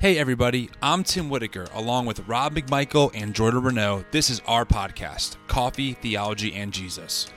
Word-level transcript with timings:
Hey, 0.00 0.16
everybody, 0.16 0.70
I'm 0.80 1.02
Tim 1.02 1.28
Whitaker, 1.28 1.66
along 1.74 2.06
with 2.06 2.28
Rob 2.28 2.54
McMichael 2.54 3.10
and 3.14 3.34
Jordan 3.34 3.64
Renault. 3.64 4.04
This 4.12 4.30
is 4.30 4.40
our 4.46 4.64
podcast, 4.64 5.34
Coffee, 5.48 5.94
Theology, 5.94 6.54
and 6.54 6.72
Jesus. 6.72 7.32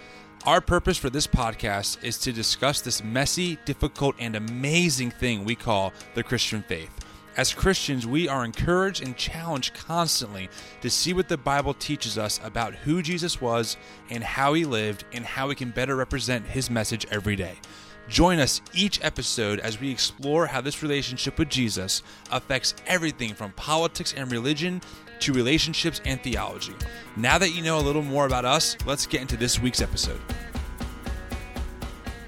Our 0.46 0.62
purpose 0.62 0.96
for 0.96 1.10
this 1.10 1.26
podcast 1.26 2.04
is 2.04 2.20
to 2.20 2.32
discuss 2.32 2.80
this 2.80 3.04
messy, 3.04 3.58
difficult, 3.66 4.16
and 4.20 4.36
amazing 4.36 5.10
thing 5.10 5.44
we 5.44 5.56
call 5.56 5.92
the 6.14 6.22
Christian 6.22 6.62
faith. 6.62 6.92
As 7.36 7.52
Christians, 7.52 8.06
we 8.06 8.28
are 8.28 8.46
encouraged 8.46 9.02
and 9.02 9.18
challenged 9.18 9.74
constantly 9.74 10.48
to 10.82 10.90
see 10.92 11.14
what 11.14 11.30
the 11.30 11.40
Bible 11.40 11.74
teaches 11.74 12.20
us 12.20 12.40
about 12.44 12.76
who 12.76 13.02
Jesus 13.02 13.42
was 13.42 13.76
and 14.12 14.24
how 14.24 14.54
he 14.54 14.66
lived 14.66 15.04
and 15.14 15.26
how 15.26 15.48
we 15.48 15.56
can 15.56 15.72
better 15.72 15.96
represent 15.96 16.46
his 16.46 16.70
message 16.70 17.08
every 17.10 17.36
day. 17.36 17.56
Join 18.08 18.40
us 18.40 18.62
each 18.74 19.04
episode 19.04 19.60
as 19.60 19.80
we 19.80 19.90
explore 19.90 20.46
how 20.46 20.62
this 20.62 20.84
relationship 20.84 21.40
with 21.40 21.50
Jesus 21.50 22.04
affects 22.32 22.74
everything 22.88 23.34
from 23.34 23.52
politics 23.54 24.14
and 24.16 24.32
religion 24.32 24.82
to 25.20 25.34
relationships 25.34 26.02
and 26.06 26.22
theology. 26.22 26.74
Now 27.16 27.38
that 27.38 27.52
you 27.52 27.62
know 27.62 27.80
a 27.80 27.82
little 27.82 28.02
more 28.02 28.26
about 28.26 28.46
us, 28.46 28.76
let's 28.86 29.06
get 29.06 29.22
into 29.22 29.38
this 29.38 29.60
week's 29.60 29.82
episode. 29.82 30.20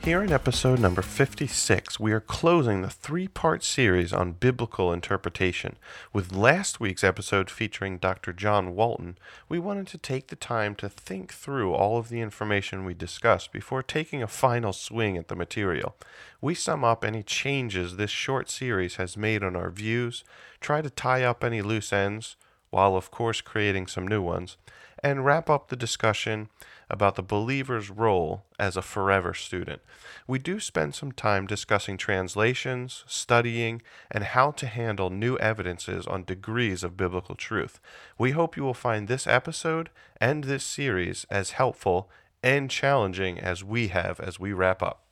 Here 0.03 0.21
in 0.21 0.34
episode 0.34 0.81
number 0.81 1.02
56, 1.02 1.98
we 1.98 2.11
are 2.11 2.20
closing 2.20 2.81
the 2.81 2.89
three 2.89 3.30
part 3.30 3.63
series 3.63 4.11
on 4.11 4.34
biblical 4.34 4.91
interpretation. 4.91 5.77
With 6.11 6.35
last 6.35 6.81
week's 6.81 7.05
episode 7.05 7.49
featuring 7.49 7.99
Dr. 7.99 8.34
John 8.34 8.75
Walton, 8.75 9.17
we 9.47 9.59
wanted 9.59 9.88
to 9.88 9.97
take 9.97 10.27
the 10.27 10.35
time 10.35 10.75
to 10.75 10.89
think 10.89 11.31
through 11.34 11.73
all 11.73 11.97
of 11.97 12.09
the 12.09 12.20
information 12.20 12.84
we 12.84 12.94
discussed 12.94 13.53
before 13.53 13.81
taking 13.81 14.21
a 14.21 14.27
final 14.27 14.73
swing 14.73 15.16
at 15.16 15.30
the 15.30 15.38
material. 15.38 15.95
We 16.41 16.53
sum 16.53 16.83
up 16.83 17.05
any 17.05 17.23
changes 17.23 17.95
this 17.95 18.11
short 18.11 18.49
series 18.49 18.97
has 18.97 19.16
made 19.16 19.41
on 19.41 19.55
our 19.55 19.70
views, 19.70 20.25
try 20.59 20.81
to 20.81 20.89
tie 20.89 21.23
up 21.23 21.45
any 21.45 21.61
loose 21.61 21.94
ends, 21.94 22.36
while 22.72 22.97
of 22.97 23.09
course 23.09 23.39
creating 23.39 23.88
some 23.88 24.05
new 24.05 24.22
ones, 24.22 24.58
and 25.02 25.23
wrap 25.23 25.49
up 25.49 25.70
the 25.70 25.77
discussion 25.77 26.49
about 26.94 27.16
the 27.16 27.23
believer's 27.23 27.89
role 27.89 28.45
as 28.59 28.77
a 28.77 28.81
forever 28.83 29.33
student. 29.33 29.81
We 30.27 30.38
do 30.38 30.59
spend 30.59 30.94
some 30.94 31.11
time 31.11 31.47
discussing 31.47 31.97
translations, 31.97 33.03
studying, 33.08 33.81
and 34.11 34.23
how 34.23 34.52
to 34.52 34.67
handle 34.67 35.09
new 35.09 35.36
evidences 35.38 36.05
on 36.05 36.23
degrees 36.23 36.83
of 36.83 36.95
biblical 36.95 37.33
truth. 37.33 37.80
We 38.19 38.31
hope 38.31 38.55
you 38.55 38.64
will 38.64 38.75
find 38.75 39.08
this 39.08 39.25
episode 39.25 39.89
and 40.21 40.44
this 40.44 40.64
series 40.64 41.25
as 41.31 41.52
helpful 41.52 42.11
and 42.44 42.69
challenging 42.69 43.39
as 43.39 43.64
we 43.64 43.88
have 43.88 44.19
as 44.19 44.39
we 44.39 44.53
wrap 44.53 44.83
up. 44.83 45.02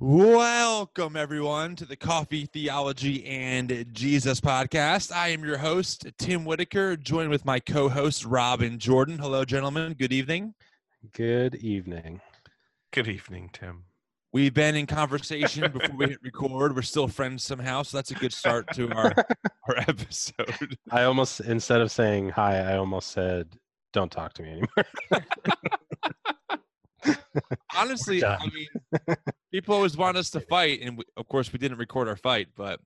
Welcome, 0.00 1.14
everyone, 1.14 1.76
to 1.76 1.84
the 1.84 1.94
Coffee, 1.94 2.46
Theology, 2.46 3.24
and 3.26 3.86
Jesus 3.92 4.40
podcast. 4.40 5.12
I 5.12 5.28
am 5.28 5.44
your 5.44 5.58
host, 5.58 6.08
Tim 6.18 6.44
Whitaker, 6.44 6.96
joined 6.96 7.30
with 7.30 7.44
my 7.44 7.60
co 7.60 7.88
host, 7.88 8.24
Rob 8.24 8.60
and 8.60 8.80
Jordan. 8.80 9.18
Hello, 9.18 9.44
gentlemen. 9.44 9.94
Good 9.94 10.12
evening. 10.12 10.54
Good 11.12 11.54
evening. 11.54 12.20
Good 12.92 13.06
evening, 13.06 13.50
Tim. 13.52 13.84
We've 14.32 14.52
been 14.52 14.74
in 14.74 14.86
conversation 14.86 15.70
before 15.70 15.96
we 15.96 16.06
hit 16.06 16.18
record. 16.22 16.74
We're 16.74 16.82
still 16.82 17.06
friends 17.06 17.44
somehow, 17.44 17.84
so 17.84 17.96
that's 17.96 18.10
a 18.10 18.14
good 18.14 18.32
start 18.32 18.66
to 18.74 18.90
our, 18.90 19.14
our 19.68 19.78
episode. 19.78 20.76
I 20.90 21.04
almost, 21.04 21.38
instead 21.38 21.80
of 21.80 21.92
saying 21.92 22.30
hi, 22.30 22.58
I 22.58 22.78
almost 22.78 23.12
said, 23.12 23.56
don't 23.92 24.10
talk 24.10 24.32
to 24.34 24.42
me 24.42 24.48
anymore. 24.50 25.22
Honestly, 27.76 28.24
I 28.24 28.38
mean, 28.46 29.16
people 29.52 29.74
always 29.74 29.96
want 29.96 30.16
us 30.16 30.30
to 30.30 30.40
fight, 30.40 30.80
and 30.82 30.98
we, 30.98 31.04
of 31.16 31.26
course, 31.28 31.52
we 31.52 31.58
didn't 31.58 31.78
record 31.78 32.08
our 32.08 32.16
fight, 32.16 32.48
but 32.56 32.80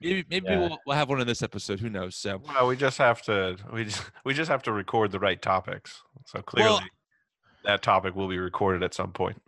maybe 0.00 0.24
maybe 0.30 0.46
Yeah. 0.48 0.58
we'll, 0.60 0.78
we'll 0.86 0.96
have 0.96 1.08
one 1.08 1.20
in 1.20 1.26
this 1.26 1.42
episode. 1.42 1.80
Who 1.80 1.90
knows? 1.90 2.16
So, 2.16 2.40
Well, 2.46 2.66
we 2.66 2.76
just 2.76 2.98
have 2.98 3.22
to 3.22 3.56
we 3.72 3.84
just 3.84 4.02
we 4.24 4.34
just 4.34 4.50
have 4.50 4.62
to 4.64 4.72
record 4.72 5.12
the 5.12 5.18
right 5.20 5.40
topics. 5.40 6.02
So 6.26 6.40
clearly 6.42 6.70
Well- 6.70 6.80
that 7.64 7.82
topic 7.82 8.14
will 8.16 8.28
be 8.28 8.38
recorded 8.38 8.82
at 8.82 8.94
some 8.94 9.12
point. 9.12 9.40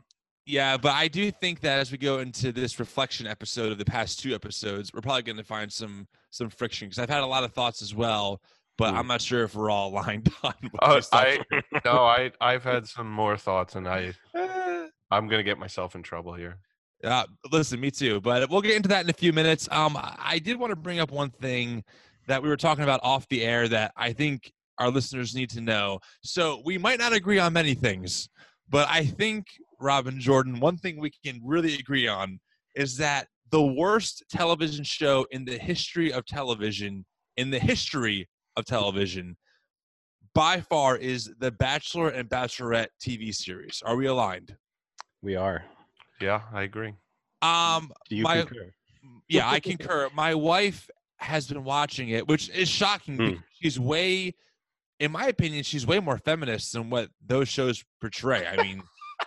yeah, 0.44 0.76
but 0.76 0.92
I 0.92 1.08
do 1.08 1.30
think 1.30 1.60
that 1.60 1.78
as 1.78 1.90
we 1.90 1.96
go 1.96 2.18
into 2.18 2.52
this 2.52 2.78
reflection 2.78 3.26
episode 3.26 3.72
of 3.72 3.78
the 3.78 3.86
past 3.86 4.20
two 4.20 4.34
episodes, 4.34 4.92
we're 4.92 5.00
probably 5.00 5.22
going 5.22 5.38
to 5.38 5.44
find 5.44 5.72
some 5.72 6.06
some 6.30 6.50
friction 6.50 6.88
because 6.88 6.98
I've 6.98 7.08
had 7.08 7.22
a 7.22 7.26
lot 7.26 7.42
of 7.42 7.52
thoughts 7.54 7.80
as 7.80 7.94
well, 7.94 8.42
but. 8.82 8.94
I'm 8.94 9.06
not 9.06 9.22
sure 9.22 9.44
if 9.44 9.54
we're 9.54 9.70
all 9.70 9.90
aligned 9.90 10.30
on. 10.42 10.54
Oh, 10.80 11.00
I 11.12 11.38
no, 11.84 12.04
I 12.04 12.32
I've 12.40 12.64
had 12.64 12.86
some 12.86 13.10
more 13.10 13.36
thoughts 13.36 13.76
and 13.76 13.88
I. 13.88 14.14
I'm 15.10 15.28
gonna 15.28 15.42
get 15.42 15.58
myself 15.58 15.94
in 15.94 16.02
trouble 16.02 16.32
here. 16.34 16.58
Uh, 17.04 17.24
listen, 17.50 17.80
me 17.80 17.90
too. 17.90 18.20
But 18.20 18.48
we'll 18.48 18.62
get 18.62 18.76
into 18.76 18.88
that 18.88 19.04
in 19.04 19.10
a 19.10 19.14
few 19.14 19.32
minutes. 19.32 19.68
Um, 19.70 19.96
I 19.96 20.16
I 20.18 20.38
did 20.38 20.58
want 20.58 20.70
to 20.70 20.76
bring 20.76 21.00
up 21.00 21.10
one 21.10 21.30
thing 21.30 21.84
that 22.28 22.42
we 22.42 22.48
were 22.48 22.56
talking 22.56 22.84
about 22.84 23.00
off 23.02 23.28
the 23.28 23.42
air 23.42 23.68
that 23.68 23.92
I 23.96 24.12
think 24.12 24.52
our 24.78 24.90
listeners 24.90 25.34
need 25.34 25.50
to 25.50 25.60
know. 25.60 26.00
So 26.22 26.62
we 26.64 26.78
might 26.78 26.98
not 26.98 27.12
agree 27.12 27.38
on 27.38 27.52
many 27.52 27.74
things, 27.74 28.28
but 28.68 28.88
I 28.88 29.04
think 29.04 29.46
Rob 29.80 30.06
and 30.06 30.18
Jordan, 30.18 30.60
one 30.60 30.76
thing 30.76 30.98
we 30.98 31.12
can 31.24 31.40
really 31.44 31.74
agree 31.74 32.08
on 32.08 32.40
is 32.74 32.96
that 32.98 33.28
the 33.50 33.62
worst 33.62 34.24
television 34.30 34.84
show 34.84 35.26
in 35.30 35.44
the 35.44 35.58
history 35.58 36.12
of 36.12 36.24
television, 36.24 37.04
in 37.36 37.50
the 37.50 37.58
history 37.58 38.28
of 38.56 38.64
television, 38.64 39.36
by 40.34 40.60
far 40.60 40.96
is 40.96 41.30
the 41.38 41.50
Bachelor 41.50 42.08
and 42.08 42.28
Bachelorette 42.28 42.88
TV 43.04 43.34
series. 43.34 43.82
Are 43.84 43.96
we 43.96 44.06
aligned? 44.06 44.56
we 45.24 45.36
are. 45.36 45.64
Yeah, 46.20 46.40
I 46.52 46.62
agree. 46.62 46.94
Um, 47.42 47.92
Do 48.10 48.16
you 48.16 48.24
My- 48.24 48.42
concur? 48.42 48.72
yeah, 49.28 49.48
I 49.48 49.60
concur. 49.60 50.08
My 50.14 50.34
wife 50.34 50.90
has 51.18 51.46
been 51.46 51.62
watching 51.62 52.08
it, 52.08 52.26
which 52.26 52.48
is 52.50 52.68
shocking. 52.68 53.16
Because 53.16 53.38
She's 53.60 53.78
way, 53.78 54.34
in 54.98 55.12
my 55.12 55.26
opinion, 55.26 55.62
she's 55.62 55.86
way 55.86 56.00
more 56.00 56.18
feminist 56.18 56.72
than 56.72 56.90
what 56.90 57.08
those 57.24 57.48
shows 57.48 57.84
portray. 58.00 58.46
I 58.46 58.56
mean, 58.62 58.82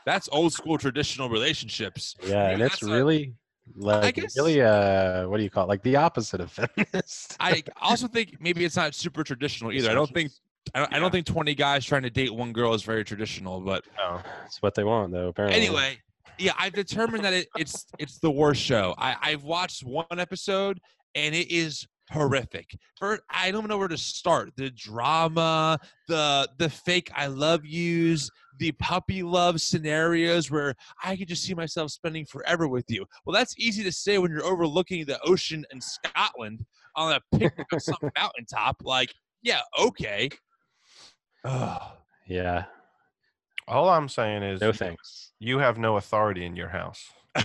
that's 0.05 0.27
old 0.33 0.51
school 0.51 0.77
traditional 0.77 1.29
relationships. 1.29 2.15
Yeah, 2.25 2.49
and 2.49 2.61
it's 2.61 2.79
that's 2.79 2.83
a- 2.83 2.93
really 2.93 3.35
like 3.75 4.15
guess- 4.15 4.37
really 4.37 4.61
uh 4.61 5.27
what 5.27 5.37
do 5.37 5.43
you 5.43 5.49
call 5.49 5.63
it? 5.65 5.67
Like 5.69 5.83
the 5.83 5.95
opposite 5.95 6.41
of 6.41 6.51
feminist. 6.75 7.35
I 7.39 7.63
also 7.81 8.07
think 8.07 8.37
maybe 8.39 8.63
it's 8.65 8.75
not 8.75 8.93
super 8.95 9.23
traditional 9.23 9.71
either. 9.71 9.89
I 9.89 9.93
don't 9.93 10.11
think 10.13 10.31
I 10.73 10.79
don't, 10.79 10.93
I 10.93 10.99
don't 10.99 11.11
think 11.11 11.25
twenty 11.25 11.53
guys 11.55 11.85
trying 11.85 12.03
to 12.03 12.09
date 12.09 12.33
one 12.33 12.51
girl 12.53 12.73
is 12.73 12.83
very 12.83 13.03
traditional. 13.03 13.61
But 13.61 13.85
No. 13.97 14.19
It's 14.45 14.61
what 14.61 14.73
they 14.75 14.83
want 14.83 15.11
though, 15.13 15.27
apparently. 15.29 15.59
anyway, 15.59 15.97
yeah, 16.37 16.53
I've 16.57 16.73
determined 16.73 17.23
that 17.23 17.33
it, 17.33 17.47
it's 17.57 17.85
it's 17.99 18.19
the 18.19 18.31
worst 18.31 18.61
show. 18.61 18.93
I, 18.97 19.15
I've 19.21 19.43
watched 19.43 19.83
one 19.83 20.05
episode 20.11 20.79
and 21.13 21.33
it 21.35 21.51
is 21.51 21.87
horrific. 22.11 22.77
For 22.97 23.19
I 23.29 23.51
don't 23.51 23.67
know 23.67 23.77
where 23.77 23.87
to 23.87 23.97
start. 23.97 24.51
The 24.55 24.69
drama, 24.71 25.79
the 26.07 26.49
the 26.57 26.69
fake 26.69 27.11
I 27.15 27.27
love 27.27 27.65
yous, 27.65 28.29
the 28.59 28.71
puppy 28.73 29.23
love 29.23 29.59
scenarios 29.61 30.49
where 30.51 30.75
I 31.03 31.15
could 31.15 31.27
just 31.27 31.43
see 31.43 31.53
myself 31.53 31.91
spending 31.91 32.25
forever 32.25 32.67
with 32.67 32.85
you. 32.89 33.05
Well, 33.25 33.33
that's 33.33 33.55
easy 33.57 33.83
to 33.83 33.91
say 33.91 34.17
when 34.17 34.31
you're 34.31 34.45
overlooking 34.45 35.05
the 35.05 35.19
ocean 35.23 35.65
in 35.71 35.81
Scotland 35.81 36.65
on 36.95 37.13
a 37.13 37.37
picnic 37.37 37.67
on 37.73 37.79
some 37.79 37.97
mountaintop. 38.17 38.77
Like, 38.83 39.13
yeah, 39.41 39.61
okay. 39.79 40.29
Ugh. 41.43 41.81
Yeah. 42.27 42.65
All 43.67 43.89
I'm 43.89 44.07
saying 44.09 44.43
is 44.43 44.61
No 44.61 44.71
thanks. 44.71 45.31
you 45.39 45.57
have 45.59 45.77
no 45.79 45.97
authority 45.97 46.45
in 46.45 46.55
your 46.55 46.69
house. 46.69 47.03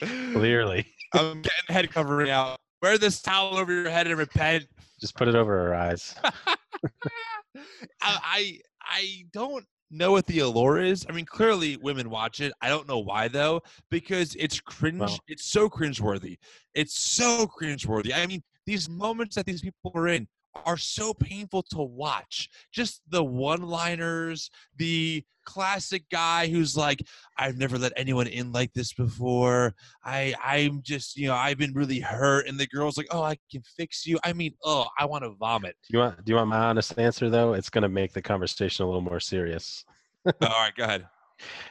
Clearly. 0.00 0.86
I'm 1.14 1.42
getting 1.42 1.50
head 1.68 1.90
covering 1.90 2.30
out. 2.30 2.58
Wear 2.82 2.98
this 2.98 3.22
towel 3.22 3.56
over 3.56 3.72
your 3.72 3.90
head 3.90 4.06
and 4.06 4.18
repent. 4.18 4.66
Just 5.00 5.14
put 5.16 5.28
it 5.28 5.34
over 5.34 5.68
our 5.68 5.74
eyes. 5.74 6.14
I, 6.24 7.60
I 8.02 8.58
I 8.82 9.24
don't 9.32 9.64
know 9.90 10.12
what 10.12 10.26
the 10.26 10.40
allure 10.40 10.78
is. 10.78 11.06
I 11.08 11.12
mean, 11.12 11.26
clearly 11.26 11.76
women 11.76 12.10
watch 12.10 12.40
it. 12.40 12.52
I 12.60 12.68
don't 12.68 12.88
know 12.88 12.98
why 12.98 13.28
though, 13.28 13.62
because 13.90 14.34
it's 14.36 14.60
cringe. 14.60 15.00
Well- 15.00 15.18
it's 15.28 15.46
so 15.46 15.68
cringeworthy. 15.68 16.36
It's 16.74 16.98
so 16.98 17.46
cringeworthy. 17.46 18.12
I 18.14 18.26
mean, 18.26 18.42
these 18.66 18.88
moments 18.88 19.36
that 19.36 19.46
these 19.46 19.62
people 19.62 19.92
are 19.94 20.08
in 20.08 20.26
are 20.64 20.76
so 20.76 21.12
painful 21.14 21.62
to 21.70 21.78
watch. 21.78 22.48
Just 22.72 23.02
the 23.08 23.22
one-liners, 23.22 24.50
the 24.76 25.24
classic 25.44 26.04
guy 26.10 26.48
who's 26.48 26.76
like, 26.76 27.02
"I've 27.38 27.56
never 27.56 27.78
let 27.78 27.92
anyone 27.96 28.26
in 28.26 28.52
like 28.52 28.72
this 28.72 28.92
before. 28.92 29.74
I 30.04 30.34
I'm 30.42 30.80
just, 30.82 31.16
you 31.16 31.28
know, 31.28 31.34
I've 31.34 31.58
been 31.58 31.72
really 31.72 32.00
hurt." 32.00 32.48
And 32.48 32.58
the 32.58 32.66
girl's 32.66 32.96
like, 32.96 33.08
"Oh, 33.10 33.22
I 33.22 33.36
can 33.50 33.62
fix 33.76 34.06
you." 34.06 34.18
I 34.24 34.32
mean, 34.32 34.54
oh, 34.64 34.86
I 34.98 35.04
want 35.04 35.24
to 35.24 35.30
vomit. 35.30 35.76
Do 35.88 35.96
you 35.96 35.98
want 36.00 36.24
do 36.24 36.32
you 36.32 36.36
want 36.36 36.48
my 36.48 36.58
honest 36.58 36.98
answer 36.98 37.30
though? 37.30 37.54
It's 37.54 37.70
gonna 37.70 37.88
make 37.88 38.12
the 38.12 38.22
conversation 38.22 38.84
a 38.84 38.86
little 38.86 39.00
more 39.00 39.20
serious. 39.20 39.84
All 40.26 40.32
right, 40.48 40.74
go 40.76 40.84
ahead. 40.84 41.06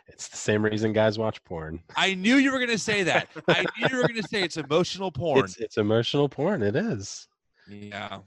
It's 0.07 0.27
the 0.27 0.37
same 0.37 0.63
reason 0.63 0.93
guys 0.93 1.17
watch 1.17 1.43
porn. 1.43 1.81
I 1.95 2.13
knew 2.13 2.35
you 2.35 2.51
were 2.51 2.59
going 2.59 2.69
to 2.69 2.77
say 2.77 3.01
that. 3.03 3.27
I 3.47 3.61
knew 3.61 3.87
you 3.89 3.97
were 3.97 4.03
going 4.03 4.21
to 4.21 4.27
say 4.27 4.43
it's 4.43 4.57
emotional 4.57 5.11
porn. 5.11 5.45
It's 5.45 5.57
it's 5.57 5.77
emotional 5.77 6.29
porn. 6.29 6.61
It 6.61 6.75
is. 6.75 7.27
yeah. 7.67 8.19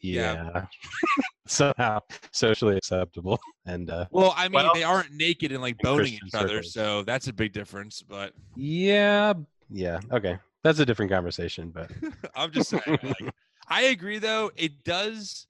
Yeah. 0.00 0.50
Yeah. 0.54 0.66
Somehow 1.46 2.00
socially 2.32 2.76
acceptable. 2.76 3.38
And 3.66 3.90
uh 3.90 4.06
Well, 4.10 4.34
I 4.36 4.44
mean, 4.48 4.54
Well- 4.64 4.74
they 4.74 4.82
aren't 4.82 5.12
naked 5.12 5.52
and 5.52 5.62
like 5.62 5.78
boning 5.78 5.98
Christian 6.18 6.26
each 6.28 6.34
other, 6.34 6.48
circles. 6.62 6.72
so 6.72 7.02
that's 7.04 7.28
a 7.28 7.32
big 7.32 7.52
difference. 7.52 8.02
But 8.02 8.32
yeah, 8.56 9.34
Yeah. 9.70 10.00
Okay. 10.12 10.38
That's 10.64 10.80
a 10.80 10.86
different 10.86 11.12
conversation, 11.12 11.70
but 11.70 11.90
I'm 12.34 12.50
just 12.50 12.70
saying. 12.70 12.82
like, 13.02 13.32
I 13.68 13.82
agree, 13.82 14.18
though. 14.18 14.50
It 14.56 14.82
does 14.82 15.46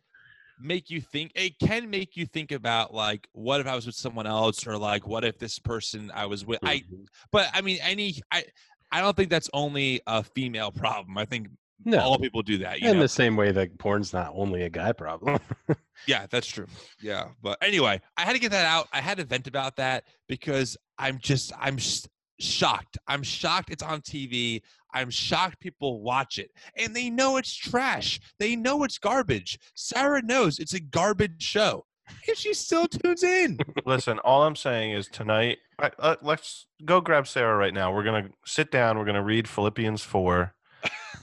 make 0.60 0.90
you 0.90 1.00
think. 1.00 1.32
It 1.34 1.58
can 1.58 1.88
make 1.88 2.16
you 2.19 2.26
think 2.26 2.52
about 2.52 2.93
like, 2.93 3.26
what 3.32 3.60
if 3.62 3.66
I 3.66 3.75
was 3.75 3.87
with 3.87 3.94
someone 3.94 4.26
else, 4.26 4.66
or 4.66 4.76
like, 4.76 5.06
what 5.06 5.25
if 5.25 5.38
this 5.38 5.58
person 5.58 6.10
I 6.14 6.26
was 6.26 6.44
with? 6.44 6.58
I. 6.62 6.76
Mhm. 6.93 7.06
But 7.32 7.48
I 7.54 7.62
mean, 7.62 7.78
any. 7.81 8.16
I. 8.31 8.44
I 8.93 9.00
don't 9.00 9.16
think 9.16 9.31
that's 9.31 9.50
only 9.54 10.00
a 10.06 10.22
female 10.22 10.70
problem. 10.70 11.16
I 11.19 11.25
think 11.25 11.48
no. 11.84 12.00
all 12.00 12.19
people 12.19 12.43
do 12.43 12.58
that. 12.58 12.81
You 12.81 12.90
in 12.90 12.96
know? 12.96 13.02
the 13.02 13.08
same 13.08 13.37
way 13.37 13.52
that 13.52 13.78
porn's 13.78 14.12
not 14.12 14.32
only 14.34 14.62
a 14.62 14.70
guy 14.70 14.93
problem. 14.93 15.38
Yeah, 16.06 16.26
that's 16.31 16.46
true. 16.46 16.67
Yeah, 17.00 17.28
but 17.43 17.58
anyway, 17.62 18.00
I 18.17 18.23
had 18.23 18.34
to 18.34 18.38
get 18.38 18.50
that 18.50 18.67
out. 18.67 18.88
I 18.93 19.00
had 19.00 19.19
to 19.19 19.25
vent 19.25 19.46
about 19.46 19.76
that 19.76 20.05
because 20.28 20.76
I'm 20.99 21.19
just 21.19 21.52
I'm 21.58 21.78
sh- 21.78 22.05
shocked. 22.38 22.99
I'm 23.08 23.23
shocked 23.23 23.70
it's 23.70 23.82
on 23.82 24.02
TV. 24.02 24.61
I'm 24.93 25.11
shocked 25.11 25.61
people 25.61 26.02
watch 26.02 26.38
it 26.38 26.50
and 26.76 26.94
they 26.94 27.11
know 27.11 27.37
it's 27.37 27.55
trash. 27.55 28.20
They 28.38 28.56
know 28.56 28.82
it's 28.84 28.99
garbage. 28.99 29.58
Sarah 29.75 30.22
knows 30.22 30.58
it's 30.58 30.75
a 30.75 30.81
garbage 30.81 31.43
show. 31.43 31.84
And 32.29 32.37
she 32.37 32.55
still 32.55 32.87
tunes 32.87 33.25
in. 33.25 33.58
Listen, 33.84 34.20
all 34.20 34.44
I'm 34.44 34.55
saying 34.55 34.93
is 34.93 35.08
tonight. 35.08 35.58
I, 35.79 35.90
uh, 35.99 36.17
let's 36.22 36.67
go 36.84 37.00
grab 37.00 37.26
Sarah 37.26 37.56
right 37.56 37.75
now. 37.75 37.93
We're 37.93 38.05
gonna 38.05 38.29
sit 38.44 38.70
down. 38.70 38.96
We're 38.96 39.05
gonna 39.05 39.25
read 39.25 39.49
Philippians 39.49 40.02
four, 40.02 40.55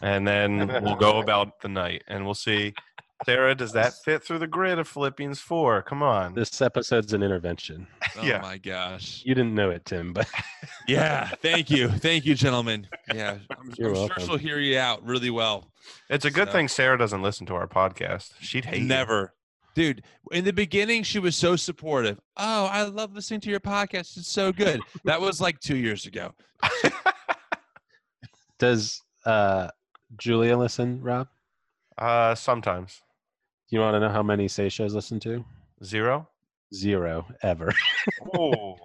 and 0.02 0.28
then 0.28 0.68
we'll 0.84 0.96
go 0.96 1.20
about 1.20 1.60
the 1.62 1.70
night, 1.70 2.04
and 2.08 2.26
we'll 2.26 2.34
see. 2.34 2.74
Sarah, 3.26 3.56
does 3.56 3.72
that 3.72 3.94
fit 4.04 4.22
through 4.22 4.40
the 4.40 4.48
grid 4.48 4.80
of 4.80 4.88
Philippians 4.88 5.40
four? 5.40 5.82
Come 5.82 6.04
on. 6.04 6.34
this 6.34 6.62
episode's 6.62 7.14
an 7.14 7.24
intervention. 7.24 7.88
Oh 8.18 8.22
Yeah. 8.24 8.40
my 8.42 8.58
gosh. 8.58 9.22
You 9.24 9.34
didn't 9.34 9.56
know 9.56 9.70
it, 9.70 9.86
Tim, 9.86 10.12
but 10.12 10.28
Yeah, 10.90 11.30
thank 11.42 11.70
you. 11.70 11.88
Thank 11.88 12.26
you, 12.26 12.36
gentlemen. 12.36 12.86
Yeah, 13.14 13.38
I'm, 13.52 13.70
I'm 13.70 13.74
sure 13.76 14.10
she'll 14.20 14.36
hear 14.38 14.60
you 14.60 14.78
out 14.78 15.06
really 15.06 15.30
well. 15.30 15.72
It's 16.10 16.26
a 16.26 16.32
good 16.32 16.50
So- 16.50 16.52
thing 16.52 16.68
Sarah 16.68 16.98
doesn't 16.98 17.22
listen 17.22 17.46
to 17.46 17.54
our 17.56 17.68
podcast. 17.68 18.32
She'd 18.42 18.66
hate 18.66 18.82
you. 18.82 18.88
Never. 18.88 19.34
Dude, 19.74 20.04
in 20.34 20.44
the 20.44 20.52
beginning, 20.54 21.04
she 21.04 21.20
was 21.20 21.38
so 21.38 21.56
supportive. 21.56 22.20
Oh, 22.36 22.66
I 22.66 22.84
love 22.84 23.14
listening 23.16 23.40
to 23.42 23.50
your 23.50 23.62
podcast. 23.62 24.18
It's 24.18 24.28
so 24.28 24.52
good. 24.52 24.82
That 25.06 25.22
was 25.22 25.40
like 25.40 25.60
two 25.62 25.78
years 25.78 26.06
ago. 26.08 26.34
does 28.60 29.02
uh, 29.26 29.70
Julia 30.18 30.58
listen, 30.58 31.02
Rob? 31.02 31.28
Uh, 31.98 32.34
sometimes 32.36 33.02
You 33.70 33.80
want 33.80 33.96
to 33.96 34.00
know 34.00 34.10
how 34.10 34.24
many 34.24 34.48
Seisha's 34.48 34.94
listened 34.96 35.22
to? 35.24 35.44
zero. 35.84 36.28
Zero 36.74 37.26
ever. 37.44 37.72
Oh, 38.38 38.76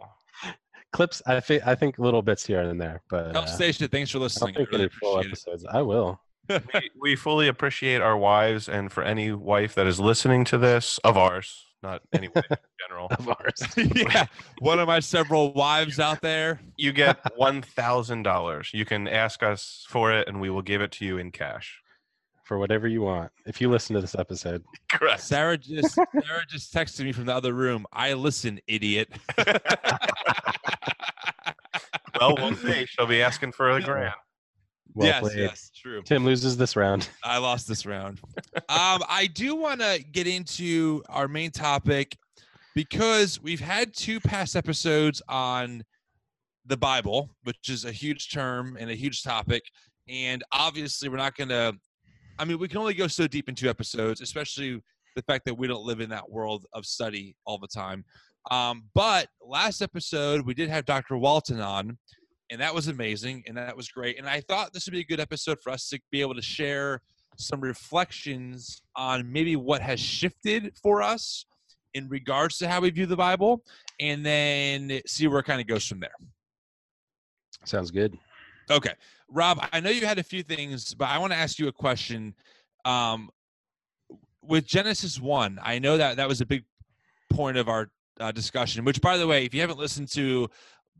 Clips, 0.93 1.21
I 1.27 1.41
think, 1.41 1.67
I 1.67 1.75
think 1.75 1.99
little 1.99 2.23
bits 2.23 2.47
here 2.47 2.61
and 2.61 2.81
there, 2.81 3.03
but 3.11 3.33
Tell 3.33 3.43
uh, 3.43 3.47
Stacia, 3.47 3.89
thanks 3.89 4.11
for 4.11 4.19
listening. 4.19 4.55
I 4.55 4.59
think 4.59 4.71
really 4.73 4.89
full 4.89 5.19
appreciate 5.19 5.27
it. 5.27 5.33
episodes. 5.33 5.65
I 5.71 5.83
will. 5.83 6.21
we, 6.49 6.91
we 7.01 7.17
fully 7.17 7.47
appreciate 7.49 8.01
our 8.01 8.17
wives, 8.17 8.69
and 8.69 8.91
for 8.91 9.03
any 9.03 9.33
wife 9.33 9.75
that 9.75 9.87
is 9.87 10.01
listening 10.01 10.45
to 10.47 10.57
this 10.59 10.99
of 11.05 11.17
ours, 11.17 11.67
not 11.83 12.03
any 12.13 12.29
wife 12.35 12.45
in 12.51 12.57
general, 12.89 13.07
Of 13.11 13.29
ours. 13.29 13.63
yeah, 13.77 14.27
one 14.61 14.79
of 14.81 14.87
my 14.89 15.01
several 15.01 15.53
wives 15.53 15.99
out 16.01 16.21
there. 16.21 16.61
you 16.77 16.93
get 16.93 17.19
one 17.37 17.63
thousand 17.63 18.23
dollars. 18.25 18.71
You 18.75 18.85
can 18.85 19.07
ask 19.09 19.43
us 19.43 19.85
for 19.89 20.13
it, 20.13 20.27
and 20.29 20.41
we 20.41 20.51
will 20.51 20.63
give 20.63 20.81
it 20.83 20.91
to 20.93 21.05
you 21.05 21.19
in 21.19 21.31
cash. 21.31 21.81
for 22.45 22.59
whatever 22.59 22.89
you 22.89 23.03
want. 23.03 23.31
If 23.47 23.61
you 23.61 23.69
listen 23.71 23.95
to 23.95 24.01
this 24.01 24.15
episode, 24.15 24.65
Correct. 24.91 25.21
Sarah 25.21 25.57
just 25.59 25.95
Sarah 26.13 26.45
just 26.49 26.73
texted 26.75 27.05
me 27.05 27.13
from 27.13 27.27
the 27.27 27.35
other 27.35 27.53
room. 27.53 27.87
I 27.93 28.15
listen, 28.15 28.59
idiot. 28.67 29.09
Well, 32.21 32.35
one 32.37 32.55
day 32.57 32.85
she'll 32.87 33.07
be 33.07 33.23
asking 33.23 33.53
for 33.53 33.71
a 33.71 33.81
grand. 33.83 34.13
Well 34.95 35.09
yes, 35.09 35.21
played. 35.21 35.39
yes, 35.39 35.71
true. 35.75 36.03
Tim 36.03 36.25
loses 36.25 36.57
this 36.57 36.77
round. 36.77 37.09
I 37.25 37.39
lost 37.39 37.69
this 37.69 37.87
round. 37.87 38.21
um, 38.55 39.03
I 39.09 39.29
do 39.33 39.55
want 39.57 39.81
to 39.81 40.03
get 40.13 40.27
into 40.27 41.03
our 41.09 41.29
main 41.29 41.51
topic 41.51 42.17
because 42.75 43.41
we've 43.43 43.61
had 43.61 43.95
two 43.95 44.21
past 44.21 44.57
episodes 44.57 45.23
on 45.29 45.83
the 46.67 46.77
Bible, 46.77 47.31
which 47.45 47.69
is 47.69 47.85
a 47.85 47.93
huge 47.93 48.31
term 48.31 48.77
and 48.79 48.91
a 48.91 48.95
huge 48.95 49.23
topic. 49.23 49.63
And 50.09 50.45
obviously, 50.53 51.09
we're 51.09 51.17
not 51.17 51.37
going 51.37 51.49
to, 51.49 51.75
I 52.39 52.45
mean, 52.45 52.59
we 52.59 52.69
can 52.69 52.79
only 52.79 52.95
go 52.95 53.07
so 53.07 53.27
deep 53.27 53.49
in 53.49 53.55
two 53.55 53.69
episodes, 53.69 54.21
especially 54.21 54.83
the 55.17 55.23
fact 55.23 55.45
that 55.47 55.55
we 55.55 55.67
don't 55.67 55.85
live 55.85 56.01
in 56.01 56.11
that 56.11 56.31
world 56.31 56.67
of 56.73 56.87
study 56.87 57.35
all 57.45 57.59
the 57.59 57.69
time. 57.69 58.05
Um, 58.51 58.85
but 58.95 59.29
last 59.43 59.83
episode, 59.83 60.43
we 60.47 60.55
did 60.55 60.71
have 60.71 60.85
Dr. 60.85 61.19
Walton 61.19 61.61
on, 61.61 61.99
and 62.51 62.61
that 62.61 62.75
was 62.75 62.89
amazing 62.89 63.45
and 63.47 63.57
that 63.57 63.77
was 63.77 63.89
great. 63.89 64.19
And 64.19 64.29
I 64.29 64.41
thought 64.41 64.73
this 64.73 64.87
would 64.87 64.93
be 64.93 65.01
a 65.01 65.05
good 65.05 65.21
episode 65.21 65.59
for 65.61 65.71
us 65.71 65.89
to 65.91 66.01
be 66.11 66.21
able 66.21 66.35
to 66.35 66.43
share 66.43 67.01
some 67.37 67.61
reflections 67.61 68.83
on 68.97 69.31
maybe 69.31 69.57
what 69.57 69.81
has 69.81 70.01
shifted 70.01 70.73
for 70.83 71.03
us 71.03 71.45
in 71.95 72.09
regards 72.09 72.59
to 72.59 72.69
how 72.69 72.81
we 72.81 72.91
view 72.91 73.07
the 73.07 73.17
Bible, 73.17 73.63
and 73.99 74.25
then 74.25 75.01
see 75.07 75.27
where 75.27 75.41
it 75.41 75.45
kind 75.45 75.61
of 75.61 75.67
goes 75.67 75.87
from 75.87 76.01
there. 76.01 76.15
Sounds 77.65 77.91
good. 77.91 78.17
Okay, 78.71 78.93
Rob, 79.31 79.67
I 79.73 79.81
know 79.81 79.91
you 79.91 80.07
had 80.07 80.19
a 80.19 80.23
few 80.23 80.43
things, 80.43 80.95
but 80.95 81.09
I 81.09 81.19
want 81.19 81.33
to 81.33 81.39
ask 81.39 81.59
you 81.59 81.69
a 81.69 81.73
question. 81.73 82.35
Um, 82.85 83.31
with 84.43 84.67
Genesis 84.67 85.21
one, 85.21 85.59
I 85.63 85.79
know 85.79 85.97
that 85.97 86.17
that 86.17 86.29
was 86.29 86.41
a 86.41 86.47
big 86.47 86.65
point 87.31 87.57
of 87.57 87.69
our 87.69 87.91
uh, 88.21 88.33
discussion. 88.33 88.85
Which, 88.85 89.01
by 89.01 89.17
the 89.17 89.27
way, 89.27 89.45
if 89.45 89.55
you 89.55 89.61
haven't 89.61 89.79
listened 89.79 90.09
to 90.13 90.49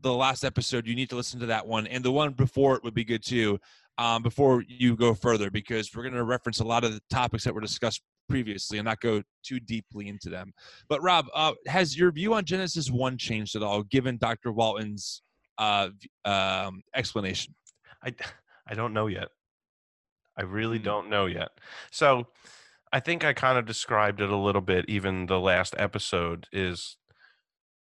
the 0.01 0.13
last 0.13 0.43
episode, 0.43 0.87
you 0.87 0.95
need 0.95 1.09
to 1.09 1.15
listen 1.15 1.39
to 1.41 1.45
that 1.47 1.65
one, 1.67 1.87
and 1.87 2.03
the 2.03 2.11
one 2.11 2.31
before 2.33 2.75
it 2.75 2.83
would 2.83 2.93
be 2.93 3.03
good 3.03 3.23
too. 3.23 3.59
Um, 3.97 4.23
before 4.23 4.63
you 4.65 4.95
go 4.95 5.13
further, 5.13 5.51
because 5.51 5.93
we're 5.93 6.03
going 6.03 6.13
to 6.15 6.23
reference 6.23 6.61
a 6.61 6.63
lot 6.63 6.85
of 6.85 6.93
the 6.93 7.01
topics 7.09 7.43
that 7.43 7.53
were 7.53 7.59
discussed 7.59 8.01
previously 8.29 8.77
and 8.77 8.85
not 8.85 9.01
go 9.01 9.21
too 9.43 9.59
deeply 9.59 10.07
into 10.07 10.29
them. 10.29 10.53
But 10.87 11.03
Rob, 11.03 11.25
uh, 11.35 11.51
has 11.67 11.97
your 11.97 12.09
view 12.13 12.33
on 12.33 12.45
Genesis 12.45 12.89
one 12.89 13.17
changed 13.17 13.57
at 13.57 13.63
all, 13.63 13.83
given 13.83 14.17
Dr. 14.17 14.53
Walton's 14.53 15.21
uh, 15.57 15.89
um, 16.23 16.81
explanation? 16.95 17.53
I, 18.01 18.13
I 18.65 18.73
don't 18.73 18.93
know 18.93 19.07
yet. 19.07 19.27
I 20.37 20.43
really 20.43 20.77
Hmm. 20.77 20.85
don't 20.85 21.09
know 21.09 21.25
yet. 21.25 21.49
So 21.91 22.27
I 22.93 23.01
think 23.01 23.25
I 23.25 23.33
kind 23.33 23.57
of 23.57 23.65
described 23.65 24.21
it 24.21 24.29
a 24.29 24.37
little 24.37 24.61
bit, 24.61 24.85
even 24.87 25.25
the 25.25 25.41
last 25.41 25.75
episode 25.77 26.47
is 26.53 26.95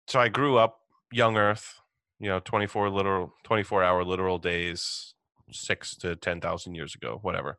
so 0.06 0.20
I 0.20 0.28
grew 0.28 0.58
up 0.58 0.80
young 1.10 1.38
earth, 1.38 1.80
you 2.20 2.28
know, 2.28 2.40
24 2.40 2.90
literal 2.90 3.34
24 3.44 3.82
hour 3.82 4.04
literal 4.04 4.38
days, 4.38 5.14
six 5.50 5.96
to 5.96 6.16
10,000 6.16 6.74
years 6.74 6.94
ago, 6.94 7.18
whatever. 7.22 7.58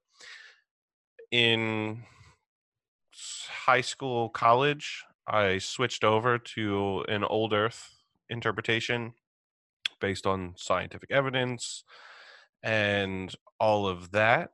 In 1.32 2.04
high 3.66 3.82
school, 3.82 4.30
college, 4.30 5.04
I 5.28 5.58
switched 5.58 6.04
over 6.04 6.38
to 6.38 7.06
an 7.08 7.24
old 7.24 7.54
earth 7.54 7.96
interpretation 8.30 9.14
based 10.00 10.26
on 10.26 10.54
scientific 10.58 11.12
evidence 11.12 11.84
and 12.64 13.34
all 13.60 13.88
of 13.88 14.12
that. 14.12 14.52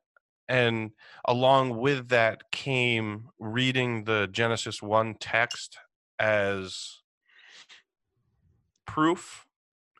And 0.47 0.91
along 1.25 1.77
with 1.77 2.09
that 2.09 2.51
came 2.51 3.29
reading 3.39 4.03
the 4.03 4.27
Genesis 4.31 4.81
1 4.81 5.15
text 5.19 5.77
as 6.19 6.99
proof, 8.85 9.45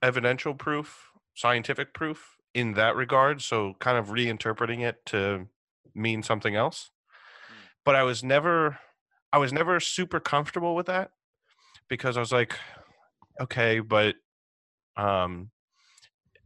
evidential 0.02 0.54
proof, 0.54 1.12
scientific 1.34 1.94
proof 1.94 2.38
in 2.54 2.74
that 2.74 2.96
regard. 2.96 3.42
So 3.42 3.76
kind 3.80 3.98
of 3.98 4.08
reinterpreting 4.08 4.82
it 4.82 5.06
to 5.08 5.48
mean 5.94 6.24
something 6.24 6.56
else. 6.56 6.92
But 7.84 7.96
I 7.96 8.04
was 8.04 8.24
never 8.24 8.80
I 9.34 9.38
was 9.38 9.54
never 9.54 9.80
super 9.80 10.20
comfortable 10.20 10.76
with 10.76 10.88
that 10.88 11.12
because 11.88 12.18
I 12.18 12.20
was 12.20 12.32
like, 12.32 12.58
okay, 13.40 13.80
but 13.80 14.16
um 14.98 15.52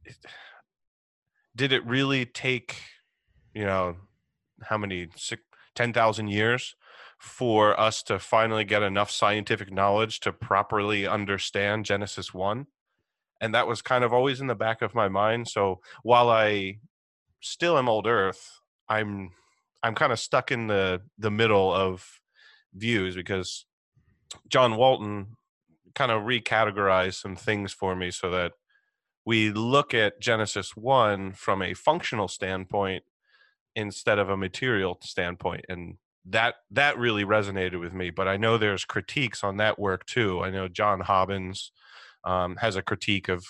did 1.56 1.72
it 1.72 1.86
really 1.86 2.26
take 2.26 2.82
you 3.54 3.64
know 3.64 3.96
how 4.64 4.78
many 4.78 5.08
six, 5.16 5.42
10,000 5.76 6.30
years 6.30 6.76
for 7.20 7.78
us 7.80 8.02
to 8.04 8.20
finally 8.20 8.64
get 8.64 8.82
enough 8.82 9.12
scientific 9.12 9.72
knowledge 9.72 10.20
to 10.22 10.32
properly 10.32 11.06
understand 11.08 11.86
Genesis 11.86 12.34
1 12.34 12.68
and 13.42 13.54
that 13.54 13.68
was 13.68 13.82
kind 13.82 14.04
of 14.04 14.13
always 14.13 14.42
in 14.42 14.48
the 14.48 14.56
back 14.56 14.82
of 14.82 14.96
my 14.96 15.08
mind 15.08 15.48
so 15.48 15.80
while 16.04 16.30
I 16.30 16.80
still 17.42 17.77
am 17.77 17.89
old 17.89 18.08
earth 18.08 18.60
I'm 18.89 19.32
I'm 19.84 19.96
kind 19.96 20.12
of 20.12 20.20
stuck 20.20 20.51
in 20.51 20.68
the 20.68 21.01
the 21.18 21.32
middle 21.32 21.74
of 21.74 22.22
views 22.74 23.15
because 23.15 23.65
John 24.50 24.75
Walton 24.75 25.38
kind 25.94 26.12
of 26.12 26.24
recategorized 26.24 27.22
some 27.22 27.36
things 27.36 27.72
for 27.72 27.96
me 27.96 28.12
so 28.12 28.30
that 28.32 28.54
we 29.25 29.51
look 29.51 29.94
at 29.94 30.20
Genesis 30.20 30.75
1 30.75 31.34
from 31.34 31.62
a 31.62 31.74
functional 31.74 32.27
standpoint 32.27 33.04
instead 33.75 34.20
of 34.20 34.30
a 34.30 34.38
material 34.38 34.98
standpoint 35.01 35.65
and 35.68 35.98
that 36.25 36.56
that 36.72 36.98
really 36.98 37.24
resonated 37.24 37.80
with 37.80 37.94
me 37.94 38.10
but 38.10 38.27
I 38.27 38.38
know 38.38 38.58
there's 38.58 38.86
critiques 38.86 39.44
on 39.44 39.58
that 39.58 39.77
work 39.77 40.06
too. 40.06 40.42
I 40.44 40.50
know 40.50 40.68
John 40.68 41.01
Hobbins 41.01 41.72
um, 42.25 42.58
has 42.58 42.75
a 42.75 42.82
critique 42.82 43.29
of 43.29 43.46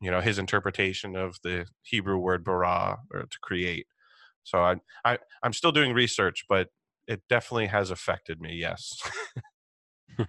you 0.00 0.10
know 0.10 0.20
his 0.20 0.38
interpretation 0.38 1.16
of 1.16 1.36
the 1.42 1.66
Hebrew 1.82 2.18
word 2.18 2.44
bara 2.44 2.98
or 3.12 3.22
to 3.22 3.38
create. 3.42 3.86
So 4.44 4.58
I 4.60 4.76
I 5.04 5.18
I'm 5.42 5.52
still 5.52 5.72
doing 5.72 5.92
research, 5.92 6.44
but 6.48 6.68
it 7.06 7.22
definitely 7.28 7.66
has 7.66 7.90
affected 7.90 8.40
me. 8.40 8.54
Yes. 8.54 8.98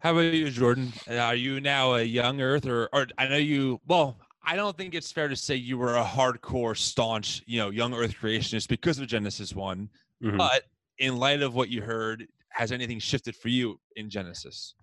How 0.00 0.12
about 0.12 0.34
you, 0.34 0.50
Jordan? 0.50 0.92
Are 1.08 1.34
you 1.34 1.60
now 1.60 1.94
a 1.94 2.02
young 2.02 2.40
Earth, 2.40 2.66
or, 2.66 2.88
or 2.92 3.06
I 3.18 3.26
know 3.26 3.38
you? 3.38 3.80
Well, 3.86 4.18
I 4.44 4.54
don't 4.54 4.76
think 4.76 4.94
it's 4.94 5.10
fair 5.10 5.26
to 5.26 5.34
say 5.34 5.56
you 5.56 5.78
were 5.78 5.96
a 5.96 6.04
hardcore, 6.04 6.76
staunch, 6.76 7.42
you 7.46 7.58
know, 7.58 7.70
young 7.70 7.92
Earth 7.94 8.14
creationist 8.20 8.68
because 8.68 8.98
of 8.98 9.08
Genesis 9.08 9.54
one. 9.54 9.88
Mhm. 10.22 10.38
But 10.38 10.64
in 10.98 11.16
light 11.16 11.42
of 11.42 11.54
what 11.54 11.70
you 11.70 11.82
heard, 11.82 12.26
has 12.50 12.70
anything 12.72 13.00
shifted 13.00 13.34
for 13.34 13.48
you 13.48 13.80
in 13.96 14.08
Genesis? 14.08 14.74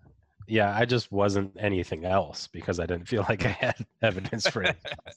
Yeah, 0.46 0.76
I 0.76 0.84
just 0.84 1.10
wasn't 1.12 1.56
anything 1.58 2.04
else 2.04 2.48
because 2.48 2.80
I 2.80 2.86
didn't 2.86 3.08
feel 3.08 3.24
like 3.28 3.44
I 3.44 3.50
had 3.50 3.86
evidence 4.02 4.46
for 4.48 4.62
it. 4.62 4.76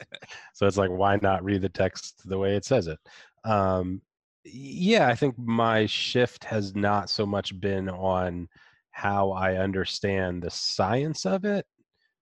so 0.53 0.67
it's 0.67 0.77
like, 0.77 0.89
why 0.89 1.17
not 1.21 1.43
read 1.43 1.61
the 1.61 1.69
text 1.69 2.27
the 2.27 2.37
way 2.37 2.55
it 2.55 2.65
says 2.65 2.87
it? 2.87 2.99
Um, 3.43 4.01
yeah, 4.43 5.07
I 5.07 5.15
think 5.15 5.37
my 5.37 5.85
shift 5.85 6.43
has 6.45 6.75
not 6.75 7.09
so 7.09 7.25
much 7.25 7.59
been 7.59 7.89
on 7.89 8.47
how 8.91 9.31
I 9.31 9.57
understand 9.57 10.41
the 10.41 10.49
science 10.49 11.25
of 11.25 11.45
it, 11.45 11.65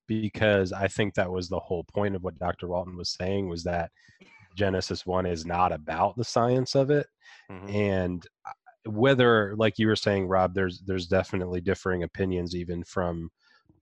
because 0.08 0.74
I 0.74 0.88
think 0.88 1.14
that 1.16 1.32
was 1.32 1.50
the 1.50 1.60
whole 1.60 1.84
point 1.84 2.16
of 2.16 2.24
what 2.24 2.38
Dr. 2.38 2.68
Walton 2.68 2.98
was 2.98 3.10
saying 3.10 3.48
was 3.48 3.64
that 3.64 3.92
Genesis 4.56 5.06
1 5.06 5.26
is 5.26 5.46
not 5.46 5.72
about 5.72 6.16
the 6.16 6.24
science 6.24 6.76
of 6.76 6.90
it 6.92 7.08
Mhm. 7.52 7.74
and 7.74 8.28
I- 8.46 8.52
whether 8.88 9.56
like 9.58 9.80
you 9.80 9.88
were 9.88 9.96
saying 9.96 10.27
rob 10.27 10.54
there's 10.54 10.82
there's 10.86 11.08
definitely 11.08 11.62
differing 11.62 12.04
opinions 12.04 12.56
even 12.56 12.84
from 12.84 13.30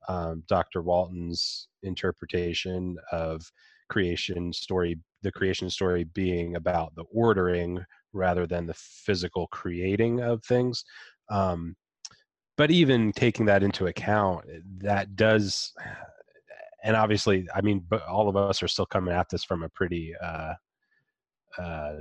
um, 0.07 0.43
dr 0.47 0.81
walton's 0.81 1.67
interpretation 1.83 2.97
of 3.11 3.51
creation 3.89 4.51
story 4.53 4.97
the 5.23 5.31
creation 5.31 5.69
story 5.69 6.03
being 6.03 6.55
about 6.55 6.93
the 6.95 7.03
ordering 7.11 7.83
rather 8.11 8.45
than 8.45 8.65
the 8.67 8.73
physical 8.75 9.47
creating 9.47 10.21
of 10.21 10.43
things. 10.43 10.83
Um, 11.29 11.75
but 12.57 12.69
even 12.69 13.11
taking 13.11 13.45
that 13.47 13.63
into 13.63 13.87
account 13.87 14.45
that 14.77 15.15
does 15.15 15.73
and 16.83 16.95
obviously 16.95 17.47
i 17.55 17.61
mean 17.61 17.83
but 17.89 18.05
all 18.07 18.29
of 18.29 18.35
us 18.35 18.61
are 18.61 18.67
still 18.67 18.85
coming 18.85 19.13
at 19.13 19.27
this 19.29 19.43
from 19.43 19.63
a 19.63 19.69
pretty 19.69 20.13
uh, 20.21 20.53
uh, 21.57 21.93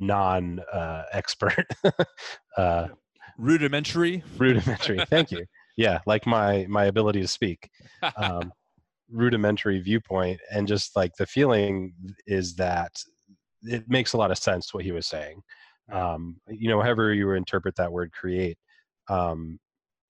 non 0.00 0.60
uh, 0.72 1.04
expert 1.12 1.66
uh, 2.56 2.88
Rudimentary. 3.38 4.22
rudimentary. 4.38 5.04
Thank 5.08 5.30
you. 5.30 5.44
Yeah 5.76 6.00
like 6.04 6.26
my 6.26 6.66
my 6.68 6.86
ability 6.86 7.22
to 7.22 7.28
speak 7.28 7.70
um, 8.16 8.52
rudimentary 9.10 9.80
viewpoint 9.80 10.38
and 10.52 10.68
just 10.68 10.94
like 10.94 11.12
the 11.16 11.26
feeling 11.26 11.94
is 12.26 12.54
that 12.56 12.92
it 13.62 13.88
makes 13.88 14.12
a 14.12 14.18
lot 14.18 14.30
of 14.30 14.36
sense 14.36 14.74
what 14.74 14.84
he 14.84 14.92
was 14.92 15.06
saying. 15.06 15.40
Um, 15.90 16.36
you 16.48 16.68
know 16.68 16.82
however 16.82 17.14
you 17.14 17.30
interpret 17.32 17.76
that 17.76 17.90
word 17.90 18.12
create 18.12 18.58
um, 19.08 19.58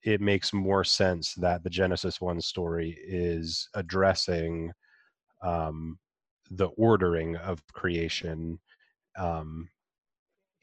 it 0.03 0.19
makes 0.19 0.51
more 0.51 0.83
sense 0.83 1.35
that 1.35 1.63
the 1.63 1.69
genesis 1.69 2.19
one 2.19 2.41
story 2.41 2.97
is 3.07 3.69
addressing 3.75 4.73
um, 5.41 5.97
the 6.49 6.67
ordering 6.75 7.37
of 7.37 7.61
creation 7.71 8.59
um, 9.17 9.69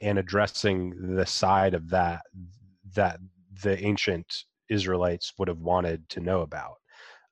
and 0.01 0.19
addressing 0.19 1.17
the 1.17 1.27
side 1.27 1.75
of 1.75 1.91
that 1.91 2.23
that 2.95 3.19
the 3.63 3.79
ancient 3.85 4.45
Israelites 4.71 5.33
would 5.39 5.49
have 5.49 5.61
wanted 5.61 6.09
to 6.11 6.21
know 6.21 6.43
about. 6.43 6.75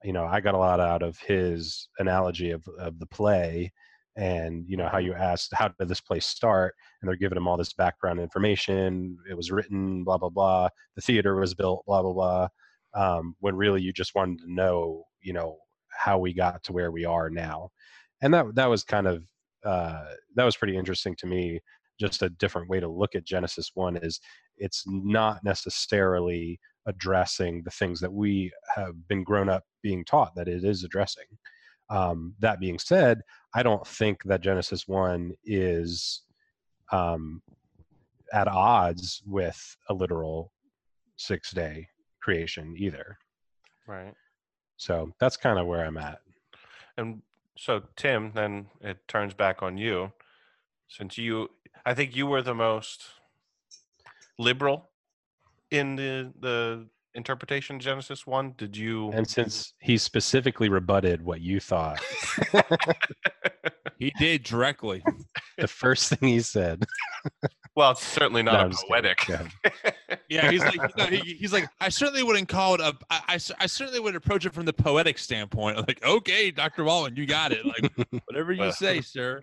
You 0.03 0.13
know, 0.13 0.25
I 0.25 0.41
got 0.41 0.55
a 0.55 0.59
lot 0.59 0.81
out 0.81 1.03
of 1.03 1.19
his 1.19 1.89
analogy 1.99 2.51
of, 2.51 2.67
of 2.79 2.99
the 2.99 3.07
play 3.07 3.73
and 4.17 4.65
you 4.67 4.77
know 4.77 4.89
how 4.89 4.99
you 4.99 5.13
asked 5.13 5.53
how 5.55 5.69
did 5.69 5.89
this 5.89 6.01
play 6.01 6.21
start? 6.21 6.75
And 7.01 7.09
they're 7.09 7.17
giving 7.17 7.37
him 7.37 7.47
all 7.47 7.57
this 7.57 7.75
background 7.75 8.19
information. 8.19 9.19
It 9.31 9.37
was 9.37 9.51
written 9.51 10.05
blah 10.05 10.19
blah 10.19 10.31
blah. 10.31 10.69
The 10.95 11.03
theater 11.03 11.37
was 11.37 11.55
built 11.55 11.85
blah 11.87 12.03
blah 12.03 12.13
blah. 12.13 12.49
Um, 12.95 13.37
when 13.41 13.57
really 13.57 13.83
you 13.83 13.93
just 13.93 14.15
wanted 14.15 14.39
to 14.41 14.53
know 14.53 15.05
you 15.21 15.33
know 15.35 15.59
how 15.91 16.19
we 16.19 16.33
got 16.33 16.63
to 16.65 16.73
where 16.73 16.91
we 16.91 17.05
are 17.05 17.29
now. 17.31 17.71
And 18.23 18.33
that 18.33 18.55
that 18.55 18.71
was 18.71 18.85
kind 18.85 19.07
of 19.07 19.23
uh, 19.65 20.05
that 20.35 20.45
was 20.45 20.57
pretty 20.57 20.77
interesting 20.77 21.15
to 21.17 21.27
me 21.27 21.61
just 21.99 22.23
a 22.23 22.31
different 22.31 22.69
way 22.69 22.81
to 22.81 22.89
look 22.89 23.15
at 23.15 23.25
genesis 23.25 23.71
1 23.75 23.99
is 24.03 24.21
it's 24.57 24.85
not 24.87 25.43
necessarily 25.45 26.59
addressing 26.87 27.63
the 27.65 27.71
things 27.71 28.01
that 28.01 28.13
we 28.13 28.53
have 28.75 28.95
been 29.09 29.25
grown 29.25 29.49
up 29.49 29.65
being 29.83 30.05
taught 30.05 30.35
that 30.37 30.49
it 30.49 30.65
is 30.65 30.85
addressing. 30.85 31.25
Um, 31.89 32.35
that 32.41 32.59
being 32.59 32.81
said 32.81 33.21
i 33.55 33.63
don't 33.63 33.87
think 33.87 34.25
that 34.25 34.41
genesis 34.41 34.89
1 34.89 35.33
is 35.45 36.23
um, 36.93 37.43
at 38.33 38.49
odds 38.49 39.23
with 39.27 39.77
a 39.89 39.95
literal 39.95 40.53
six 41.17 41.53
day 41.53 41.87
creation 42.21 42.75
either. 42.77 43.17
Right. 43.87 44.15
so 44.77 45.13
that's 45.21 45.37
kind 45.37 45.61
of 45.61 45.67
where 45.67 45.85
i'm 45.85 45.97
at. 45.97 46.19
And 46.99 47.23
so, 47.59 47.83
Tim, 47.97 48.33
then 48.35 48.67
it 48.81 48.99
turns 49.09 49.35
back 49.35 49.63
on 49.63 49.79
you, 49.79 50.13
since 50.89 51.17
you, 51.17 51.49
I 51.87 51.95
think 51.95 52.17
you 52.17 52.27
were 52.27 52.43
the 52.43 52.55
most 52.55 53.05
liberal 54.39 54.91
in 55.71 55.95
the 55.97 56.33
the 56.41 56.87
interpretation 57.15 57.77
of 57.77 57.83
Genesis 57.83 58.27
one. 58.27 58.55
Did 58.59 58.77
you? 58.77 59.11
and 59.13 59.29
since 59.29 59.73
he 59.81 59.97
specifically 59.97 60.69
rebutted 60.69 61.23
what 61.23 61.41
you 61.41 61.61
thought 61.61 62.01
He 63.99 64.13
did 64.19 64.43
directly. 64.43 65.03
the 65.57 65.69
first 65.69 66.11
thing 66.11 66.29
he 66.29 66.41
said 66.41 66.85
well, 67.77 67.93
it's 67.93 68.05
certainly 68.07 68.43
not 68.43 68.57
I'm 68.57 68.73
a 68.73 68.75
poetic. 68.89 69.27
Go 69.27 69.35
ahead. 69.35 69.95
Yeah, 70.29 70.51
he's 70.51 70.63
like, 70.63 70.97
no, 70.97 71.05
he, 71.07 71.35
he's 71.35 71.53
like, 71.53 71.69
I 71.81 71.89
certainly 71.89 72.23
wouldn't 72.23 72.49
call 72.49 72.75
it 72.75 72.81
a. 72.81 72.95
I, 73.11 73.39
I, 73.59 73.67
certainly 73.67 74.01
would 74.01 74.17
approach 74.17 74.45
it 74.47 74.53
from 74.53 74.65
the 74.65 74.73
poetic 74.73 75.19
standpoint. 75.19 75.77
Like, 75.87 76.05
okay, 76.05 76.51
Doctor 76.51 76.85
Walton, 76.85 77.17
you 77.17 77.27
got 77.27 77.53
it. 77.53 77.65
Like, 77.65 77.93
whatever 78.27 78.53
you 78.53 78.73
say, 78.73 79.01
sir. 79.01 79.41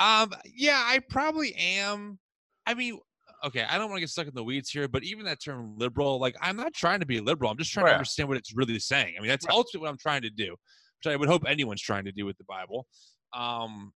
Um, 0.00 0.32
yeah, 0.54 0.82
I 0.84 1.00
probably 1.08 1.54
am. 1.54 2.18
I 2.66 2.74
mean, 2.74 2.98
okay, 3.44 3.64
I 3.68 3.78
don't 3.78 3.88
want 3.88 3.96
to 3.98 4.00
get 4.00 4.10
stuck 4.10 4.26
in 4.26 4.34
the 4.34 4.44
weeds 4.44 4.70
here, 4.70 4.88
but 4.88 5.04
even 5.04 5.24
that 5.26 5.42
term 5.42 5.76
liberal, 5.76 6.18
like, 6.18 6.36
I'm 6.40 6.56
not 6.56 6.72
trying 6.74 7.00
to 7.00 7.06
be 7.06 7.20
liberal. 7.20 7.50
I'm 7.50 7.58
just 7.58 7.72
trying 7.72 7.86
to 7.86 7.92
understand 7.92 8.28
what 8.28 8.38
it's 8.38 8.54
really 8.54 8.78
saying. 8.78 9.14
I 9.16 9.20
mean, 9.20 9.28
that's 9.28 9.46
Right. 9.46 9.54
ultimately 9.54 9.86
what 9.86 9.90
I'm 9.90 9.98
trying 9.98 10.22
to 10.22 10.30
do, 10.30 10.56
which 11.04 11.12
I 11.12 11.16
would 11.16 11.28
hope 11.28 11.44
anyone's 11.46 11.82
trying 11.82 12.04
to 12.04 12.12
do 12.12 12.24
with 12.24 12.38
the 12.38 12.44
Bible. 12.44 12.86
Um, 13.34 13.92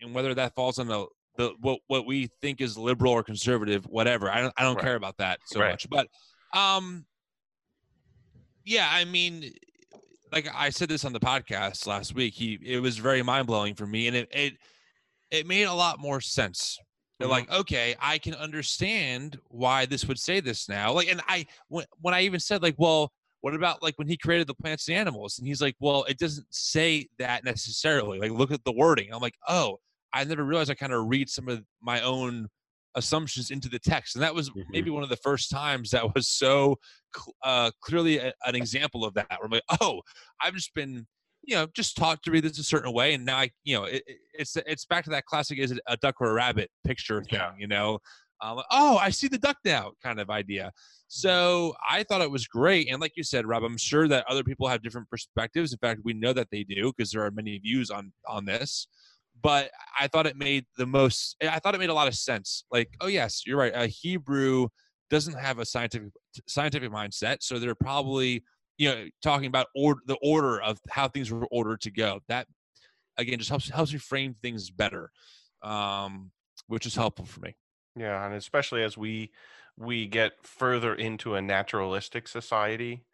and 0.00 0.14
whether 0.14 0.34
that 0.34 0.54
falls 0.54 0.78
on 0.78 0.86
the 0.86 1.06
the 1.38 1.54
what 1.60 1.78
what 1.86 2.04
we 2.04 2.28
think 2.42 2.60
is 2.60 2.76
liberal 2.76 3.12
or 3.12 3.22
conservative, 3.22 3.84
whatever. 3.86 4.30
I 4.30 4.42
don't 4.42 4.52
I 4.58 4.64
don't 4.64 4.74
Right. 4.76 4.84
care 4.84 4.96
about 4.96 5.16
that 5.18 5.40
so 5.46 5.60
Right. 5.60 5.70
much. 5.70 5.88
But 5.88 6.08
um, 6.52 7.06
yeah, 8.64 8.88
I 8.92 9.04
mean, 9.06 9.52
like 10.32 10.48
I 10.54 10.68
said 10.70 10.88
this 10.90 11.04
on 11.04 11.12
the 11.14 11.20
podcast 11.20 11.86
last 11.86 12.14
week. 12.14 12.34
He 12.34 12.58
it 12.62 12.80
was 12.80 12.98
very 12.98 13.22
mind 13.22 13.46
blowing 13.46 13.74
for 13.74 13.86
me, 13.86 14.08
and 14.08 14.16
it 14.16 14.28
it 14.32 14.54
it 15.30 15.46
made 15.46 15.64
a 15.64 15.72
lot 15.72 15.98
more 15.98 16.20
sense. 16.20 16.78
They're 17.18 17.28
Mhm. 17.28 17.30
like, 17.30 17.50
okay, 17.50 17.96
I 18.00 18.18
can 18.18 18.34
understand 18.34 19.38
why 19.48 19.86
this 19.86 20.04
would 20.06 20.18
say 20.18 20.40
this 20.40 20.68
now. 20.68 20.92
Like, 20.92 21.08
and 21.08 21.22
I 21.28 21.46
when 21.68 21.86
when 22.00 22.14
I 22.14 22.22
even 22.22 22.40
said 22.40 22.62
like, 22.62 22.74
well, 22.78 23.12
what 23.40 23.54
about 23.54 23.82
like 23.82 23.96
when 23.98 24.08
he 24.08 24.16
created 24.16 24.48
the 24.48 24.54
plants 24.54 24.88
and 24.88 24.96
animals? 24.98 25.38
And 25.38 25.46
he's 25.46 25.62
like, 25.62 25.76
well, 25.80 26.04
it 26.04 26.18
doesn't 26.18 26.46
say 26.50 27.08
that 27.18 27.44
necessarily. 27.44 28.18
Like, 28.18 28.32
look 28.32 28.50
at 28.50 28.64
the 28.64 28.72
wording. 28.72 29.12
I'm 29.12 29.20
like, 29.22 29.36
oh, 29.48 29.78
I 30.12 30.24
never 30.24 30.44
realized 30.44 30.70
I 30.70 30.74
kind 30.74 30.92
of 30.92 31.06
read 31.08 31.28
some 31.28 31.48
of 31.48 31.62
my 31.82 32.00
own 32.02 32.48
assumptions 32.94 33.50
into 33.50 33.68
the 33.68 33.78
text, 33.78 34.16
and 34.16 34.22
that 34.22 34.34
was 34.34 34.50
Mhm. 34.50 34.64
maybe 34.70 34.90
one 34.90 35.02
of 35.02 35.08
the 35.08 35.16
first 35.16 35.50
times 35.50 35.90
that 35.90 36.14
was 36.14 36.26
so 36.28 36.76
cl- 37.14 37.34
uh, 37.44 37.70
clearly 37.80 38.18
a, 38.18 38.32
an 38.46 38.54
example 38.54 39.04
of 39.04 39.14
that. 39.14 39.26
Where 39.30 39.44
I'm 39.44 39.50
like, 39.50 39.62
oh, 39.80 40.02
I've 40.40 40.54
just 40.54 40.74
been, 40.74 41.06
you 41.42 41.54
know, 41.54 41.66
just 41.74 41.96
taught 41.96 42.22
to 42.24 42.30
read 42.30 42.44
this 42.44 42.58
a 42.58 42.64
certain 42.64 42.92
way, 42.92 43.14
and 43.14 43.24
now 43.24 43.36
I, 43.38 43.50
you 43.64 43.76
know, 43.76 43.84
it, 43.84 44.02
it- 44.06 44.18
it's 44.34 44.56
it's 44.56 44.84
back 44.86 45.04
to 45.04 45.10
that 45.10 45.26
classic 45.26 45.58
is 45.58 45.70
it 45.70 45.80
a 45.86 45.96
duck 45.96 46.16
or 46.20 46.30
a 46.30 46.34
rabbit 46.34 46.70
picture 46.84 47.22
thing, 47.22 47.34
Yeah. 47.40 47.52
you 47.58 47.66
know. 47.66 47.98
Um, 48.40 48.62
oh, 48.70 48.96
I 48.98 49.10
see 49.10 49.26
the 49.26 49.36
duck 49.38 49.56
now, 49.64 49.92
kind 50.00 50.20
of 50.20 50.30
idea. 50.30 50.70
So 51.08 51.74
I 51.88 52.04
thought 52.04 52.20
it 52.20 52.30
was 52.30 52.46
great, 52.46 52.88
and 52.88 53.00
like 53.00 53.12
you 53.16 53.24
said, 53.24 53.46
Rob, 53.46 53.64
I'm 53.64 53.76
sure 53.76 54.06
that 54.08 54.24
other 54.28 54.44
people 54.44 54.68
have 54.68 54.80
different 54.82 55.10
perspectives. 55.10 55.72
In 55.72 55.78
fact, 55.78 56.02
we 56.04 56.12
know 56.14 56.32
that 56.32 56.48
they 56.52 56.62
do 56.64 56.92
because 56.96 57.10
there 57.10 57.24
are 57.24 57.30
many 57.32 57.58
views 57.58 57.90
on 57.90 58.12
on 58.26 58.44
this. 58.44 58.86
But 59.40 59.70
I 59.98 60.08
thought 60.08 60.26
it 60.26 60.36
made 60.36 60.64
the 60.76 60.86
most. 60.86 61.36
I 61.42 61.58
thought 61.58 61.74
it 61.74 61.78
made 61.78 61.90
a 61.90 61.94
lot 61.94 62.08
of 62.08 62.14
sense. 62.14 62.64
Like, 62.70 62.90
oh 63.00 63.06
yes, 63.06 63.42
you're 63.46 63.58
right. 63.58 63.72
A 63.74 63.86
Hebrew 63.86 64.68
doesn't 65.10 65.38
have 65.38 65.58
a 65.58 65.64
scientific 65.64 66.12
scientific 66.46 66.90
mindset, 66.90 67.38
so 67.40 67.58
they're 67.58 67.74
probably 67.74 68.44
you 68.78 68.88
know 68.88 69.06
talking 69.22 69.46
about 69.46 69.66
or, 69.74 69.96
the 70.06 70.18
order 70.22 70.60
of 70.60 70.78
how 70.90 71.08
things 71.08 71.30
were 71.30 71.46
ordered 71.50 71.80
to 71.82 71.90
go. 71.90 72.20
That 72.28 72.46
again 73.16 73.38
just 73.38 73.50
helps 73.50 73.68
helps 73.68 73.92
me 73.92 73.98
frame 73.98 74.34
things 74.42 74.70
better, 74.70 75.10
um, 75.62 76.30
which 76.66 76.86
is 76.86 76.94
helpful 76.94 77.26
for 77.26 77.40
me. 77.40 77.56
Yeah, 77.96 78.24
and 78.24 78.34
especially 78.34 78.82
as 78.82 78.96
we 78.96 79.32
we 79.76 80.06
get 80.06 80.32
further 80.42 80.94
into 80.94 81.34
a 81.34 81.42
naturalistic 81.42 82.26
society 82.26 83.04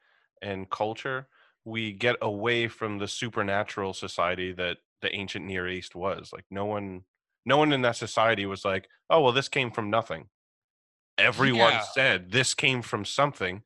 and 0.41 0.71
culture, 0.71 1.29
we 1.65 1.93
get 1.93 2.17
away 2.23 2.69
from 2.69 2.99
the 2.99 3.09
supernatural 3.09 3.93
society 3.93 4.53
that 4.53 4.79
the 5.05 5.15
ancient 5.15 5.45
Near 5.45 5.69
East 5.69 5.95
was. 5.95 6.31
Like 6.33 6.47
no 6.51 6.65
one 6.65 7.05
no 7.47 7.59
one 7.59 7.73
in 7.73 7.83
that 7.83 7.97
society 7.97 8.47
was 8.47 8.65
like, 8.65 8.89
"Oh, 9.11 9.21
well 9.21 9.33
this 9.33 9.49
came 9.49 9.71
from 9.71 9.91
nothing." 9.91 10.31
Everyone 11.17 11.75
Yeah. 11.75 11.81
said 11.81 12.33
this 12.33 12.55
came 12.55 12.83
from 12.83 13.05
something 13.05 13.63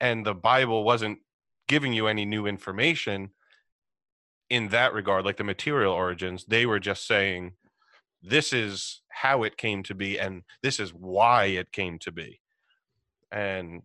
and 0.00 0.26
the 0.26 0.34
Bible 0.34 0.82
wasn't 0.82 1.20
giving 1.68 1.92
you 1.92 2.06
any 2.08 2.24
new 2.24 2.46
information 2.46 3.30
in 4.50 4.68
that 4.70 4.92
regard 4.94 5.24
like 5.24 5.36
the 5.36 5.44
material 5.44 5.92
origins. 5.92 6.46
They 6.46 6.64
were 6.66 6.80
just 6.80 7.06
saying 7.06 7.52
this 8.22 8.52
is 8.52 9.02
how 9.10 9.44
it 9.44 9.56
came 9.56 9.82
to 9.84 9.94
be 9.94 10.18
and 10.18 10.42
this 10.62 10.80
is 10.80 10.92
why 10.92 11.44
it 11.46 11.70
came 11.70 11.98
to 12.00 12.10
be. 12.10 12.40
And 13.30 13.82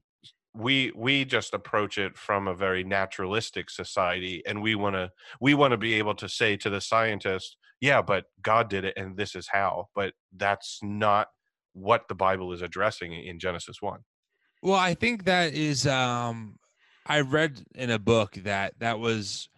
we 0.55 0.91
we 0.95 1.25
just 1.25 1.53
approach 1.53 1.97
it 1.97 2.15
from 2.17 2.47
a 2.47 2.53
very 2.53 2.83
naturalistic 2.83 3.69
society 3.69 4.43
and 4.45 4.61
we 4.61 4.75
want 4.75 4.95
to 4.95 5.11
we 5.39 5.53
want 5.53 5.71
to 5.71 5.77
be 5.77 5.95
able 5.95 6.13
to 6.13 6.29
say 6.29 6.55
to 6.55 6.69
the 6.69 6.79
scientist 6.79 7.57
yeah 7.81 8.01
but 8.01 8.25
god 8.41 8.69
did 8.69 8.85
it 8.85 8.93
and 8.95 9.17
this 9.17 9.35
is 9.35 9.47
how 9.51 9.87
but 9.95 10.13
that's 10.37 10.79
not 10.83 11.29
what 11.73 12.07
the 12.07 12.15
bible 12.15 12.53
is 12.53 12.61
addressing 12.61 13.13
in 13.13 13.39
genesis 13.39 13.81
1 13.81 13.99
Well, 14.61 14.75
I 14.75 14.93
think 14.93 15.25
that 15.25 15.53
is 15.53 15.87
um 15.87 16.57
I 17.05 17.21
read 17.21 17.61
in 17.75 17.89
a 17.89 17.99
book 17.99 18.35
that 18.43 18.75
that 18.79 18.99
was 18.99 19.49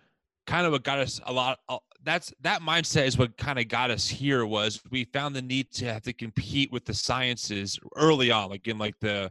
kind 0.48 0.66
of 0.66 0.72
what 0.72 0.84
got 0.84 1.00
us 1.00 1.20
a 1.26 1.34
lot 1.34 1.60
uh, 1.68 1.78
that's 2.04 2.34
that 2.42 2.62
mindset 2.62 3.06
is 3.06 3.18
what 3.18 3.36
kind 3.38 3.60
of 3.60 3.68
got 3.68 3.92
us 3.92 4.08
here 4.08 4.46
was 4.46 4.82
we 4.92 5.04
found 5.06 5.36
the 5.36 5.42
need 5.42 5.72
to 5.74 5.86
have 5.86 6.04
to 6.04 6.14
compete 6.14 6.72
with 6.72 6.86
the 6.86 6.94
sciences 6.94 7.80
early 7.96 8.32
on 8.32 8.50
like 8.50 8.68
in 8.68 8.78
like 8.78 8.96
the 9.02 9.30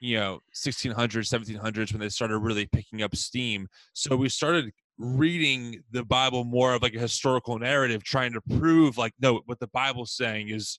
you 0.00 0.18
know 0.18 0.40
1600s 0.54 0.94
1700s 0.96 1.92
when 1.92 2.00
they 2.00 2.08
started 2.08 2.38
really 2.38 2.66
picking 2.66 3.02
up 3.02 3.14
steam. 3.14 3.68
So 3.92 4.16
we 4.16 4.28
started 4.28 4.72
reading 4.98 5.82
the 5.92 6.04
bible 6.04 6.44
more 6.44 6.74
of 6.74 6.82
like 6.82 6.94
a 6.94 6.98
historical 6.98 7.58
narrative 7.58 8.04
trying 8.04 8.32
to 8.34 8.40
prove 8.58 8.98
like 8.98 9.14
no 9.18 9.40
what 9.46 9.58
the 9.58 9.66
bible's 9.68 10.12
saying 10.12 10.50
is 10.50 10.78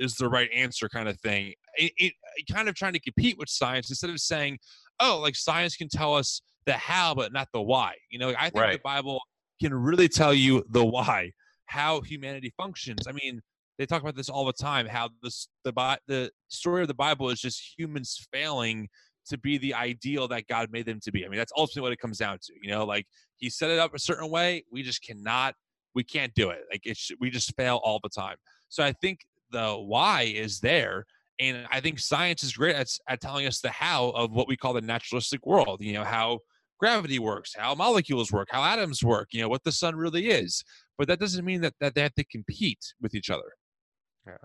is 0.00 0.16
the 0.16 0.28
right 0.28 0.48
answer 0.52 0.88
kind 0.88 1.08
of 1.08 1.20
thing. 1.20 1.52
It, 1.76 1.92
it, 1.96 2.12
kind 2.50 2.68
of 2.68 2.74
trying 2.74 2.94
to 2.94 3.00
compete 3.00 3.38
with 3.38 3.48
science 3.48 3.88
instead 3.90 4.10
of 4.10 4.18
saying 4.18 4.58
oh 5.00 5.18
like 5.20 5.36
science 5.36 5.76
can 5.76 5.88
tell 5.88 6.14
us 6.14 6.40
the 6.64 6.72
how 6.72 7.14
but 7.14 7.32
not 7.32 7.48
the 7.52 7.60
why. 7.60 7.94
You 8.10 8.18
know 8.18 8.34
i 8.38 8.50
think 8.50 8.72
the 8.72 8.80
bible 8.82 9.20
can 9.60 9.74
really 9.74 10.08
tell 10.08 10.34
you 10.34 10.64
the 10.70 10.84
why 10.84 11.32
how 11.66 12.00
humanity 12.02 12.52
functions. 12.56 13.06
I 13.08 13.12
mean 13.12 13.40
they 13.82 13.86
talk 13.86 14.02
about 14.02 14.14
this 14.14 14.28
all 14.28 14.44
the 14.44 14.52
time 14.52 14.86
how 14.86 15.10
this 15.22 15.48
the 15.64 15.98
the 16.06 16.30
story 16.48 16.82
of 16.82 16.88
the 16.88 16.94
bible 16.94 17.30
is 17.30 17.40
just 17.40 17.74
humans 17.76 18.26
failing 18.32 18.88
to 19.26 19.36
be 19.38 19.58
the 19.58 19.74
ideal 19.74 20.28
that 20.28 20.46
god 20.46 20.70
made 20.70 20.86
them 20.86 21.00
to 21.00 21.12
be. 21.12 21.24
I 21.24 21.28
mean 21.28 21.38
that's 21.38 21.52
ultimately 21.56 21.82
what 21.82 21.92
it 21.92 21.98
comes 21.98 22.18
down 22.18 22.38
to 22.42 22.52
you 22.62 22.70
know 22.70 22.84
like 22.84 23.06
he 23.36 23.50
set 23.50 23.70
it 23.70 23.78
up 23.78 23.94
a 23.94 23.98
certain 23.98 24.30
way 24.30 24.64
we 24.70 24.82
just 24.82 25.02
cannot 25.02 25.54
we 25.94 26.04
can't 26.04 26.32
do 26.34 26.50
it. 26.50 26.60
Like 26.70 26.82
it's 26.84 27.10
we 27.20 27.28
just 27.28 27.54
fail 27.56 27.80
all 27.84 28.00
the 28.02 28.08
time. 28.08 28.36
So 28.68 28.84
i 28.84 28.92
think 28.92 29.20
the 29.50 29.74
why 29.74 30.22
is 30.22 30.60
there 30.60 31.04
and 31.38 31.66
i 31.70 31.78
think 31.78 31.98
science 31.98 32.42
is 32.42 32.54
great 32.54 32.74
at, 32.74 32.88
at 33.08 33.20
telling 33.20 33.46
us 33.46 33.60
the 33.60 33.68
how 33.68 34.10
of 34.10 34.32
what 34.32 34.48
we 34.48 34.56
call 34.56 34.72
the 34.72 34.80
naturalistic 34.80 35.44
world 35.44 35.82
you 35.82 35.92
know 35.92 36.04
how 36.04 36.38
gravity 36.80 37.18
works 37.18 37.54
how 37.56 37.74
molecules 37.74 38.32
work 38.32 38.48
how 38.50 38.62
atoms 38.64 39.04
work 39.04 39.28
you 39.32 39.42
know 39.42 39.48
what 39.48 39.62
the 39.64 39.72
sun 39.72 39.94
really 39.94 40.28
is. 40.28 40.64
But 40.98 41.08
that 41.08 41.20
doesn't 41.20 41.44
mean 41.44 41.62
that, 41.62 41.74
that 41.80 41.94
they 41.94 42.02
have 42.02 42.14
to 42.14 42.24
compete 42.24 42.94
with 43.00 43.14
each 43.14 43.28
other 43.28 43.52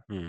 Hmm. 0.10 0.28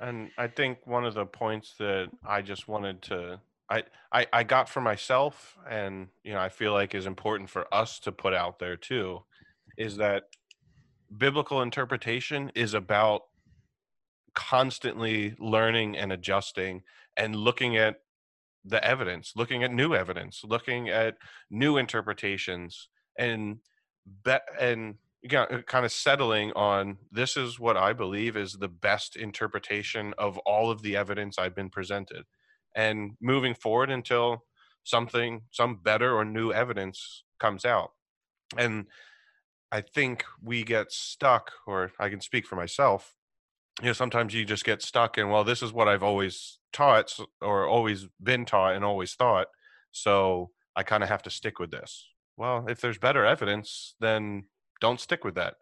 and 0.00 0.30
i 0.36 0.46
think 0.46 0.86
one 0.86 1.04
of 1.04 1.14
the 1.14 1.26
points 1.26 1.74
that 1.78 2.08
i 2.26 2.42
just 2.42 2.68
wanted 2.68 3.02
to 3.02 3.40
I, 3.70 3.84
I 4.12 4.26
i 4.32 4.42
got 4.42 4.68
for 4.68 4.80
myself 4.80 5.56
and 5.68 6.08
you 6.22 6.32
know 6.32 6.40
i 6.40 6.48
feel 6.48 6.72
like 6.72 6.94
is 6.94 7.06
important 7.06 7.50
for 7.50 7.72
us 7.72 7.98
to 8.00 8.12
put 8.12 8.34
out 8.34 8.58
there 8.58 8.76
too 8.76 9.22
is 9.76 9.96
that 9.96 10.24
biblical 11.16 11.62
interpretation 11.62 12.50
is 12.54 12.74
about 12.74 13.22
constantly 14.34 15.34
learning 15.38 15.96
and 15.96 16.12
adjusting 16.12 16.82
and 17.16 17.34
looking 17.34 17.76
at 17.76 18.00
the 18.64 18.84
evidence 18.84 19.32
looking 19.36 19.64
at 19.64 19.72
new 19.72 19.94
evidence 19.94 20.42
looking 20.44 20.88
at 20.90 21.16
new 21.50 21.78
interpretations 21.78 22.88
and 23.18 23.58
bet 24.24 24.42
and 24.60 24.96
Uh, 25.32 25.62
kind 25.66 25.84
of 25.84 25.92
settling 25.92 26.52
on 26.52 26.98
this 27.10 27.36
is 27.36 27.58
what 27.58 27.76
I 27.76 27.92
believe 27.92 28.36
is 28.36 28.54
the 28.54 28.68
best 28.68 29.16
interpretation 29.16 30.14
of 30.18 30.38
all 30.38 30.70
of 30.70 30.82
the 30.82 30.96
evidence 30.96 31.38
I've 31.38 31.54
been 31.54 31.70
presented, 31.70 32.24
and 32.74 33.12
moving 33.20 33.54
forward 33.54 33.90
until 33.90 34.44
something, 34.84 35.42
some 35.50 35.80
better 35.82 36.14
or 36.16 36.24
new 36.24 36.52
evidence 36.52 37.24
comes 37.40 37.64
out. 37.64 37.90
And 38.56 38.86
I 39.72 39.80
think 39.80 40.24
we 40.42 40.62
get 40.62 40.92
stuck, 40.92 41.50
or 41.66 41.92
I 41.98 42.08
can 42.08 42.20
speak 42.20 42.46
for 42.46 42.56
myself. 42.56 43.16
You 43.80 43.88
know, 43.88 43.92
sometimes 43.94 44.32
you 44.32 44.44
just 44.44 44.64
get 44.64 44.80
stuck 44.80 45.18
in, 45.18 45.28
well, 45.28 45.44
this 45.44 45.62
is 45.62 45.72
what 45.72 45.88
I've 45.88 46.02
always 46.02 46.58
taught 46.72 47.18
or 47.40 47.66
always 47.66 48.06
been 48.22 48.44
taught 48.44 48.74
and 48.74 48.84
always 48.84 49.14
thought. 49.14 49.48
So 49.90 50.50
I 50.76 50.82
kind 50.82 51.02
of 51.02 51.08
have 51.08 51.22
to 51.22 51.30
stick 51.30 51.58
with 51.58 51.70
this. 51.70 52.06
Well, 52.36 52.66
if 52.68 52.80
there's 52.80 52.98
better 52.98 53.24
evidence, 53.24 53.94
then 53.98 54.44
don't 54.80 55.00
stick 55.00 55.24
with 55.24 55.34
that. 55.34 55.56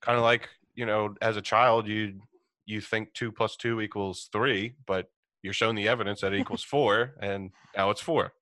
Kind 0.00 0.18
of 0.18 0.24
like, 0.24 0.48
you 0.74 0.86
know, 0.86 1.14
as 1.20 1.36
a 1.36 1.42
child, 1.42 1.86
you 1.86 2.20
you 2.66 2.80
think 2.80 3.12
two 3.14 3.32
plus 3.32 3.56
two 3.56 3.80
equals 3.80 4.28
three, 4.32 4.74
but 4.86 5.10
you're 5.42 5.52
shown 5.52 5.74
the 5.74 5.88
evidence 5.88 6.20
that 6.20 6.32
it 6.32 6.40
equals 6.40 6.62
four, 6.62 7.14
and 7.20 7.50
now 7.76 7.90
it's 7.90 8.00
four. 8.00 8.32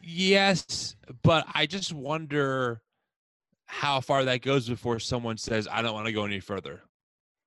Yes, 0.00 0.96
but 1.22 1.46
I 1.54 1.66
just 1.66 1.92
wonder 1.92 2.82
how 3.66 4.00
far 4.00 4.24
that 4.24 4.42
goes 4.42 4.68
before 4.68 4.98
someone 4.98 5.36
says, 5.36 5.68
"I 5.70 5.82
don't 5.82 5.94
want 5.94 6.06
to 6.06 6.12
go 6.12 6.24
any 6.24 6.40
further 6.40 6.82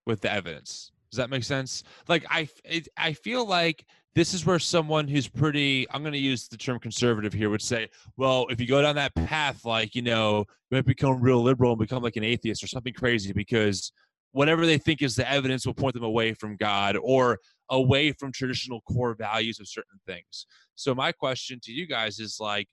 with 0.06 0.22
the 0.22 0.32
evidence." 0.32 0.92
Does 1.12 1.18
that 1.18 1.30
make 1.30 1.44
sense? 1.44 1.84
Like 2.08 2.26
I, 2.30 2.50
it, 2.64 2.88
I 2.98 3.14
feel 3.14 3.46
like 3.46 3.86
this 4.16 4.34
is 4.34 4.46
where 4.46 4.60
someone 4.60 5.08
who's 5.10 5.28
pretty, 5.28 5.86
I'm 5.92 6.02
going 6.02 6.14
to 6.14 6.18
use 6.20 6.48
the 6.48 6.56
term 6.58 6.80
conservative 6.80 7.34
here, 7.34 7.50
would 7.50 7.62
say, 7.62 7.90
"Well, 8.16 8.48
if 8.50 8.62
you 8.62 8.66
go 8.68 8.82
down 8.82 8.96
that 8.96 9.14
path, 9.14 9.66
like 9.66 9.94
you 9.94 10.02
know, 10.02 10.46
you 10.70 10.78
might 10.78 10.86
become 10.86 11.22
real 11.22 11.42
liberal 11.44 11.74
and 11.74 11.80
become 11.80 12.02
like 12.02 12.16
an 12.16 12.24
atheist 12.24 12.64
or 12.64 12.68
something 12.68 12.94
crazy 12.94 13.34
because 13.34 13.92
whatever 14.32 14.66
they 14.66 14.78
think 14.78 15.02
is 15.02 15.16
the 15.16 15.30
evidence 15.30 15.66
will 15.66 15.74
point 15.74 15.94
them 15.94 16.04
away 16.04 16.34
from 16.34 16.56
God 16.56 16.98
or 17.02 17.40
away 17.70 18.12
from 18.12 18.32
traditional 18.32 18.82
core 18.82 19.16
values 19.16 19.60
of 19.60 19.68
certain 19.68 20.00
things." 20.08 20.46
So 20.76 20.96
my 20.96 21.12
question 21.12 21.60
to 21.64 21.72
you 21.72 21.86
guys 21.86 22.20
is 22.20 22.38
like, 22.40 22.68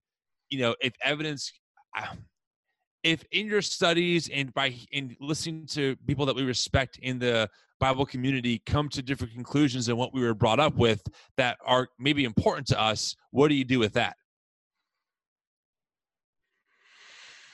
you 0.48 0.58
know, 0.60 0.76
if 0.80 0.92
evidence, 1.04 1.52
ah, 1.96 2.14
if 3.02 3.24
in 3.32 3.46
your 3.46 3.62
studies 3.62 4.28
and 4.28 4.54
by 4.54 4.74
in 4.92 5.16
listening 5.20 5.66
to 5.66 5.96
people 6.06 6.24
that 6.26 6.36
we 6.36 6.44
respect 6.44 6.98
in 7.02 7.18
the 7.18 7.48
Bible 7.82 8.06
community 8.06 8.62
come 8.64 8.88
to 8.90 9.02
different 9.02 9.34
conclusions 9.34 9.86
than 9.86 9.96
what 9.96 10.14
we 10.14 10.22
were 10.22 10.34
brought 10.34 10.60
up 10.60 10.76
with 10.76 11.02
that 11.36 11.58
are 11.66 11.88
maybe 11.98 12.22
important 12.22 12.68
to 12.68 12.80
us, 12.80 13.16
what 13.32 13.48
do 13.48 13.56
you 13.56 13.64
do 13.64 13.80
with 13.80 13.94
that? 13.94 14.14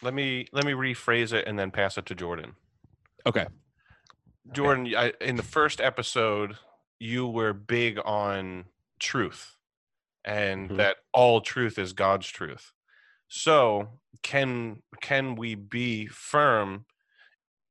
Let 0.02 0.12
me 0.12 0.46
let 0.52 0.66
me 0.66 0.72
rephrase 0.72 1.32
it 1.32 1.48
and 1.48 1.58
then 1.58 1.70
pass 1.70 1.96
it 1.96 2.04
to 2.06 2.14
Jordan. 2.14 2.56
Okay. 3.24 3.46
Jordan, 4.52 4.94
I, 4.94 5.14
in 5.18 5.36
the 5.36 5.42
first 5.42 5.80
episode, 5.80 6.58
you 6.98 7.26
were 7.26 7.54
big 7.54 7.98
on 8.04 8.66
truth 9.00 9.56
and 10.26 10.68
Mhm. 10.68 10.76
that 10.76 10.98
all 11.14 11.40
truth 11.40 11.78
is 11.78 11.94
God's 11.94 12.28
truth. 12.28 12.74
So, 13.28 13.98
can 14.22 14.82
can 15.00 15.36
we 15.36 15.54
be 15.54 16.06
firm 16.06 16.84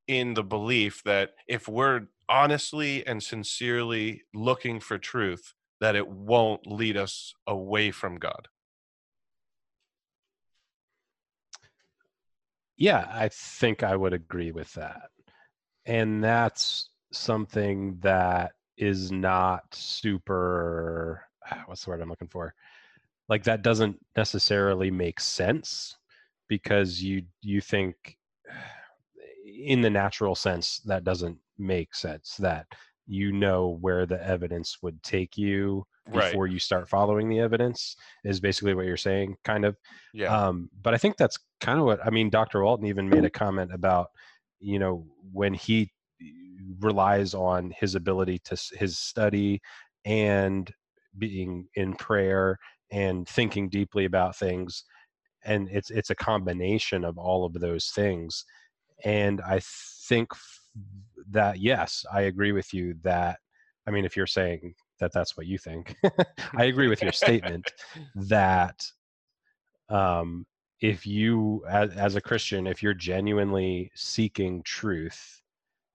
in 0.08 0.34
the 0.34 0.44
belief 0.44 1.04
that 1.04 1.36
if 1.48 1.68
we're 1.68 2.08
honestly 2.30 3.06
and 3.06 3.22
sincerely 3.22 4.24
looking 4.34 4.80
for 4.80 4.98
truth, 4.98 5.54
that 5.80 5.96
it 5.96 6.08
won't 6.08 6.66
lead 6.68 6.98
us 6.98 7.34
away 7.46 7.92
from 7.92 8.18
God? 8.18 8.48
Yeah, 12.78 13.08
I 13.12 13.30
think 13.30 13.84
I 13.84 13.96
would 13.96 14.14
agree 14.14 14.52
with 14.52 14.72
that. 14.74 15.10
And 15.86 16.24
that's 16.24 16.90
something 17.12 17.98
that 18.02 18.52
is 18.78 19.12
not 19.12 19.64
super 19.74 21.24
ah, 21.50 21.64
what's 21.66 21.86
the 21.86 21.92
word 21.92 22.02
I'm 22.02 22.10
looking 22.10 22.28
for? 22.28 22.54
Like 23.30 23.44
that 23.44 23.62
doesn't 23.64 23.98
necessarily 24.16 24.92
make 24.92 25.20
sense 25.20 25.98
because 26.48 27.02
you 27.02 27.24
you 27.42 27.62
think 27.62 28.18
in 29.48 29.82
the 29.82 29.90
natural 29.90 30.36
sense 30.36 30.80
that 30.80 31.04
doesn't 31.04 31.38
make 31.58 31.96
sense 31.96 32.36
that 32.38 32.68
you 33.06 33.32
know 33.32 33.78
where 33.80 34.06
the 34.06 34.22
evidence 34.28 34.78
would 34.82 35.02
take 35.04 35.38
you 35.38 35.86
Right. 36.10 36.32
before 36.32 36.48
you 36.48 36.58
start 36.58 36.88
following 36.88 37.28
the 37.28 37.40
evidence 37.40 37.98
is 38.24 38.40
basically 38.40 38.74
what 38.74 38.86
you're 38.86 38.96
saying 38.96 39.36
kind 39.44 39.66
of 39.66 39.76
Yeah. 40.14 40.48
um, 40.48 40.70
but 40.82 40.94
I 40.94 40.98
think 40.98 41.18
that's 41.18 41.38
kind 41.60 41.80
of 41.80 41.86
what 41.86 42.06
I 42.06 42.10
mean. 42.12 42.30
Dr. 42.30 42.64
Walton 42.64 42.86
even 42.86 43.10
made 43.10 43.26
a 43.26 43.30
comment 43.30 43.74
about, 43.74 44.08
you 44.60 44.80
know, 44.80 45.06
when 45.34 45.54
he 45.54 45.92
relies 46.80 47.34
on 47.34 47.74
his 47.78 47.96
ability 47.96 48.40
to 48.46 48.58
his 48.78 48.98
study 48.98 49.62
and 50.06 50.72
being 51.18 51.68
in 51.76 51.94
prayer 51.94 52.58
and 52.92 53.28
thinking 53.28 53.68
deeply 53.70 54.06
about 54.06 54.36
things 54.38 54.84
and 55.44 55.68
it's 55.70 55.90
it's 55.92 56.10
a 56.10 56.16
combination 56.16 57.04
of 57.04 57.18
all 57.18 57.46
of 57.46 57.54
those 57.54 57.90
things 57.90 58.46
and 59.06 59.42
i 59.42 59.60
think 60.08 60.30
that 61.30 61.60
yes 61.60 62.06
i 62.14 62.22
agree 62.22 62.52
with 62.52 62.74
you 62.74 62.96
that 63.02 63.40
i 63.88 63.92
mean 63.92 64.06
if 64.06 64.16
you're 64.16 64.26
saying 64.26 64.74
that 65.00 65.12
that's 65.14 65.38
what 65.38 65.46
you 65.46 65.58
think 65.58 65.96
i 66.58 66.66
agree 66.66 66.88
with 66.88 67.02
your 67.02 67.12
statement 67.12 67.72
that 68.16 68.84
um 69.90 70.46
if 70.82 71.08
you 71.08 71.64
as, 71.70 71.92
as 71.92 72.16
a 72.16 72.22
christian 72.22 72.68
if 72.68 72.82
you're 72.82 72.94
genuinely 72.94 73.92
seeking 73.96 74.62
truth 74.64 75.42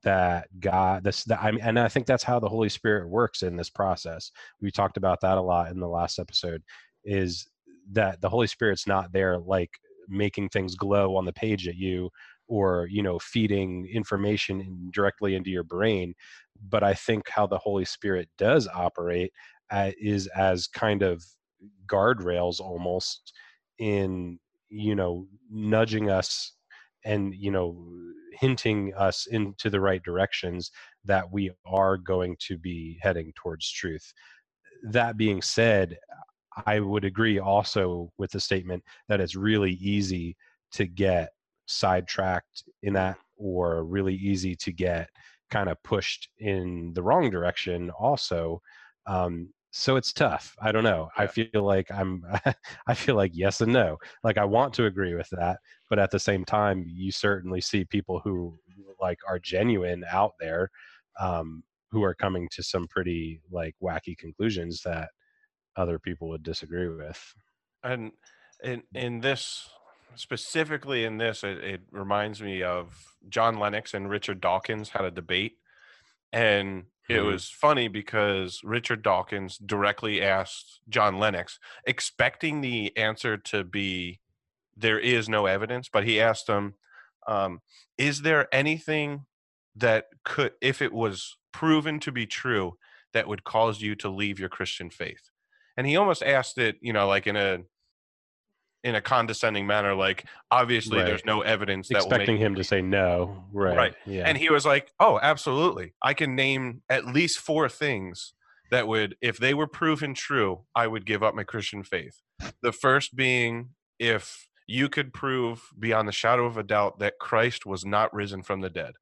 that 0.02 0.48
god 0.60 1.04
this 1.04 1.24
that, 1.24 1.42
I 1.42 1.50
mean, 1.50 1.60
and 1.62 1.78
i 1.78 1.88
think 1.88 2.06
that's 2.06 2.24
how 2.24 2.38
the 2.38 2.48
holy 2.48 2.68
spirit 2.68 3.08
works 3.08 3.42
in 3.42 3.56
this 3.56 3.70
process. 3.70 4.30
We 4.60 4.70
talked 4.70 4.96
about 4.96 5.20
that 5.20 5.38
a 5.38 5.42
lot 5.42 5.70
in 5.70 5.78
the 5.78 5.88
last 5.88 6.18
episode 6.18 6.62
is 7.04 7.46
that 7.92 8.20
the 8.20 8.28
holy 8.28 8.46
spirit's 8.46 8.86
not 8.86 9.12
there 9.12 9.38
like 9.38 9.70
making 10.08 10.48
things 10.48 10.74
glow 10.74 11.16
on 11.16 11.24
the 11.24 11.32
page 11.32 11.68
at 11.68 11.76
you 11.76 12.10
or 12.48 12.86
you 12.90 13.02
know 13.02 13.18
feeding 13.18 13.88
information 13.92 14.60
in, 14.60 14.90
directly 14.92 15.34
into 15.34 15.50
your 15.50 15.64
brain 15.64 16.14
but 16.68 16.82
i 16.82 16.94
think 16.94 17.28
how 17.28 17.46
the 17.46 17.58
holy 17.58 17.84
spirit 17.84 18.28
does 18.38 18.68
operate 18.74 19.32
uh, 19.70 19.90
is 20.00 20.26
as 20.28 20.66
kind 20.66 21.02
of 21.02 21.24
guardrails 21.86 22.60
almost 22.60 23.32
in 23.78 24.38
you 24.68 24.94
know 24.94 25.26
nudging 25.50 26.10
us 26.10 26.52
and 27.04 27.34
you 27.34 27.50
know 27.50 27.76
hinting 28.32 28.92
us 28.94 29.26
into 29.26 29.68
the 29.68 29.80
right 29.80 30.02
directions 30.02 30.70
that 31.04 31.30
we 31.30 31.50
are 31.66 31.96
going 31.96 32.34
to 32.40 32.56
be 32.56 32.98
heading 33.02 33.30
towards 33.36 33.70
truth. 33.70 34.12
That 34.84 35.16
being 35.16 35.42
said 35.42 35.98
i 36.66 36.80
would 36.80 37.04
agree 37.04 37.38
also 37.38 38.12
with 38.18 38.30
the 38.30 38.40
statement 38.40 38.82
that 39.08 39.20
it's 39.20 39.36
really 39.36 39.72
easy 39.72 40.36
to 40.70 40.86
get 40.86 41.30
sidetracked 41.66 42.64
in 42.82 42.92
that 42.94 43.16
or 43.36 43.84
really 43.84 44.14
easy 44.14 44.54
to 44.54 44.72
get 44.72 45.08
kind 45.50 45.68
of 45.68 45.82
pushed 45.82 46.28
in 46.38 46.92
the 46.94 47.02
wrong 47.02 47.30
direction 47.30 47.90
also 47.90 48.60
um, 49.06 49.48
so 49.72 49.96
it's 49.96 50.12
tough 50.12 50.54
i 50.60 50.70
don't 50.70 50.84
know 50.84 51.08
yeah. 51.16 51.24
i 51.24 51.26
feel 51.26 51.62
like 51.62 51.90
i'm 51.90 52.22
i 52.86 52.94
feel 52.94 53.16
like 53.16 53.32
yes 53.34 53.60
and 53.62 53.72
no 53.72 53.96
like 54.22 54.36
i 54.36 54.44
want 54.44 54.72
to 54.72 54.86
agree 54.86 55.14
with 55.14 55.28
that 55.30 55.58
but 55.88 55.98
at 55.98 56.10
the 56.10 56.18
same 56.18 56.44
time 56.44 56.84
you 56.86 57.10
certainly 57.10 57.60
see 57.60 57.84
people 57.84 58.20
who 58.22 58.58
like 59.00 59.18
are 59.28 59.38
genuine 59.38 60.04
out 60.10 60.32
there 60.38 60.70
um, 61.20 61.62
who 61.90 62.02
are 62.02 62.14
coming 62.14 62.48
to 62.52 62.62
some 62.62 62.86
pretty 62.88 63.40
like 63.50 63.74
wacky 63.82 64.16
conclusions 64.16 64.82
that 64.82 65.08
other 65.76 65.98
people 65.98 66.28
would 66.28 66.42
disagree 66.42 66.88
with 66.88 67.34
and 67.82 68.12
in 68.62 68.82
in 68.94 69.20
this 69.20 69.68
specifically 70.14 71.04
in 71.04 71.18
this 71.18 71.44
it, 71.44 71.58
it 71.58 71.80
reminds 71.90 72.42
me 72.42 72.62
of 72.62 73.14
john 73.28 73.58
lennox 73.58 73.94
and 73.94 74.10
richard 74.10 74.40
dawkins 74.40 74.90
had 74.90 75.04
a 75.04 75.10
debate 75.10 75.56
and 76.32 76.84
it 77.08 77.14
mm-hmm. 77.14 77.26
was 77.26 77.50
funny 77.50 77.88
because 77.88 78.60
Richard 78.64 79.02
Dawkins 79.02 79.58
directly 79.58 80.22
asked 80.22 80.80
John 80.88 81.18
Lennox, 81.18 81.58
expecting 81.84 82.60
the 82.60 82.96
answer 82.96 83.36
to 83.36 83.64
be 83.64 84.20
there 84.76 84.98
is 84.98 85.28
no 85.28 85.46
evidence, 85.46 85.88
but 85.92 86.04
he 86.04 86.20
asked 86.20 86.48
him, 86.48 86.74
um, 87.26 87.60
Is 87.98 88.22
there 88.22 88.52
anything 88.54 89.26
that 89.76 90.06
could, 90.24 90.52
if 90.60 90.80
it 90.80 90.92
was 90.92 91.36
proven 91.52 92.00
to 92.00 92.12
be 92.12 92.26
true, 92.26 92.78
that 93.12 93.28
would 93.28 93.44
cause 93.44 93.82
you 93.82 93.94
to 93.96 94.08
leave 94.08 94.38
your 94.38 94.48
Christian 94.48 94.88
faith? 94.88 95.30
And 95.76 95.86
he 95.86 95.96
almost 95.96 96.22
asked 96.22 96.56
it, 96.56 96.76
you 96.80 96.92
know, 96.92 97.08
like 97.08 97.26
in 97.26 97.36
a 97.36 97.58
in 98.84 98.94
a 98.94 99.00
condescending 99.00 99.66
manner, 99.66 99.94
like 99.94 100.24
obviously 100.50 100.98
right. 100.98 101.06
there's 101.06 101.24
no 101.24 101.40
evidence 101.42 101.88
that 101.88 101.98
expecting 101.98 102.36
him 102.36 102.54
to 102.56 102.64
say 102.64 102.82
no, 102.82 103.44
right? 103.52 103.76
Right. 103.76 103.94
Yeah. 104.06 104.24
And 104.26 104.36
he 104.36 104.50
was 104.50 104.66
like, 104.66 104.92
"Oh, 104.98 105.20
absolutely. 105.22 105.94
I 106.02 106.14
can 106.14 106.34
name 106.34 106.82
at 106.88 107.06
least 107.06 107.38
four 107.38 107.68
things 107.68 108.34
that 108.72 108.88
would, 108.88 109.16
if 109.20 109.36
they 109.36 109.54
were 109.54 109.66
proven 109.66 110.14
true, 110.14 110.62
I 110.74 110.86
would 110.86 111.04
give 111.04 111.22
up 111.22 111.34
my 111.34 111.44
Christian 111.44 111.82
faith. 111.82 112.22
The 112.62 112.72
first 112.72 113.14
being 113.14 113.70
if 113.98 114.48
you 114.66 114.88
could 114.88 115.12
prove 115.12 115.68
beyond 115.78 116.08
the 116.08 116.12
shadow 116.12 116.46
of 116.46 116.56
a 116.56 116.62
doubt 116.62 116.98
that 116.98 117.18
Christ 117.20 117.66
was 117.66 117.84
not 117.84 118.12
risen 118.14 118.42
from 118.42 118.62
the 118.62 118.70
dead, 118.70 118.94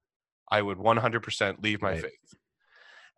I 0.51 0.61
would 0.61 0.77
100% 0.77 1.63
leave 1.63 1.81
my 1.81 1.91
right. 1.91 2.01
faith. 2.01 2.33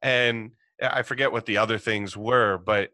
And 0.01 0.51
I 0.81 1.01
forget 1.01 1.31
what 1.31 1.45
the 1.45 1.57
other 1.57 1.77
things 1.77 2.15
were, 2.15 2.57
but 2.57 2.91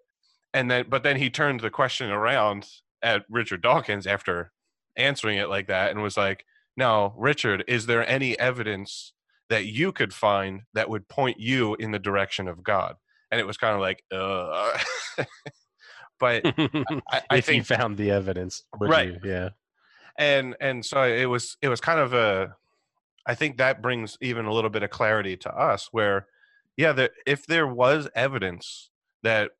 and 0.53 0.71
then 0.71 0.85
but 0.89 1.03
then 1.03 1.17
he 1.17 1.29
turned 1.29 1.59
the 1.59 1.69
question 1.69 2.09
around 2.09 2.67
at 3.01 3.25
Richard 3.29 3.61
Dawkins 3.61 4.07
after 4.07 4.51
answering 4.95 5.37
it 5.37 5.49
like 5.49 5.67
that 5.67 5.91
and 5.91 6.01
was 6.01 6.17
like, 6.17 6.45
"Now, 6.75 7.13
Richard, 7.17 7.63
is 7.67 7.85
there 7.85 8.07
any 8.07 8.37
evidence 8.39 9.13
that 9.49 9.65
you 9.65 9.91
could 9.91 10.13
find 10.13 10.61
that 10.73 10.89
would 10.89 11.07
point 11.07 11.39
you 11.39 11.75
in 11.75 11.91
the 11.91 11.99
direction 11.99 12.47
of 12.47 12.63
God?" 12.63 12.95
And 13.31 13.39
it 13.39 13.47
was 13.47 13.57
kind 13.57 13.75
of 13.75 13.81
like, 13.81 14.03
uh. 14.11 14.77
but 16.19 16.41
I, 16.45 17.21
I 17.29 17.41
think, 17.41 17.57
you 17.57 17.63
found 17.63 17.97
the 17.97 18.11
evidence, 18.11 18.63
right? 18.79 19.13
You? 19.13 19.19
Yeah. 19.23 19.49
And 20.17 20.55
and 20.59 20.85
so 20.85 21.03
it 21.03 21.25
was 21.25 21.57
it 21.61 21.69
was 21.69 21.79
kind 21.79 21.99
of 21.99 22.13
a, 22.13 22.55
I 23.25 23.35
think 23.35 23.57
that 23.57 23.81
brings 23.81 24.17
even 24.21 24.45
a 24.45 24.53
little 24.53 24.69
bit 24.69 24.83
of 24.83 24.89
clarity 24.89 25.37
to 25.37 25.49
us 25.49 25.89
where, 25.91 26.27
yeah, 26.75 26.91
that 26.93 27.11
if 27.25 27.45
there 27.45 27.67
was 27.67 28.09
evidence 28.15 28.89
that 29.23 29.51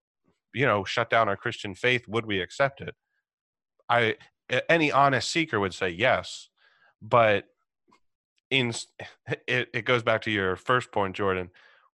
you 0.54 0.66
know 0.66 0.84
shut 0.84 1.10
down 1.10 1.30
our 1.30 1.38
Christian 1.38 1.76
faith, 1.76 2.08
would 2.08 2.26
we 2.26 2.42
accept 2.42 2.82
it? 2.82 2.96
I 3.90 4.16
any 4.68 4.92
honest 4.92 5.30
seeker 5.30 5.60
would 5.60 5.74
say 5.74 5.90
yes, 5.90 6.50
but 7.02 7.46
in 8.50 8.74
it, 9.48 9.70
it 9.74 9.86
goes 9.86 10.04
back 10.04 10.22
to 10.24 10.32
your 10.32 10.56
first 10.56 10.92
point, 10.92 11.16
Jordan. 11.16 11.50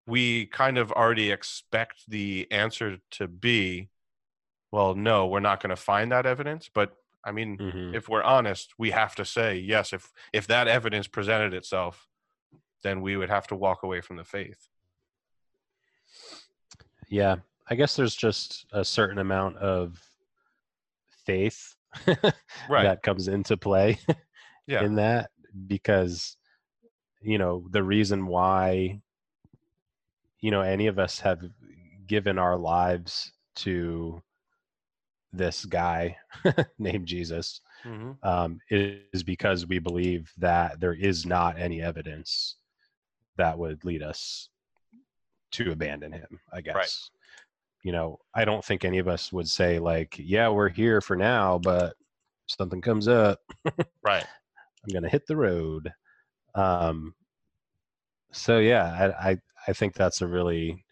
We 0.08 0.46
kind 0.46 0.78
of 0.78 0.92
already 0.92 1.32
expect 1.32 2.04
the 2.08 2.48
answer 2.52 3.00
to 3.12 3.28
be, 3.28 3.90
well, 4.72 4.94
no, 4.94 5.26
we're 5.26 5.40
not 5.40 5.62
going 5.62 5.72
to 5.72 5.76
find 5.76 6.12
that 6.12 6.28
evidence. 6.28 6.70
But 6.72 6.96
I 7.24 7.32
mean, 7.32 7.58
mm-hmm. 7.58 7.96
if 7.96 8.08
we're 8.08 8.24
honest, 8.24 8.74
we 8.78 8.92
have 8.92 9.16
to 9.16 9.26
say 9.26 9.58
yes. 9.58 9.94
If 9.94 10.12
if 10.32 10.48
that 10.48 10.68
evidence 10.68 11.08
presented 11.08 11.54
itself, 11.54 12.08
then 12.84 13.02
we 13.02 13.18
would 13.18 13.30
have 13.30 13.48
to 13.48 13.56
walk 13.56 13.84
away 13.84 14.02
from 14.02 14.18
the 14.18 14.24
faith. 14.24 14.70
Yeah, 17.08 17.38
I 17.68 17.76
guess 17.76 17.96
there's 17.96 18.16
just 18.16 18.66
a 18.72 18.86
certain 18.86 19.18
amount 19.18 19.58
of 19.58 20.02
faith 21.26 21.75
right. 22.70 22.84
that 22.84 23.04
comes 23.04 23.28
into 23.28 23.58
play 23.58 23.98
yeah. 24.68 24.84
in 24.84 24.96
that 24.96 25.30
because 25.68 26.38
you 27.22 27.38
know 27.38 27.66
the 27.72 27.84
reason 27.84 28.28
why 28.28 29.00
you 30.42 30.52
know 30.52 30.62
any 30.62 30.88
of 30.88 31.00
us 31.00 31.20
have 31.20 31.42
given 32.08 32.38
our 32.38 32.58
lives 32.58 33.32
to 33.56 34.22
this 35.34 35.66
guy 35.66 36.16
named 36.80 37.08
Jesus 37.08 37.62
mm-hmm. 37.84 38.12
um, 38.28 38.60
is 38.70 39.24
because 39.24 39.68
we 39.68 39.80
believe 39.80 40.32
that 40.38 40.80
there 40.80 40.94
is 40.94 41.26
not 41.26 41.60
any 41.60 41.82
evidence 41.82 42.56
that 43.38 43.58
would 43.58 43.84
lead 43.84 44.02
us 44.02 44.50
to 45.52 45.72
abandon 45.72 46.12
him. 46.12 46.40
I 46.54 46.62
guess. 46.62 47.10
You 47.86 47.92
know, 47.92 48.18
I 48.34 48.46
don't 48.46 48.66
think 48.66 48.84
any 48.84 48.98
of 48.98 49.08
us 49.08 49.32
would 49.32 49.48
say 49.48 49.78
like, 49.78 50.16
yeah, 50.18 50.50
we're 50.50 50.70
here 50.70 51.02
for 51.02 51.16
now, 51.16 51.60
but 51.60 51.94
something 52.48 52.82
comes 52.82 53.08
up, 53.08 53.42
right? 54.02 54.26
I'm 54.88 54.92
gonna 54.92 55.08
hit 55.08 55.28
the 55.28 55.36
road. 55.36 55.94
Um, 56.56 57.14
so 58.32 58.58
yeah, 58.58 59.14
I, 59.22 59.30
I 59.30 59.38
I 59.68 59.74
think 59.74 59.94
that's 59.94 60.24
a 60.24 60.28
really 60.28 60.84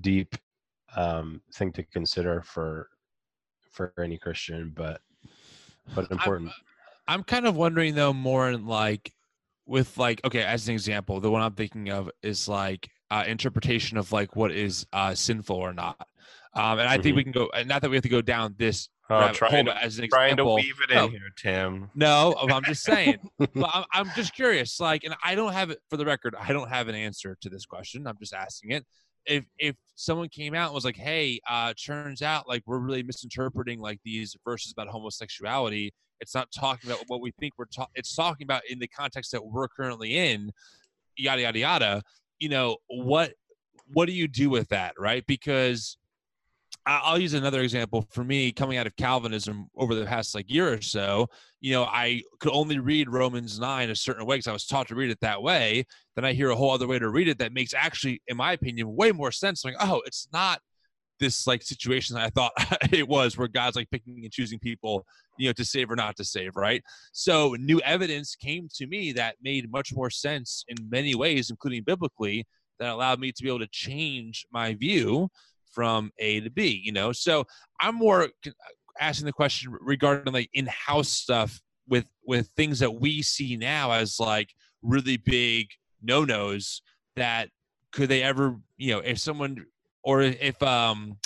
deep 0.00 0.34
um, 0.96 1.42
thing 1.54 1.70
to 1.74 1.84
consider 1.84 2.42
for 2.42 2.88
for 3.70 3.94
any 3.96 4.18
Christian, 4.18 4.72
but 4.74 5.00
but 5.94 6.10
important. 6.10 6.50
I'm, 7.06 7.20
I'm 7.20 7.22
kind 7.22 7.46
of 7.46 7.54
wondering 7.54 7.94
though 7.94 8.12
more 8.12 8.50
in 8.50 8.66
like 8.66 9.12
with 9.64 9.96
like 9.96 10.20
okay 10.24 10.42
as 10.42 10.66
an 10.66 10.74
example 10.74 11.20
the 11.20 11.30
one 11.30 11.42
i'm 11.42 11.52
thinking 11.52 11.90
of 11.90 12.10
is 12.24 12.48
like 12.48 12.90
uh, 13.10 13.24
interpretation 13.26 13.98
of 13.98 14.12
like 14.12 14.36
what 14.36 14.52
is 14.52 14.86
uh, 14.92 15.14
sinful 15.14 15.56
or 15.56 15.72
not. 15.72 16.06
Um, 16.54 16.78
and 16.78 16.88
I 16.88 16.94
mm-hmm. 16.94 17.02
think 17.02 17.16
we 17.16 17.22
can 17.22 17.32
go. 17.32 17.48
Not 17.66 17.82
that 17.82 17.90
we 17.90 17.96
have 17.96 18.02
to 18.02 18.08
go 18.08 18.22
down 18.22 18.54
this 18.58 18.88
oh, 19.08 19.32
trying 19.32 19.66
to, 19.66 19.76
as 19.76 19.98
an 19.98 20.08
trying 20.08 20.32
example. 20.32 20.56
to 20.56 20.62
weave 20.62 20.76
it 20.82 20.94
no. 20.94 21.04
in 21.06 21.10
here, 21.10 21.20
Tim. 21.36 21.90
No, 21.94 22.34
I'm 22.40 22.64
just 22.64 22.82
saying. 22.82 23.18
but 23.38 23.70
I'm, 23.72 23.84
I'm 23.92 24.10
just 24.16 24.34
curious. 24.34 24.80
Like, 24.80 25.04
and 25.04 25.14
I 25.22 25.34
don't 25.34 25.52
have 25.52 25.70
it 25.70 25.78
for 25.88 25.96
the 25.96 26.04
record. 26.04 26.34
I 26.38 26.52
don't 26.52 26.68
have 26.68 26.88
an 26.88 26.94
answer 26.94 27.36
to 27.40 27.48
this 27.48 27.66
question. 27.66 28.06
I'm 28.06 28.16
just 28.18 28.34
asking 28.34 28.72
it. 28.72 28.84
If 29.26 29.44
if 29.58 29.76
someone 29.96 30.28
came 30.28 30.54
out 30.54 30.66
and 30.66 30.74
was 30.74 30.84
like, 30.84 30.96
"Hey, 30.96 31.40
uh, 31.48 31.74
turns 31.74 32.22
out 32.22 32.48
like 32.48 32.62
we're 32.66 32.78
really 32.78 33.02
misinterpreting 33.02 33.78
like 33.78 34.00
these 34.04 34.34
verses 34.44 34.72
about 34.72 34.88
homosexuality. 34.88 35.92
It's 36.20 36.34
not 36.34 36.48
talking 36.52 36.90
about 36.90 37.04
what 37.06 37.20
we 37.20 37.32
think 37.38 37.54
we're 37.58 37.66
talking. 37.66 37.92
It's 37.94 38.14
talking 38.14 38.44
about 38.44 38.62
in 38.68 38.78
the 38.78 38.88
context 38.88 39.30
that 39.32 39.44
we're 39.44 39.68
currently 39.68 40.16
in." 40.16 40.50
Yada 41.16 41.42
yada 41.42 41.58
yada 41.58 42.02
you 42.40 42.48
know 42.48 42.76
what 42.88 43.32
what 43.92 44.06
do 44.06 44.12
you 44.12 44.26
do 44.26 44.50
with 44.50 44.68
that 44.68 44.94
right 44.98 45.24
because 45.26 45.96
I'll 46.86 47.18
use 47.18 47.34
another 47.34 47.60
example 47.60 48.06
for 48.10 48.24
me 48.24 48.52
coming 48.52 48.78
out 48.78 48.86
of 48.86 48.96
Calvinism 48.96 49.68
over 49.76 49.94
the 49.94 50.06
past 50.06 50.34
like 50.34 50.50
year 50.50 50.72
or 50.72 50.80
so. 50.80 51.28
You 51.60 51.74
know, 51.74 51.84
I 51.84 52.22
could 52.40 52.52
only 52.52 52.78
read 52.78 53.10
Romans 53.10 53.60
9 53.60 53.90
a 53.90 53.94
certain 53.94 54.24
way 54.24 54.36
because 54.36 54.46
I 54.46 54.52
was 54.52 54.66
taught 54.66 54.88
to 54.88 54.94
read 54.94 55.10
it 55.10 55.20
that 55.20 55.42
way. 55.42 55.84
Then 56.16 56.24
I 56.24 56.32
hear 56.32 56.50
a 56.50 56.56
whole 56.56 56.70
other 56.70 56.86
way 56.86 56.98
to 56.98 57.10
read 57.10 57.28
it 57.28 57.38
that 57.38 57.52
makes 57.52 57.74
actually, 57.74 58.22
in 58.28 58.36
my 58.38 58.52
opinion, 58.52 58.96
way 58.96 59.12
more 59.12 59.30
sense. 59.30 59.64
Like, 59.64 59.76
oh, 59.78 60.00
it's 60.06 60.28
not 60.32 60.60
this 61.20 61.46
like 61.46 61.62
situation 61.62 62.16
I 62.16 62.30
thought 62.30 62.52
it 62.92 63.06
was 63.06 63.36
where 63.36 63.48
God's 63.48 63.76
like 63.76 63.90
picking 63.90 64.20
and 64.24 64.32
choosing 64.32 64.58
people, 64.58 65.04
you 65.38 65.48
know, 65.48 65.52
to 65.52 65.64
save 65.64 65.90
or 65.90 65.96
not 65.96 66.16
to 66.16 66.24
save, 66.24 66.56
right? 66.56 66.82
So 67.12 67.54
new 67.58 67.80
evidence 67.80 68.34
came 68.34 68.68
to 68.76 68.86
me 68.86 69.12
that 69.12 69.36
made 69.42 69.70
much 69.70 69.94
more 69.94 70.10
sense 70.10 70.64
in 70.68 70.76
many 70.90 71.14
ways, 71.14 71.50
including 71.50 71.84
biblically, 71.84 72.46
that 72.78 72.90
allowed 72.90 73.20
me 73.20 73.30
to 73.30 73.42
be 73.42 73.48
able 73.48 73.60
to 73.60 73.68
change 73.70 74.46
my 74.50 74.74
view 74.74 75.28
from 75.72 76.10
A 76.18 76.40
to 76.40 76.50
B, 76.50 76.80
you 76.82 76.92
know? 76.92 77.12
So 77.12 77.44
I'm 77.80 77.94
more 77.94 78.24
uh, 78.24 78.50
asking 78.98 79.26
the 79.26 79.32
question 79.32 79.76
regarding 79.80 80.32
like 80.32 80.50
in-house 80.52 81.10
stuff 81.10 81.60
with 81.88 82.06
with 82.24 82.48
things 82.56 82.78
that 82.80 82.94
we 82.94 83.22
see 83.22 83.56
now 83.56 83.92
as 83.92 84.18
like 84.18 84.48
really 84.82 85.16
big 85.16 85.68
no-nos 86.02 86.82
that 87.16 87.48
could 87.92 88.08
they 88.08 88.22
ever, 88.22 88.56
you 88.76 88.92
know, 88.92 89.00
if 89.00 89.18
someone 89.18 89.66
or 90.02 90.22
if 90.22 90.62
um 90.62 91.16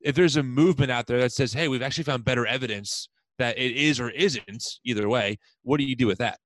if 0.00 0.14
there's 0.14 0.36
a 0.36 0.42
movement 0.42 0.90
out 0.90 1.06
there 1.06 1.20
that 1.20 1.32
says, 1.32 1.52
"Hey, 1.52 1.68
we've 1.68 1.82
actually 1.82 2.04
found 2.04 2.24
better 2.24 2.46
evidence 2.46 3.08
that 3.38 3.58
it 3.58 3.72
is 3.72 4.00
or 4.00 4.10
isn't 4.10 4.64
either 4.84 5.08
way," 5.08 5.38
what 5.62 5.78
do 5.78 5.84
you 5.84 5.96
do 5.96 6.06
with 6.06 6.18
that? 6.18 6.38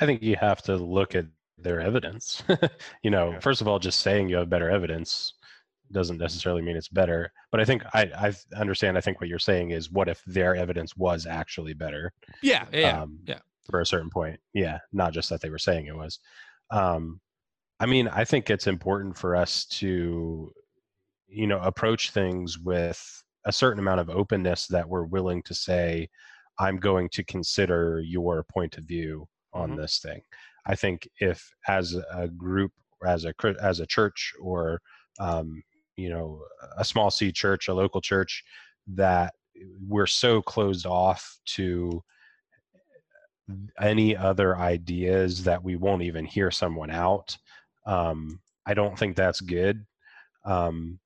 I 0.00 0.06
think 0.06 0.22
you 0.22 0.36
have 0.36 0.62
to 0.62 0.76
look 0.76 1.14
at 1.14 1.26
their 1.58 1.80
evidence. 1.80 2.42
you 3.02 3.10
know, 3.10 3.32
yeah. 3.32 3.38
first 3.40 3.60
of 3.60 3.68
all, 3.68 3.78
just 3.78 4.00
saying 4.00 4.28
you 4.28 4.36
have 4.36 4.50
better 4.50 4.70
evidence 4.70 5.34
doesn't 5.92 6.18
necessarily 6.18 6.62
mean 6.62 6.76
it's 6.76 6.88
better. 6.88 7.32
But 7.50 7.60
I 7.60 7.64
think 7.64 7.82
I, 7.94 8.10
I 8.16 8.60
understand. 8.60 8.98
I 8.98 9.00
think 9.00 9.20
what 9.20 9.28
you're 9.28 9.38
saying 9.38 9.70
is, 9.70 9.90
what 9.90 10.08
if 10.08 10.22
their 10.26 10.54
evidence 10.56 10.96
was 10.96 11.26
actually 11.26 11.74
better? 11.74 12.12
Yeah, 12.42 12.64
yeah, 12.72 13.02
um, 13.02 13.18
yeah. 13.26 13.38
For 13.70 13.80
a 13.80 13.86
certain 13.86 14.10
point, 14.10 14.38
yeah, 14.52 14.78
not 14.92 15.12
just 15.12 15.30
that 15.30 15.40
they 15.40 15.50
were 15.50 15.58
saying 15.58 15.86
it 15.86 15.96
was. 15.96 16.18
Um, 16.70 17.20
I 17.80 17.86
mean, 17.86 18.08
I 18.08 18.24
think 18.24 18.50
it's 18.50 18.66
important 18.66 19.16
for 19.16 19.34
us 19.34 19.64
to, 19.66 20.52
you 21.28 21.46
know, 21.46 21.58
approach 21.58 22.10
things 22.10 22.58
with 22.58 23.22
a 23.44 23.52
certain 23.52 23.80
amount 23.80 24.00
of 24.00 24.10
openness 24.10 24.66
that 24.68 24.88
we're 24.88 25.04
willing 25.04 25.42
to 25.42 25.54
say, 25.54 26.08
I'm 26.58 26.78
going 26.78 27.08
to 27.10 27.24
consider 27.24 28.00
your 28.00 28.44
point 28.44 28.78
of 28.78 28.84
view 28.84 29.26
on 29.52 29.70
mm-hmm. 29.70 29.80
this 29.80 29.98
thing. 29.98 30.20
I 30.66 30.76
think 30.76 31.08
if 31.20 31.50
as 31.68 31.96
a 32.12 32.28
group, 32.28 32.72
as 33.06 33.24
a 33.26 33.34
as 33.60 33.80
a 33.80 33.86
church, 33.86 34.32
or 34.40 34.80
um, 35.20 35.62
you 35.96 36.08
know, 36.08 36.40
a 36.78 36.84
small 36.84 37.10
C 37.10 37.32
church, 37.32 37.68
a 37.68 37.74
local 37.74 38.00
church, 38.00 38.42
that 38.86 39.34
we're 39.86 40.06
so 40.06 40.40
closed 40.40 40.86
off 40.86 41.38
to 41.46 42.02
any 43.80 44.16
other 44.16 44.56
ideas 44.56 45.44
that 45.44 45.62
we 45.62 45.76
won't 45.76 46.02
even 46.02 46.24
hear 46.24 46.50
someone 46.50 46.90
out. 46.90 47.36
Um, 47.86 48.40
I 48.66 48.74
don't 48.74 48.98
think 48.98 49.16
that's 49.16 49.40
good. 49.40 49.84
Um, 50.44 50.98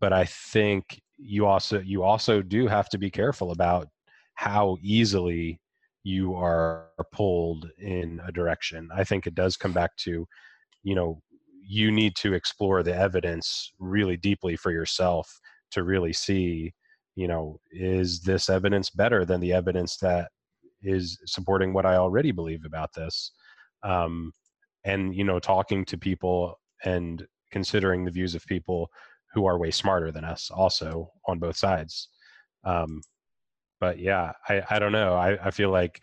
but 0.00 0.12
I 0.12 0.24
think 0.24 1.00
you 1.16 1.46
also 1.46 1.80
you 1.80 2.02
also 2.02 2.42
do 2.42 2.66
have 2.66 2.88
to 2.90 2.98
be 2.98 3.10
careful 3.10 3.52
about 3.52 3.88
how 4.34 4.76
easily 4.82 5.60
you 6.02 6.34
are 6.34 6.88
pulled 7.12 7.70
in 7.78 8.20
a 8.26 8.32
direction. 8.32 8.88
I 8.94 9.04
think 9.04 9.26
it 9.26 9.34
does 9.34 9.56
come 9.56 9.72
back 9.72 9.96
to, 9.98 10.26
you 10.82 10.94
know, 10.94 11.20
you 11.66 11.90
need 11.90 12.14
to 12.16 12.34
explore 12.34 12.82
the 12.82 12.94
evidence 12.94 13.72
really 13.78 14.16
deeply 14.18 14.56
for 14.56 14.70
yourself 14.70 15.40
to 15.70 15.82
really 15.82 16.12
see, 16.12 16.74
you 17.16 17.26
know, 17.26 17.58
is 17.72 18.20
this 18.20 18.50
evidence 18.50 18.90
better 18.90 19.24
than 19.24 19.40
the 19.40 19.52
evidence 19.52 19.96
that 19.98 20.30
is 20.82 21.18
supporting 21.24 21.72
what 21.72 21.86
I 21.86 21.96
already 21.96 22.32
believe 22.32 22.64
about 22.66 22.92
this? 22.92 23.32
Um, 23.82 24.32
and, 24.84 25.14
you 25.14 25.24
know, 25.24 25.38
talking 25.38 25.84
to 25.86 25.98
people 25.98 26.58
and 26.84 27.26
considering 27.50 28.04
the 28.04 28.10
views 28.10 28.34
of 28.34 28.46
people 28.46 28.90
who 29.32 29.46
are 29.46 29.58
way 29.58 29.70
smarter 29.70 30.12
than 30.12 30.24
us 30.24 30.50
also 30.50 31.10
on 31.26 31.38
both 31.38 31.56
sides. 31.56 32.08
Um, 32.64 33.02
but 33.80 33.98
yeah, 33.98 34.32
I, 34.48 34.62
I 34.70 34.78
don't 34.78 34.92
know. 34.92 35.14
I, 35.14 35.46
I 35.46 35.50
feel 35.50 35.70
like, 35.70 36.00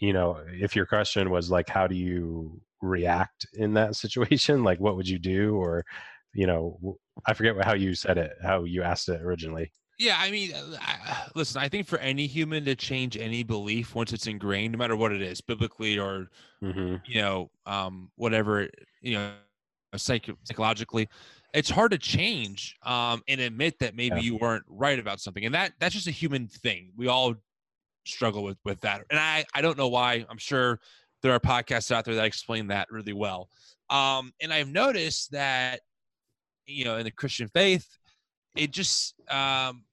you 0.00 0.12
know, 0.12 0.40
if 0.48 0.74
your 0.74 0.86
question 0.86 1.30
was 1.30 1.50
like, 1.50 1.68
how 1.68 1.86
do 1.86 1.94
you 1.94 2.60
react 2.80 3.46
in 3.54 3.74
that 3.74 3.96
situation? 4.02 4.64
Like, 4.64 4.80
what 4.80 4.96
would 4.96 5.08
you 5.08 5.18
do? 5.18 5.56
Or, 5.56 5.84
you 6.34 6.46
know, 6.46 6.98
I 7.26 7.34
forget 7.34 7.54
how 7.64 7.74
you 7.74 7.94
said 7.94 8.18
it, 8.18 8.32
how 8.42 8.64
you 8.64 8.82
asked 8.82 9.08
it 9.08 9.22
originally. 9.22 9.70
Yeah, 9.98 10.16
I 10.18 10.30
mean, 10.30 10.52
uh, 10.52 10.76
I, 10.80 11.26
listen, 11.34 11.60
I 11.60 11.68
think 11.68 11.86
for 11.86 11.98
any 11.98 12.26
human 12.26 12.64
to 12.64 12.74
change 12.74 13.16
any 13.16 13.42
belief 13.42 13.94
once 13.94 14.12
it's 14.12 14.26
ingrained, 14.26 14.72
no 14.72 14.78
matter 14.78 14.96
what 14.96 15.12
it 15.12 15.22
is, 15.22 15.40
biblically 15.40 15.98
or, 15.98 16.28
mm-hmm. 16.62 16.96
you 17.06 17.20
know, 17.20 17.50
um, 17.66 18.10
whatever, 18.16 18.68
you 19.00 19.14
know, 19.14 19.32
psych- 19.96 20.30
psychologically, 20.44 21.08
it's 21.52 21.70
hard 21.70 21.90
to 21.90 21.98
change 21.98 22.76
um, 22.84 23.22
and 23.28 23.40
admit 23.40 23.78
that 23.78 23.94
maybe 23.94 24.16
yeah. 24.16 24.22
you 24.22 24.36
weren't 24.36 24.64
right 24.68 24.98
about 24.98 25.20
something 25.20 25.44
and 25.44 25.54
that 25.54 25.72
that's 25.78 25.94
just 25.94 26.06
a 26.06 26.12
human 26.12 26.46
thing 26.48 26.90
we 26.96 27.08
all 27.08 27.34
struggle 28.04 28.42
with 28.42 28.58
with 28.64 28.80
that 28.80 29.04
and 29.10 29.18
i 29.18 29.44
i 29.54 29.60
don't 29.60 29.78
know 29.78 29.88
why 29.88 30.24
i'm 30.28 30.38
sure 30.38 30.80
there 31.22 31.32
are 31.32 31.40
podcasts 31.40 31.92
out 31.92 32.04
there 32.04 32.14
that 32.14 32.24
explain 32.24 32.66
that 32.66 32.88
really 32.90 33.12
well 33.12 33.48
um, 33.90 34.32
and 34.40 34.52
i've 34.52 34.68
noticed 34.68 35.30
that 35.30 35.80
you 36.66 36.84
know 36.84 36.96
in 36.96 37.04
the 37.04 37.10
christian 37.10 37.48
faith 37.48 37.98
it 38.56 38.70
just 38.70 39.14
um, 39.30 39.84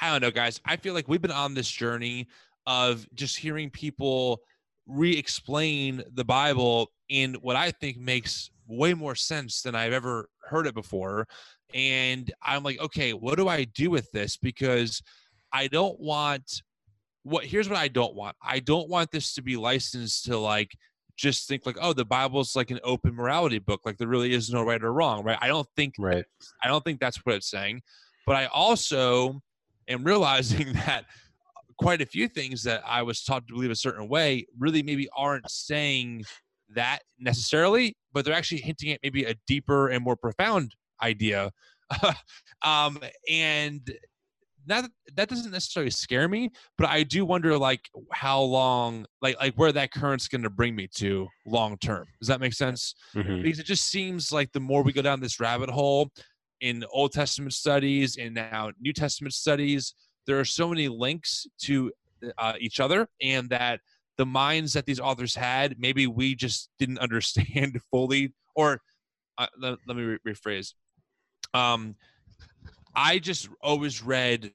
i 0.00 0.10
don't 0.10 0.22
know 0.22 0.30
guys 0.30 0.60
i 0.64 0.76
feel 0.76 0.94
like 0.94 1.08
we've 1.08 1.22
been 1.22 1.30
on 1.30 1.54
this 1.54 1.70
journey 1.70 2.26
of 2.66 3.06
just 3.14 3.36
hearing 3.36 3.70
people 3.70 4.40
re-explain 4.86 6.02
the 6.14 6.24
bible 6.24 6.90
in 7.08 7.34
what 7.34 7.56
i 7.56 7.70
think 7.70 7.98
makes 7.98 8.50
way 8.68 8.94
more 8.94 9.14
sense 9.14 9.62
than 9.62 9.74
I've 9.74 9.92
ever 9.92 10.28
heard 10.44 10.66
it 10.66 10.74
before. 10.74 11.26
And 11.74 12.32
I'm 12.42 12.62
like, 12.62 12.80
okay, 12.80 13.12
what 13.12 13.36
do 13.36 13.48
I 13.48 13.64
do 13.64 13.90
with 13.90 14.10
this? 14.12 14.36
Because 14.36 15.02
I 15.52 15.66
don't 15.66 15.98
want 15.98 16.62
what 17.24 17.44
here's 17.44 17.68
what 17.68 17.78
I 17.78 17.88
don't 17.88 18.14
want. 18.14 18.36
I 18.42 18.60
don't 18.60 18.88
want 18.88 19.10
this 19.10 19.34
to 19.34 19.42
be 19.42 19.56
licensed 19.56 20.26
to 20.26 20.38
like 20.38 20.76
just 21.18 21.48
think 21.48 21.66
like, 21.66 21.76
oh, 21.80 21.92
the 21.92 22.04
Bible's 22.04 22.54
like 22.56 22.70
an 22.70 22.78
open 22.84 23.14
morality 23.14 23.58
book, 23.58 23.80
like 23.84 23.98
there 23.98 24.08
really 24.08 24.32
is 24.32 24.50
no 24.50 24.62
right 24.62 24.82
or 24.82 24.92
wrong, 24.92 25.24
right? 25.24 25.36
I 25.40 25.48
don't 25.48 25.66
think 25.76 25.94
right. 25.98 26.24
I 26.62 26.68
don't 26.68 26.82
think 26.84 27.00
that's 27.00 27.18
what 27.24 27.34
it's 27.34 27.50
saying. 27.50 27.82
But 28.24 28.36
I 28.36 28.46
also 28.46 29.40
am 29.88 30.04
realizing 30.04 30.72
that 30.86 31.04
quite 31.78 32.00
a 32.00 32.06
few 32.06 32.28
things 32.28 32.62
that 32.62 32.82
I 32.86 33.02
was 33.02 33.22
taught 33.22 33.46
to 33.48 33.54
believe 33.54 33.70
a 33.70 33.76
certain 33.76 34.08
way 34.08 34.46
really 34.58 34.82
maybe 34.82 35.08
aren't 35.16 35.50
saying 35.50 36.24
that 36.74 37.00
necessarily, 37.18 37.96
but 38.12 38.24
they're 38.24 38.34
actually 38.34 38.60
hinting 38.60 38.92
at 38.92 39.00
maybe 39.02 39.24
a 39.24 39.34
deeper 39.46 39.88
and 39.88 40.04
more 40.04 40.16
profound 40.16 40.74
idea. 41.02 41.50
um, 42.62 42.98
and 43.28 43.90
that 44.68 44.90
that 45.14 45.28
doesn't 45.28 45.50
necessarily 45.50 45.90
scare 45.90 46.28
me, 46.28 46.50
but 46.76 46.88
I 46.88 47.02
do 47.02 47.24
wonder 47.24 47.58
like 47.58 47.88
how 48.12 48.40
long, 48.40 49.06
like 49.20 49.38
like 49.38 49.54
where 49.54 49.72
that 49.72 49.92
current's 49.92 50.28
going 50.28 50.42
to 50.42 50.50
bring 50.50 50.76
me 50.76 50.88
to 50.96 51.26
long 51.46 51.76
term. 51.78 52.06
Does 52.20 52.28
that 52.28 52.40
make 52.40 52.52
sense? 52.52 52.94
Mm-hmm. 53.14 53.42
Because 53.42 53.58
it 53.58 53.66
just 53.66 53.86
seems 53.86 54.32
like 54.32 54.52
the 54.52 54.60
more 54.60 54.82
we 54.82 54.92
go 54.92 55.02
down 55.02 55.20
this 55.20 55.40
rabbit 55.40 55.70
hole 55.70 56.10
in 56.60 56.84
Old 56.92 57.12
Testament 57.12 57.52
studies 57.52 58.16
and 58.16 58.34
now 58.34 58.70
New 58.80 58.92
Testament 58.92 59.34
studies, 59.34 59.94
there 60.26 60.38
are 60.38 60.44
so 60.44 60.68
many 60.68 60.88
links 60.88 61.46
to 61.62 61.92
uh, 62.36 62.54
each 62.58 62.80
other, 62.80 63.08
and 63.22 63.48
that 63.50 63.80
the 64.16 64.26
minds 64.26 64.72
that 64.72 64.84
these 64.84 65.00
authors 65.00 65.34
had, 65.34 65.76
maybe 65.78 66.06
we 66.06 66.34
just 66.34 66.70
didn't 66.78 66.98
understand 67.00 67.80
fully. 67.90 68.34
Or 68.54 68.80
uh, 69.38 69.46
let, 69.58 69.78
let, 69.86 69.96
me 69.96 70.02
re- 70.02 70.18
rephrase. 70.26 70.74
Um, 71.54 71.94
I 72.98 73.20
just 73.20 73.48
always 73.62 74.02
read 74.02 74.50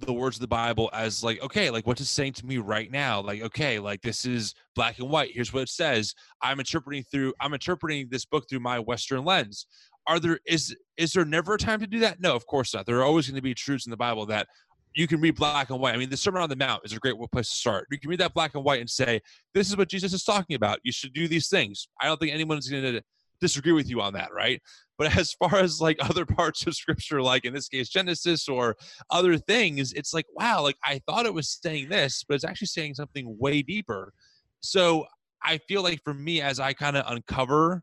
the 0.00 0.12
words 0.12 0.36
of 0.36 0.40
the 0.40 0.48
Bible 0.48 0.90
as 0.92 1.22
like, 1.22 1.40
okay, 1.40 1.70
like 1.70 1.86
what's 1.86 2.00
it 2.00 2.06
saying 2.06 2.32
to 2.32 2.46
me 2.46 2.58
right 2.58 2.90
now? 2.90 3.20
Like, 3.20 3.40
okay, 3.42 3.78
like 3.78 4.02
this 4.02 4.24
is 4.24 4.52
black 4.74 4.98
and 4.98 5.08
white. 5.08 5.30
Here's 5.32 5.52
what 5.52 5.62
it 5.62 5.68
says. 5.68 6.12
I'm 6.42 6.58
interpreting 6.58 7.04
through. 7.04 7.34
I'm 7.40 7.54
interpreting 7.54 8.08
this 8.10 8.24
book 8.24 8.48
through 8.50 8.60
my 8.60 8.80
Western 8.80 9.24
lens. 9.24 9.66
Are 10.08 10.18
there 10.18 10.40
is 10.44 10.74
is 10.96 11.12
there 11.12 11.24
never 11.24 11.54
a 11.54 11.58
time 11.58 11.78
to 11.80 11.86
do 11.86 12.00
that? 12.00 12.20
No, 12.20 12.34
of 12.34 12.44
course 12.48 12.74
not. 12.74 12.84
There 12.84 12.98
are 12.98 13.04
always 13.04 13.28
going 13.28 13.36
to 13.36 13.42
be 13.42 13.54
truths 13.54 13.86
in 13.86 13.90
the 13.90 13.96
Bible 13.96 14.26
that 14.26 14.48
you 14.96 15.06
can 15.06 15.20
read 15.20 15.36
black 15.36 15.70
and 15.70 15.78
white. 15.78 15.94
I 15.94 15.96
mean, 15.96 16.10
the 16.10 16.16
Sermon 16.16 16.42
on 16.42 16.48
the 16.48 16.56
Mount 16.56 16.82
is 16.84 16.92
a 16.92 16.98
great 16.98 17.14
place 17.32 17.50
to 17.50 17.56
start. 17.56 17.86
You 17.92 18.00
can 18.00 18.10
read 18.10 18.20
that 18.20 18.34
black 18.34 18.56
and 18.56 18.64
white 18.64 18.80
and 18.80 18.90
say, 18.90 19.20
this 19.52 19.68
is 19.68 19.76
what 19.76 19.88
Jesus 19.88 20.12
is 20.12 20.24
talking 20.24 20.56
about. 20.56 20.80
You 20.82 20.92
should 20.92 21.12
do 21.12 21.28
these 21.28 21.48
things. 21.48 21.86
I 22.00 22.06
don't 22.06 22.18
think 22.18 22.32
anyone's 22.32 22.68
going 22.68 22.82
to 22.82 23.02
disagree 23.44 23.72
with 23.72 23.90
you 23.90 24.00
on 24.00 24.14
that, 24.14 24.32
right? 24.32 24.62
But 24.96 25.16
as 25.16 25.32
far 25.34 25.56
as 25.66 25.80
like 25.80 25.98
other 26.00 26.24
parts 26.24 26.66
of 26.66 26.74
scripture, 26.74 27.20
like 27.20 27.44
in 27.44 27.52
this 27.52 27.68
case, 27.68 27.88
Genesis 27.88 28.48
or 28.48 28.76
other 29.10 29.36
things, 29.36 29.92
it's 29.92 30.14
like, 30.14 30.26
wow, 30.34 30.62
like 30.62 30.76
I 30.82 31.00
thought 31.06 31.26
it 31.26 31.34
was 31.34 31.58
saying 31.62 31.90
this, 31.90 32.24
but 32.26 32.34
it's 32.34 32.44
actually 32.44 32.68
saying 32.68 32.94
something 32.94 33.36
way 33.38 33.62
deeper. 33.62 34.12
So 34.60 35.04
I 35.42 35.58
feel 35.68 35.82
like 35.82 36.00
for 36.02 36.14
me, 36.14 36.40
as 36.40 36.58
I 36.58 36.72
kind 36.72 36.96
of 36.96 37.04
uncover 37.06 37.82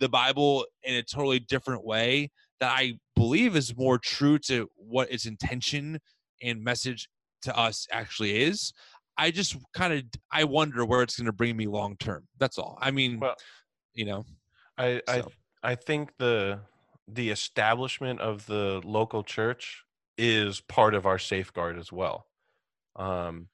the 0.00 0.08
Bible 0.08 0.66
in 0.82 0.96
a 0.96 1.02
totally 1.02 1.40
different 1.40 1.84
way, 1.84 2.30
that 2.60 2.74
I 2.76 2.98
believe 3.16 3.56
is 3.56 3.76
more 3.76 3.98
true 3.98 4.38
to 4.40 4.68
what 4.76 5.10
its 5.10 5.24
intention 5.24 5.98
and 6.42 6.62
message 6.62 7.08
to 7.42 7.56
us 7.58 7.86
actually 7.90 8.42
is. 8.42 8.72
I 9.16 9.30
just 9.30 9.56
kind 9.72 9.92
of 9.92 10.02
I 10.30 10.44
wonder 10.44 10.84
where 10.84 11.02
it's 11.02 11.16
going 11.16 11.26
to 11.26 11.32
bring 11.32 11.56
me 11.56 11.66
long 11.66 11.96
term. 11.96 12.26
That's 12.38 12.58
all. 12.58 12.76
I 12.80 12.90
mean, 12.90 13.20
well, 13.20 13.36
you 13.94 14.04
know, 14.04 14.24
I 14.78 15.02
so. 15.06 15.32
I 15.62 15.72
I 15.72 15.74
think 15.74 16.16
the 16.18 16.60
the 17.08 17.30
establishment 17.30 18.20
of 18.20 18.46
the 18.46 18.80
local 18.84 19.22
church 19.22 19.84
is 20.16 20.60
part 20.60 20.94
of 20.94 21.06
our 21.06 21.18
safeguard 21.18 21.78
as 21.78 21.92
well. 21.92 22.26
Um, 22.96 23.48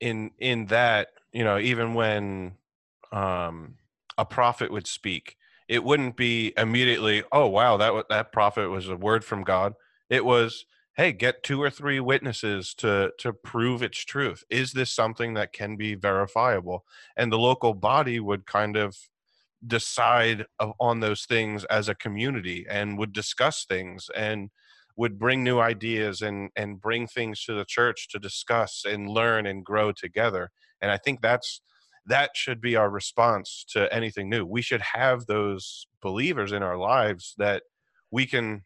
in 0.00 0.32
in 0.38 0.66
that 0.66 1.08
you 1.32 1.44
know 1.44 1.58
even 1.58 1.94
when 1.94 2.56
um, 3.12 3.76
a 4.18 4.24
prophet 4.24 4.70
would 4.70 4.86
speak, 4.86 5.36
it 5.68 5.84
wouldn't 5.84 6.16
be 6.16 6.52
immediately, 6.56 7.22
oh 7.32 7.46
wow, 7.48 7.76
that 7.76 8.06
that 8.08 8.32
prophet 8.32 8.68
was 8.68 8.88
a 8.88 8.96
word 8.96 9.24
from 9.24 9.44
God. 9.44 9.74
It 10.08 10.24
was, 10.24 10.66
hey, 10.96 11.12
get 11.12 11.42
two 11.42 11.62
or 11.62 11.70
three 11.70 12.00
witnesses 12.00 12.74
to 12.74 13.12
to 13.18 13.32
prove 13.32 13.82
its 13.82 13.98
truth. 14.04 14.44
Is 14.50 14.72
this 14.72 14.90
something 14.90 15.34
that 15.34 15.52
can 15.52 15.76
be 15.76 15.94
verifiable? 15.94 16.84
And 17.16 17.32
the 17.32 17.38
local 17.38 17.74
body 17.74 18.20
would 18.20 18.46
kind 18.46 18.76
of 18.76 18.96
decide 19.66 20.46
on 20.78 21.00
those 21.00 21.24
things 21.24 21.64
as 21.64 21.88
a 21.88 21.94
community 21.94 22.66
and 22.68 22.98
would 22.98 23.12
discuss 23.12 23.64
things 23.64 24.08
and 24.16 24.50
would 24.96 25.18
bring 25.18 25.44
new 25.44 25.58
ideas 25.58 26.22
and 26.22 26.50
and 26.56 26.80
bring 26.80 27.06
things 27.06 27.44
to 27.44 27.54
the 27.54 27.64
church 27.64 28.08
to 28.08 28.18
discuss 28.18 28.84
and 28.86 29.08
learn 29.08 29.46
and 29.46 29.64
grow 29.64 29.92
together. 29.92 30.50
And 30.80 30.90
i 30.90 30.96
think 30.96 31.20
that's 31.20 31.60
that 32.06 32.30
should 32.34 32.60
be 32.60 32.76
our 32.76 32.90
response 32.90 33.64
to 33.68 33.92
anything 33.94 34.28
new. 34.30 34.44
We 34.44 34.62
should 34.62 34.80
have 34.80 35.26
those 35.26 35.86
believers 36.02 36.52
in 36.52 36.62
our 36.62 36.76
lives 36.76 37.34
that 37.38 37.62
we 38.10 38.26
can 38.26 38.64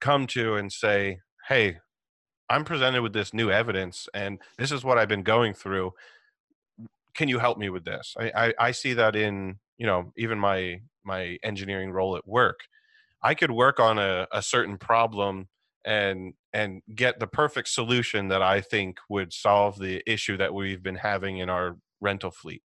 come 0.00 0.26
to 0.26 0.56
and 0.56 0.72
say 0.72 1.20
hey 1.48 1.78
i'm 2.50 2.64
presented 2.64 3.02
with 3.02 3.12
this 3.12 3.32
new 3.32 3.50
evidence 3.50 4.08
and 4.14 4.40
this 4.58 4.72
is 4.72 4.84
what 4.84 4.98
i've 4.98 5.08
been 5.08 5.22
going 5.22 5.54
through. 5.54 5.92
Can 7.14 7.28
you 7.28 7.38
help 7.38 7.56
me 7.56 7.70
with 7.70 7.84
this? 7.84 8.14
I 8.18 8.32
i, 8.36 8.54
I 8.68 8.70
see 8.72 8.94
that 8.94 9.16
in 9.16 9.58
you 9.78 9.86
know 9.86 10.12
even 10.16 10.38
my 10.38 10.80
my 11.04 11.38
engineering 11.42 11.90
role 11.90 12.16
at 12.16 12.26
work 12.26 12.60
i 13.22 13.34
could 13.34 13.50
work 13.50 13.78
on 13.80 13.98
a, 13.98 14.26
a 14.32 14.42
certain 14.42 14.76
problem 14.78 15.48
and 15.84 16.34
and 16.52 16.82
get 16.94 17.20
the 17.20 17.26
perfect 17.26 17.68
solution 17.68 18.28
that 18.28 18.42
i 18.42 18.60
think 18.60 18.98
would 19.08 19.32
solve 19.32 19.78
the 19.78 20.02
issue 20.10 20.36
that 20.36 20.52
we've 20.52 20.82
been 20.82 20.96
having 20.96 21.38
in 21.38 21.48
our 21.48 21.76
rental 22.00 22.30
fleet. 22.30 22.62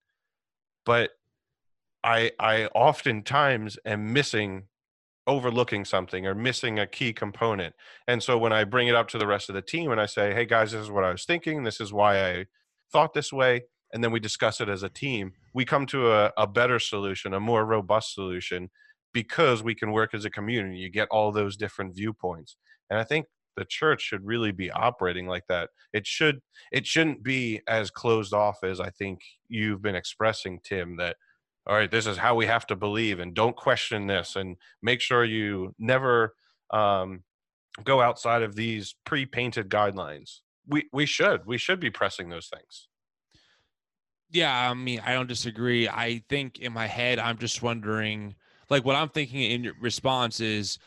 But 0.86 1.12
i 2.04 2.32
i 2.39 2.65
oftentimes 2.67 3.78
am 3.86 4.12
missing 4.13 4.63
overlooking 5.28 5.86
something 5.86 6.26
or 6.26 6.34
missing 6.34 6.80
a 6.80 6.88
key 6.88 7.13
component. 7.13 7.76
And 8.08 8.24
so 8.24 8.38
when 8.38 8.54
i 8.54 8.63
bring 8.63 8.88
it 8.88 8.95
up 8.95 9.08
to 9.10 9.17
the 9.17 9.28
rest 9.28 9.50
of 9.50 9.56
the 9.56 9.62
team 9.62 9.91
and 9.91 10.02
i 10.02 10.08
say 10.08 10.34
hey 10.34 10.45
guys 10.45 10.71
this 10.71 10.82
is 10.82 10.91
what 10.91 11.04
i 11.04 11.12
was 11.12 11.26
thinking. 11.26 11.63
This 11.63 11.80
is 11.80 11.93
why 11.93 12.24
i 12.32 12.45
thought 12.91 13.13
this 13.13 13.32
way. 13.32 13.63
And 13.93 14.04
then 14.04 14.12
we 14.12 14.19
discuss 14.19 14.62
it 14.62 14.69
as 14.69 14.84
a 14.84 14.89
team, 14.89 15.34
we 15.53 15.65
come 15.65 15.85
to 15.87 16.11
a, 16.11 16.31
a 16.37 16.47
better 16.47 16.79
solution, 16.79 17.33
a 17.33 17.39
more 17.39 17.65
robust 17.65 18.13
solution, 18.13 18.69
because 19.13 19.63
we 19.63 19.75
can 19.75 19.91
work 19.91 20.13
as 20.13 20.25
a 20.25 20.29
community. 20.29 20.77
You 20.77 20.89
get 20.89 21.07
all 21.11 21.31
those 21.31 21.57
different 21.57 21.95
viewpoints. 21.95 22.57
And 22.89 22.99
I 22.99 23.03
think 23.03 23.25
the 23.57 23.65
church 23.65 24.01
should 24.01 24.25
really 24.25 24.51
be 24.51 24.71
operating 24.71 25.27
like 25.27 25.43
that. 25.49 25.69
It 25.93 26.07
should 26.07 26.39
it 26.71 26.87
shouldn't 26.87 27.23
be 27.23 27.61
as 27.67 27.91
closed 27.91 28.33
off 28.33 28.63
as 28.63 28.79
I 28.79 28.89
think 28.91 29.19
you've 29.49 29.81
been 29.81 29.95
expressing, 29.95 30.59
Tim, 30.63 30.97
that 30.97 31.17
all 31.67 31.75
right, 31.75 31.91
this 31.91 32.07
is 32.07 32.17
how 32.17 32.35
we 32.35 32.47
have 32.47 32.65
to 32.67 32.75
believe 32.75 33.19
and 33.19 33.35
don't 33.35 33.55
question 33.55 34.07
this 34.07 34.35
and 34.35 34.57
make 34.81 34.99
sure 34.99 35.23
you 35.23 35.75
never 35.77 36.33
um, 36.71 37.23
go 37.83 38.01
outside 38.01 38.41
of 38.41 38.55
these 38.55 38.95
pre-painted 39.05 39.69
guidelines. 39.69 40.39
We 40.67 40.85
we 40.93 41.05
should. 41.05 41.45
We 41.45 41.57
should 41.57 41.79
be 41.79 41.91
pressing 41.91 42.29
those 42.29 42.47
things 42.47 42.87
yeah, 44.31 44.69
I 44.69 44.73
mean, 44.73 45.01
I 45.05 45.13
don't 45.13 45.27
disagree. 45.27 45.87
I 45.87 46.23
think 46.29 46.59
in 46.59 46.73
my 46.73 46.87
head, 46.87 47.19
I'm 47.19 47.37
just 47.37 47.61
wondering, 47.61 48.35
like, 48.69 48.85
what 48.85 48.95
I'm 48.95 49.09
thinking 49.09 49.41
in 49.41 49.63
your 49.63 49.73
response 49.79 50.39
is, 50.39 50.79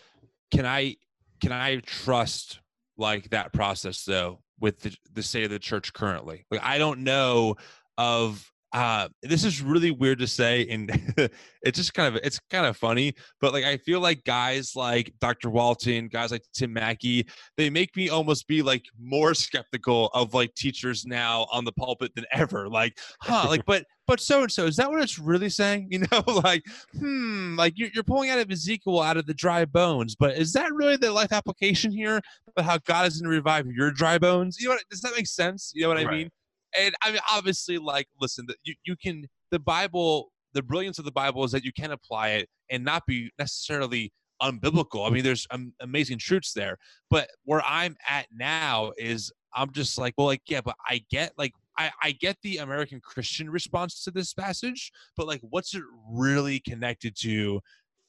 can 0.50 0.66
I, 0.66 0.96
can 1.40 1.52
I 1.52 1.76
trust 1.80 2.60
like 2.96 3.30
that 3.30 3.52
process 3.52 4.04
though 4.04 4.40
with 4.60 4.80
the, 4.80 4.96
the 5.12 5.22
state 5.22 5.44
of 5.44 5.50
the 5.50 5.58
church 5.58 5.92
currently? 5.92 6.46
Like, 6.50 6.62
I 6.62 6.78
don't 6.78 7.00
know 7.00 7.56
of 7.98 8.50
uh, 8.74 9.08
this 9.22 9.44
is 9.44 9.62
really 9.62 9.92
weird 9.92 10.18
to 10.18 10.26
say, 10.26 10.66
and 10.68 10.90
it's 11.62 11.78
just 11.78 11.94
kind 11.94 12.14
of 12.14 12.20
it's 12.24 12.40
kind 12.50 12.66
of 12.66 12.76
funny. 12.76 13.14
But 13.40 13.52
like, 13.52 13.64
I 13.64 13.76
feel 13.76 14.00
like 14.00 14.24
guys 14.24 14.72
like 14.74 15.14
Dr. 15.20 15.48
Walton, 15.48 16.08
guys 16.08 16.32
like 16.32 16.42
Tim 16.52 16.72
Mackie, 16.72 17.28
they 17.56 17.70
make 17.70 17.94
me 17.96 18.08
almost 18.08 18.48
be 18.48 18.62
like 18.62 18.84
more 19.00 19.32
skeptical 19.34 20.08
of 20.08 20.34
like 20.34 20.52
teachers 20.56 21.06
now 21.06 21.46
on 21.52 21.64
the 21.64 21.70
pulpit 21.70 22.16
than 22.16 22.26
ever. 22.32 22.68
Like, 22.68 22.98
huh? 23.20 23.46
Like, 23.48 23.64
but 23.64 23.84
but 24.08 24.18
so 24.18 24.42
and 24.42 24.50
so 24.50 24.66
is 24.66 24.74
that 24.76 24.90
what 24.90 25.00
it's 25.00 25.20
really 25.20 25.48
saying? 25.48 25.88
You 25.94 26.00
know, 26.10 26.24
like, 26.26 26.64
hmm, 26.98 27.54
like 27.56 27.74
you're, 27.76 27.90
you're 27.94 28.02
pulling 28.02 28.30
out 28.30 28.40
of 28.40 28.50
Ezekiel 28.50 29.00
out 29.00 29.16
of 29.16 29.26
the 29.26 29.34
dry 29.34 29.64
bones, 29.64 30.16
but 30.16 30.36
is 30.36 30.52
that 30.54 30.72
really 30.72 30.96
the 30.96 31.12
life 31.12 31.30
application 31.30 31.92
here? 31.92 32.20
But 32.56 32.64
how 32.64 32.78
God 32.78 33.06
is 33.06 33.20
going 33.20 33.30
to 33.30 33.36
revive 33.36 33.66
your 33.68 33.92
dry 33.92 34.18
bones? 34.18 34.58
You 34.58 34.68
know, 34.68 34.74
what, 34.74 34.82
does 34.90 35.02
that 35.02 35.12
make 35.14 35.28
sense? 35.28 35.70
You 35.76 35.82
know 35.82 35.90
what 35.90 35.98
I 35.98 36.04
right. 36.04 36.16
mean? 36.16 36.30
And 36.78 36.94
I 37.02 37.12
mean, 37.12 37.20
obviously, 37.30 37.78
like, 37.78 38.08
listen, 38.20 38.46
you 38.64 38.74
you 38.84 38.96
can 38.96 39.26
the 39.50 39.58
Bible. 39.58 40.30
The 40.52 40.62
brilliance 40.62 41.00
of 41.00 41.04
the 41.04 41.10
Bible 41.10 41.42
is 41.42 41.50
that 41.50 41.64
you 41.64 41.72
can 41.72 41.90
apply 41.90 42.28
it 42.28 42.48
and 42.70 42.84
not 42.84 43.04
be 43.06 43.32
necessarily 43.40 44.12
unbiblical. 44.40 45.04
I 45.04 45.10
mean, 45.10 45.24
there's 45.24 45.48
um, 45.50 45.72
amazing 45.80 46.18
truths 46.18 46.52
there, 46.52 46.78
but 47.10 47.28
where 47.44 47.60
I'm 47.66 47.96
at 48.08 48.26
now 48.32 48.92
is 48.96 49.32
I'm 49.54 49.72
just 49.72 49.98
like, 49.98 50.14
well, 50.16 50.28
like, 50.28 50.42
yeah, 50.48 50.60
but 50.60 50.76
I 50.88 51.04
get 51.10 51.32
like 51.36 51.54
I, 51.76 51.90
I 52.02 52.12
get 52.12 52.36
the 52.42 52.58
American 52.58 53.00
Christian 53.00 53.50
response 53.50 54.04
to 54.04 54.10
this 54.10 54.32
passage, 54.32 54.92
but 55.16 55.26
like, 55.26 55.40
what's 55.42 55.74
it 55.74 55.82
really 56.10 56.60
connected 56.60 57.16
to? 57.20 57.60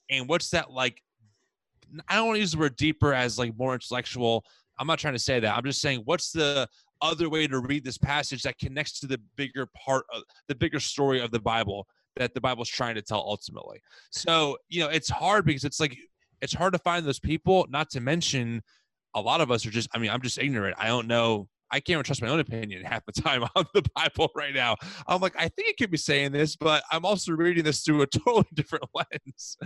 And 0.10 0.28
what's 0.30 0.50
that 0.52 0.72
like? 0.72 1.02
I 2.10 2.16
don't 2.16 2.28
want 2.28 2.38
to 2.38 2.42
use 2.42 2.52
the 2.52 2.58
word 2.58 2.76
deeper 2.76 3.14
as 3.14 3.40
like 3.40 3.58
more 3.58 3.74
intellectual. 3.74 4.44
I'm 4.78 4.88
not 4.88 5.00
trying 5.00 5.14
to 5.14 5.20
say 5.20 5.40
that. 5.40 5.56
I'm 5.56 5.64
just 5.64 5.82
saying, 5.82 6.02
what's 6.06 6.32
the 6.32 6.68
other 7.02 7.30
way 7.30 7.48
to 7.48 7.60
read 7.60 7.84
this 7.84 7.98
passage 7.98 8.44
that 8.44 8.58
connects 8.58 9.00
to 9.00 9.08
the 9.08 9.20
bigger 9.36 9.68
part 9.68 10.06
of 10.14 10.24
the 10.48 10.56
bigger 10.56 10.80
story 10.80 11.22
of 11.22 11.32
the 11.32 11.40
Bible 11.40 11.88
that 12.16 12.34
the 12.34 12.42
Bible's 12.42 12.70
trying 12.70 12.96
to 12.96 13.02
tell 13.02 13.20
ultimately. 13.20 13.82
So, 14.12 14.58
you 14.70 14.82
know, 14.82 14.90
it's 14.90 15.10
hard 15.10 15.46
because 15.46 15.64
it's 15.64 15.80
like 15.80 15.98
it's 16.42 16.54
hard 16.54 16.74
to 16.74 16.80
find 16.80 17.06
those 17.06 17.20
people, 17.20 17.66
not 17.70 17.90
to 17.92 18.00
mention 18.00 18.62
a 19.14 19.22
lot 19.22 19.42
of 19.42 19.52
us 19.52 19.66
are 19.66 19.72
just 19.72 19.90
I 19.94 20.00
mean, 20.00 20.10
I'm 20.10 20.22
just 20.22 20.38
ignorant. 20.38 20.76
I 20.80 20.88
don't 20.88 21.08
know 21.08 21.48
I 21.76 21.82
can't 21.82 21.96
even 21.96 22.04
trust 22.06 22.22
my 22.22 22.30
own 22.30 22.40
opinion 22.40 22.86
half 22.86 23.06
the 23.06 23.12
time 23.12 23.44
on 23.56 23.66
the 23.74 23.84
Bible 23.94 24.32
right 24.34 24.54
now. 24.54 24.78
I'm 25.08 25.20
like, 25.20 25.36
I 25.36 25.50
think 25.50 25.68
it 25.68 25.78
could 25.78 25.92
be 25.92 25.98
saying 25.98 26.32
this, 26.32 26.56
but 26.56 26.84
I'm 26.90 27.04
also 27.04 27.34
reading 27.34 27.66
this 27.66 27.82
through 27.82 28.02
a 28.02 28.08
totally 28.08 28.48
different 28.54 28.86
lens. 28.96 29.58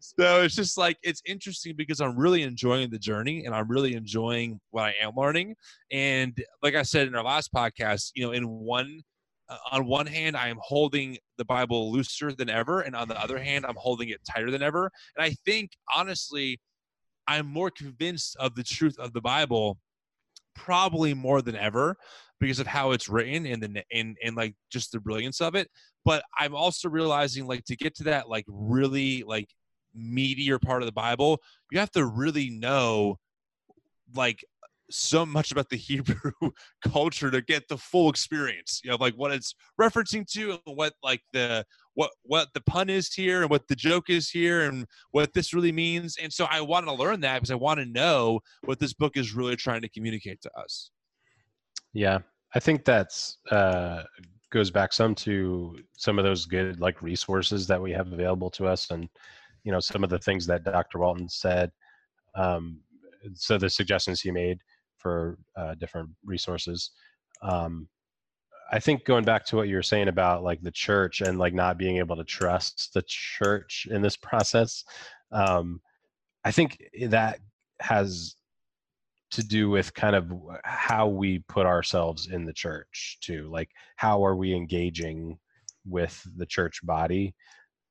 so 0.00 0.42
it's 0.42 0.54
just 0.54 0.78
like 0.78 0.96
it's 1.02 1.20
interesting 1.26 1.74
because 1.76 2.00
I'm 2.00 2.16
really 2.16 2.42
enjoying 2.42 2.88
the 2.88 2.98
journey 2.98 3.44
and 3.44 3.54
I'm 3.54 3.68
really 3.68 3.92
enjoying 3.92 4.58
what 4.70 4.84
I 4.84 4.94
am 5.02 5.12
learning. 5.14 5.56
And 5.92 6.34
like 6.62 6.74
I 6.74 6.82
said 6.82 7.06
in 7.06 7.14
our 7.14 7.22
last 7.22 7.52
podcast, 7.52 8.12
you 8.14 8.24
know, 8.24 8.32
in 8.32 8.48
one 8.48 9.02
uh, 9.50 9.56
on 9.72 9.86
one 9.86 10.06
hand, 10.06 10.38
I 10.38 10.48
am 10.48 10.58
holding 10.62 11.18
the 11.36 11.44
Bible 11.44 11.92
looser 11.92 12.32
than 12.32 12.48
ever, 12.48 12.80
and 12.80 12.94
on 12.94 13.08
the 13.08 13.18
other 13.18 13.38
hand, 13.38 13.64
I'm 13.66 13.76
holding 13.76 14.10
it 14.10 14.20
tighter 14.30 14.50
than 14.50 14.62
ever. 14.62 14.90
And 15.16 15.24
I 15.24 15.34
think 15.44 15.70
honestly, 15.94 16.60
I'm 17.26 17.46
more 17.46 17.70
convinced 17.70 18.36
of 18.38 18.54
the 18.54 18.62
truth 18.62 18.98
of 18.98 19.12
the 19.12 19.20
Bible 19.20 19.78
probably 20.58 21.14
more 21.14 21.40
than 21.40 21.56
ever 21.56 21.96
because 22.40 22.60
of 22.60 22.66
how 22.66 22.90
it's 22.92 23.08
written 23.08 23.46
and 23.46 23.62
the 23.62 23.82
and, 23.92 24.16
and 24.22 24.36
like 24.36 24.54
just 24.70 24.92
the 24.92 25.00
brilliance 25.00 25.40
of 25.40 25.54
it. 25.54 25.68
But 26.04 26.22
i'm 26.38 26.54
also 26.54 26.88
realizing 26.88 27.46
like 27.46 27.64
to 27.64 27.76
get 27.76 27.94
to 27.96 28.04
that 28.04 28.28
like 28.28 28.44
really 28.48 29.24
like 29.26 29.48
meatier 29.98 30.60
part 30.60 30.82
of 30.82 30.86
the 30.86 30.92
bible 30.92 31.40
you 31.70 31.78
have 31.78 31.90
to 31.90 32.06
really 32.06 32.50
know 32.50 33.18
like 34.14 34.44
so 34.90 35.26
much 35.26 35.52
about 35.52 35.68
the 35.68 35.76
Hebrew 35.88 36.32
culture 36.82 37.30
to 37.30 37.42
get 37.42 37.68
the 37.68 37.76
full 37.76 38.10
experience. 38.10 38.80
You 38.84 38.90
know, 38.90 38.96
like 39.00 39.14
what 39.14 39.32
it's 39.32 39.54
referencing 39.80 40.26
to 40.32 40.52
and 40.52 40.76
what 40.76 40.94
like 41.02 41.22
the 41.32 41.64
what 41.94 42.10
what 42.22 42.48
the 42.54 42.60
pun 42.62 42.88
is 42.88 43.12
here 43.12 43.42
and 43.42 43.50
what 43.50 43.66
the 43.68 43.76
joke 43.76 44.08
is 44.08 44.30
here 44.30 44.62
and 44.62 44.86
what 45.10 45.32
this 45.34 45.52
really 45.52 45.72
means. 45.72 46.16
And 46.16 46.32
so 46.32 46.46
I 46.50 46.60
want 46.60 46.86
to 46.86 46.92
learn 46.92 47.20
that 47.22 47.34
because 47.34 47.50
I 47.50 47.56
want 47.56 47.80
to 47.80 47.86
know 47.86 48.40
what 48.64 48.78
this 48.78 48.94
book 48.94 49.16
is 49.16 49.34
really 49.34 49.56
trying 49.56 49.82
to 49.82 49.88
communicate 49.88 50.40
to 50.42 50.50
us. 50.56 50.90
Yeah. 51.92 52.18
I 52.54 52.60
think 52.60 52.84
that's 52.84 53.38
uh 53.50 54.04
goes 54.50 54.70
back 54.70 54.92
some 54.94 55.14
to 55.14 55.76
some 55.96 56.18
of 56.18 56.24
those 56.24 56.46
good 56.46 56.80
like 56.80 57.02
resources 57.02 57.66
that 57.66 57.82
we 57.82 57.92
have 57.92 58.12
available 58.12 58.50
to 58.50 58.66
us 58.66 58.90
and 58.90 59.08
you 59.64 59.72
know 59.72 59.80
some 59.80 60.02
of 60.02 60.08
the 60.08 60.18
things 60.18 60.46
that 60.46 60.64
Dr. 60.64 61.00
Walton 61.00 61.28
said 61.28 61.70
um 62.34 62.80
so 63.34 63.58
the 63.58 63.68
suggestions 63.68 64.20
he 64.20 64.30
made 64.30 64.58
for 64.98 65.38
uh, 65.56 65.74
different 65.74 66.10
resources. 66.24 66.90
Um, 67.42 67.88
I 68.70 68.78
think 68.78 69.04
going 69.04 69.24
back 69.24 69.46
to 69.46 69.56
what 69.56 69.68
you 69.68 69.76
were 69.76 69.82
saying 69.82 70.08
about 70.08 70.42
like 70.42 70.60
the 70.62 70.70
church 70.70 71.22
and 71.22 71.38
like 71.38 71.54
not 71.54 71.78
being 71.78 71.96
able 71.98 72.16
to 72.16 72.24
trust 72.24 72.92
the 72.92 73.02
church 73.06 73.86
in 73.90 74.02
this 74.02 74.16
process, 74.28 74.84
um, 75.32 75.80
I 76.44 76.50
think 76.50 76.82
that 77.08 77.38
has 77.80 78.36
to 79.30 79.42
do 79.42 79.68
with 79.68 79.94
kind 79.94 80.16
of 80.16 80.32
how 80.64 81.06
we 81.06 81.40
put 81.40 81.66
ourselves 81.66 82.28
in 82.28 82.44
the 82.44 82.52
church 82.52 83.18
too. 83.20 83.48
Like, 83.50 83.70
how 83.96 84.24
are 84.24 84.36
we 84.36 84.54
engaging 84.54 85.38
with 85.86 86.26
the 86.36 86.46
church 86.46 86.80
body? 86.84 87.34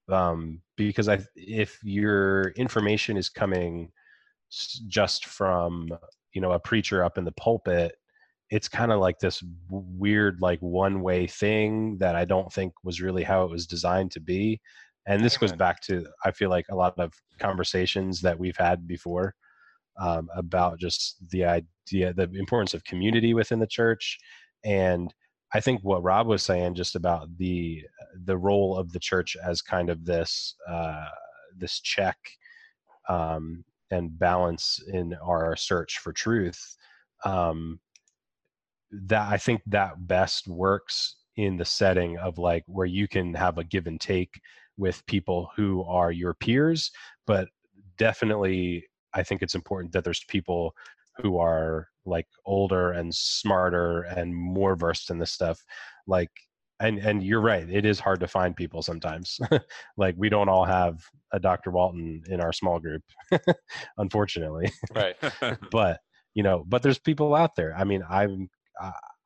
Um, 0.09 0.61
because 0.77 1.09
I, 1.09 1.19
if 1.35 1.79
your 1.83 2.49
information 2.51 3.17
is 3.17 3.29
coming 3.29 3.91
just 4.87 5.25
from 5.25 5.89
you 6.37 6.41
know 6.41 6.51
a 6.51 6.59
preacher 6.59 7.03
up 7.03 7.17
in 7.17 7.25
the 7.25 7.31
pulpit 7.31 7.95
it's 8.51 8.69
kind 8.69 8.91
of 8.91 8.99
like 8.99 9.17
this 9.17 9.43
weird 9.71 10.37
like 10.39 10.59
one 10.59 11.01
way 11.01 11.25
thing 11.25 11.97
that 11.97 12.15
i 12.15 12.23
don't 12.23 12.53
think 12.53 12.71
was 12.83 13.01
really 13.01 13.23
how 13.23 13.43
it 13.43 13.49
was 13.49 13.65
designed 13.65 14.11
to 14.11 14.19
be 14.19 14.61
and 15.07 15.23
this 15.23 15.35
goes 15.35 15.51
back 15.51 15.81
to 15.81 16.05
i 16.25 16.29
feel 16.29 16.51
like 16.51 16.65
a 16.69 16.75
lot 16.75 16.93
of 16.99 17.11
conversations 17.39 18.21
that 18.21 18.37
we've 18.37 18.55
had 18.55 18.87
before 18.87 19.33
um, 19.99 20.29
about 20.35 20.79
just 20.79 21.17
the 21.31 21.43
idea 21.43 22.13
the 22.13 22.29
importance 22.35 22.75
of 22.75 22.83
community 22.83 23.33
within 23.33 23.57
the 23.57 23.65
church 23.65 24.19
and 24.63 25.15
i 25.55 25.59
think 25.59 25.81
what 25.81 26.03
rob 26.03 26.27
was 26.27 26.43
saying 26.43 26.75
just 26.75 26.95
about 26.95 27.35
the 27.39 27.81
the 28.25 28.37
role 28.37 28.77
of 28.77 28.91
the 28.91 28.99
church 28.99 29.35
as 29.43 29.59
kind 29.59 29.89
of 29.89 30.05
this 30.05 30.53
uh, 30.69 31.05
this 31.57 31.79
check 31.79 32.17
um, 33.09 33.63
and 33.91 34.17
balance 34.17 34.81
in 34.91 35.13
our 35.23 35.55
search 35.55 35.99
for 35.99 36.13
truth 36.13 36.75
um, 37.25 37.79
that 38.91 39.31
i 39.31 39.37
think 39.37 39.61
that 39.65 40.07
best 40.07 40.47
works 40.47 41.15
in 41.35 41.57
the 41.57 41.65
setting 41.65 42.17
of 42.17 42.37
like 42.37 42.63
where 42.67 42.85
you 42.85 43.07
can 43.07 43.33
have 43.33 43.57
a 43.57 43.63
give 43.63 43.87
and 43.87 44.01
take 44.01 44.39
with 44.77 45.05
people 45.07 45.49
who 45.55 45.83
are 45.83 46.11
your 46.11 46.33
peers 46.33 46.91
but 47.25 47.47
definitely 47.97 48.85
i 49.13 49.23
think 49.23 49.41
it's 49.41 49.55
important 49.55 49.91
that 49.91 50.03
there's 50.03 50.23
people 50.27 50.73
who 51.17 51.37
are 51.37 51.87
like 52.05 52.27
older 52.45 52.91
and 52.93 53.13
smarter 53.13 54.03
and 54.03 54.33
more 54.33 54.75
versed 54.75 55.09
in 55.09 55.17
this 55.19 55.31
stuff 55.31 55.61
like 56.07 56.31
and 56.79 56.99
and 56.99 57.23
you're 57.23 57.41
right 57.41 57.69
it 57.69 57.85
is 57.85 57.99
hard 57.99 58.19
to 58.19 58.27
find 58.27 58.55
people 58.55 58.81
sometimes. 58.81 59.39
Like 59.97 60.15
we 60.17 60.29
don't 60.29 60.49
all 60.49 60.65
have 60.65 61.01
a 61.33 61.39
dr 61.39 61.69
walton 61.71 62.23
in 62.29 62.39
our 62.39 62.53
small 62.53 62.79
group 62.79 63.03
unfortunately. 63.97 64.71
Right. 64.95 65.15
But 65.71 65.99
you 66.33 66.43
know 66.43 66.63
but 66.67 66.83
there's 66.83 66.99
people 66.99 67.33
out 67.35 67.55
there. 67.55 67.75
I 67.75 67.83
mean 67.83 68.03
i'm 68.09 68.49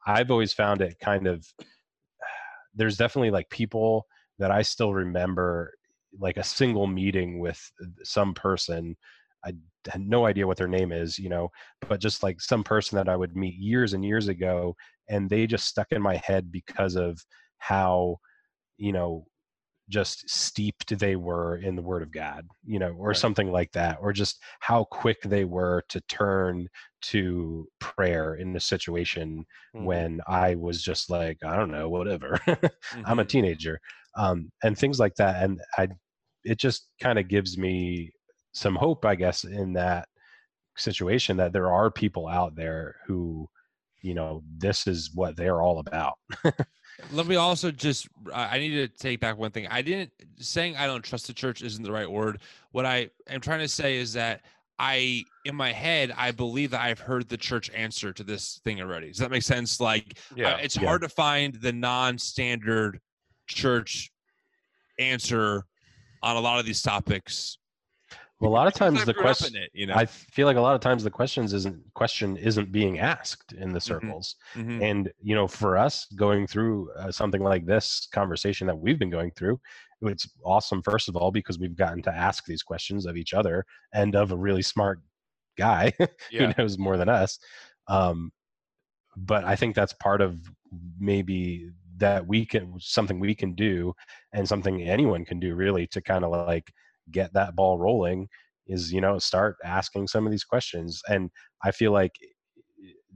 i've 0.07 0.31
always 0.31 0.53
found 0.53 0.81
it 0.81 0.97
kind 1.01 1.27
of 1.27 1.45
there's 2.75 2.97
definitely 2.97 3.31
like 3.31 3.49
people 3.49 4.05
that 4.39 4.49
i 4.49 4.61
still 4.61 4.93
remember 4.93 5.73
like 6.19 6.37
a 6.37 6.43
single 6.43 6.87
meeting 6.87 7.39
with 7.39 7.59
some 8.03 8.33
person. 8.33 8.97
I 9.45 9.53
had 9.89 10.07
no 10.07 10.25
idea 10.25 10.45
what 10.45 10.57
their 10.57 10.67
name 10.67 10.91
is 10.91 11.17
you 11.17 11.29
know 11.29 11.49
but 11.87 11.99
just 11.99 12.21
like 12.21 12.39
some 12.39 12.63
person 12.63 12.95
that 12.97 13.09
i 13.09 13.15
would 13.15 13.35
meet 13.35 13.55
years 13.55 13.93
and 13.93 14.05
years 14.05 14.27
ago 14.27 14.75
and 15.11 15.29
they 15.29 15.45
just 15.45 15.67
stuck 15.67 15.87
in 15.91 16.01
my 16.01 16.15
head 16.15 16.51
because 16.51 16.95
of 16.95 17.19
how 17.59 18.17
you 18.77 18.91
know 18.91 19.25
just 19.89 20.27
steeped 20.29 20.97
they 20.97 21.17
were 21.17 21.57
in 21.57 21.75
the 21.75 21.81
word 21.81 22.01
of 22.01 22.11
god 22.11 22.47
you 22.65 22.79
know 22.79 22.93
or 22.97 23.09
right. 23.09 23.17
something 23.17 23.51
like 23.51 23.71
that 23.73 23.97
or 24.01 24.13
just 24.13 24.39
how 24.61 24.85
quick 24.85 25.21
they 25.23 25.43
were 25.43 25.83
to 25.89 25.99
turn 26.07 26.65
to 27.01 27.67
prayer 27.79 28.35
in 28.35 28.55
a 28.55 28.59
situation 28.59 29.45
mm-hmm. 29.75 29.85
when 29.85 30.21
i 30.27 30.55
was 30.55 30.81
just 30.81 31.09
like 31.09 31.37
i 31.45 31.55
don't 31.55 31.71
know 31.71 31.89
whatever 31.89 32.39
mm-hmm. 32.47 32.65
i'm 33.05 33.19
a 33.19 33.21
mm-hmm. 33.21 33.27
teenager 33.27 33.79
um, 34.17 34.49
and 34.63 34.77
things 34.77 34.99
like 34.99 35.15
that 35.15 35.43
and 35.43 35.59
i 35.77 35.87
it 36.43 36.57
just 36.57 36.87
kind 37.01 37.19
of 37.19 37.27
gives 37.27 37.57
me 37.57 38.09
some 38.53 38.75
hope 38.75 39.03
i 39.05 39.13
guess 39.13 39.43
in 39.43 39.73
that 39.73 40.07
situation 40.77 41.35
that 41.37 41.51
there 41.51 41.71
are 41.71 41.91
people 41.91 42.27
out 42.27 42.55
there 42.55 42.95
who 43.05 43.45
you 44.01 44.13
know 44.13 44.43
this 44.57 44.87
is 44.87 45.11
what 45.13 45.35
they're 45.35 45.61
all 45.61 45.79
about. 45.79 46.15
Let 47.11 47.25
me 47.25 47.35
also 47.35 47.71
just 47.71 48.07
i 48.33 48.59
need 48.59 48.71
to 48.71 48.87
take 48.87 49.19
back 49.19 49.37
one 49.37 49.51
thing. 49.51 49.67
I 49.69 49.81
didn't 49.81 50.11
saying 50.39 50.75
i 50.77 50.87
don't 50.87 51.03
trust 51.03 51.27
the 51.27 51.33
church 51.33 51.61
isn't 51.61 51.83
the 51.83 51.91
right 51.91 52.09
word. 52.09 52.41
What 52.71 52.85
i 52.85 53.09
am 53.27 53.41
trying 53.41 53.59
to 53.59 53.67
say 53.67 53.97
is 53.97 54.13
that 54.13 54.41
i 54.79 55.23
in 55.45 55.55
my 55.55 55.71
head 55.71 56.11
i 56.17 56.31
believe 56.31 56.71
that 56.71 56.81
i've 56.81 56.99
heard 56.99 57.29
the 57.29 57.37
church 57.37 57.69
answer 57.75 58.11
to 58.13 58.23
this 58.23 58.59
thing 58.63 58.81
already. 58.81 59.07
Does 59.07 59.17
that 59.17 59.31
make 59.31 59.43
sense? 59.43 59.79
Like 59.79 60.17
yeah, 60.35 60.53
uh, 60.53 60.57
it's 60.57 60.77
yeah. 60.77 60.87
hard 60.87 61.01
to 61.01 61.09
find 61.09 61.55
the 61.55 61.71
non-standard 61.71 62.99
church 63.47 64.11
answer 64.99 65.65
on 66.23 66.35
a 66.35 66.39
lot 66.39 66.59
of 66.59 66.65
these 66.65 66.81
topics 66.81 67.57
well, 68.41 68.51
a 68.51 68.55
lot 68.55 68.67
of 68.67 68.73
times 68.73 69.05
the 69.05 69.13
question, 69.13 69.55
it, 69.55 69.69
you 69.73 69.85
know, 69.85 69.93
I 69.93 70.05
feel 70.05 70.47
like 70.47 70.57
a 70.57 70.61
lot 70.61 70.73
of 70.73 70.81
times 70.81 71.03
the 71.03 71.11
questions 71.11 71.53
isn't 71.53 71.79
question 71.93 72.37
isn't 72.37 72.71
being 72.71 72.97
asked 72.99 73.53
in 73.53 73.71
the 73.71 73.77
mm-hmm. 73.79 73.93
circles, 74.05 74.35
mm-hmm. 74.55 74.81
and 74.81 75.11
you 75.21 75.35
know, 75.35 75.47
for 75.47 75.77
us 75.77 76.07
going 76.15 76.47
through 76.47 76.91
uh, 76.93 77.11
something 77.11 77.43
like 77.43 77.67
this 77.67 78.07
conversation 78.11 78.65
that 78.65 78.75
we've 78.75 78.97
been 78.97 79.11
going 79.11 79.31
through, 79.31 79.59
it's 80.01 80.27
awesome. 80.43 80.81
First 80.81 81.07
of 81.07 81.15
all, 81.15 81.31
because 81.31 81.59
we've 81.59 81.75
gotten 81.75 82.01
to 82.01 82.11
ask 82.11 82.43
these 82.45 82.63
questions 82.63 83.05
of 83.05 83.15
each 83.15 83.33
other 83.35 83.63
and 83.93 84.15
of 84.15 84.31
a 84.31 84.37
really 84.37 84.63
smart 84.63 84.99
guy 85.55 85.93
yeah. 86.31 86.47
who 86.47 86.53
knows 86.57 86.79
more 86.79 86.97
than 86.97 87.09
us. 87.09 87.37
Um, 87.87 88.31
but 89.15 89.43
I 89.43 89.55
think 89.55 89.75
that's 89.75 89.93
part 89.93 90.21
of 90.21 90.39
maybe 90.99 91.69
that 91.97 92.25
we 92.25 92.45
can 92.45 92.73
something 92.79 93.19
we 93.19 93.35
can 93.35 93.53
do 93.53 93.93
and 94.33 94.47
something 94.47 94.81
anyone 94.81 95.23
can 95.23 95.39
do 95.39 95.53
really 95.53 95.85
to 95.85 96.01
kind 96.01 96.25
of 96.25 96.31
like 96.31 96.71
get 97.11 97.33
that 97.33 97.55
ball 97.55 97.77
rolling 97.77 98.27
is 98.67 98.91
you 98.91 99.01
know 99.01 99.19
start 99.19 99.57
asking 99.63 100.07
some 100.07 100.25
of 100.25 100.31
these 100.31 100.43
questions 100.43 101.01
and 101.07 101.29
i 101.63 101.71
feel 101.71 101.91
like 101.91 102.13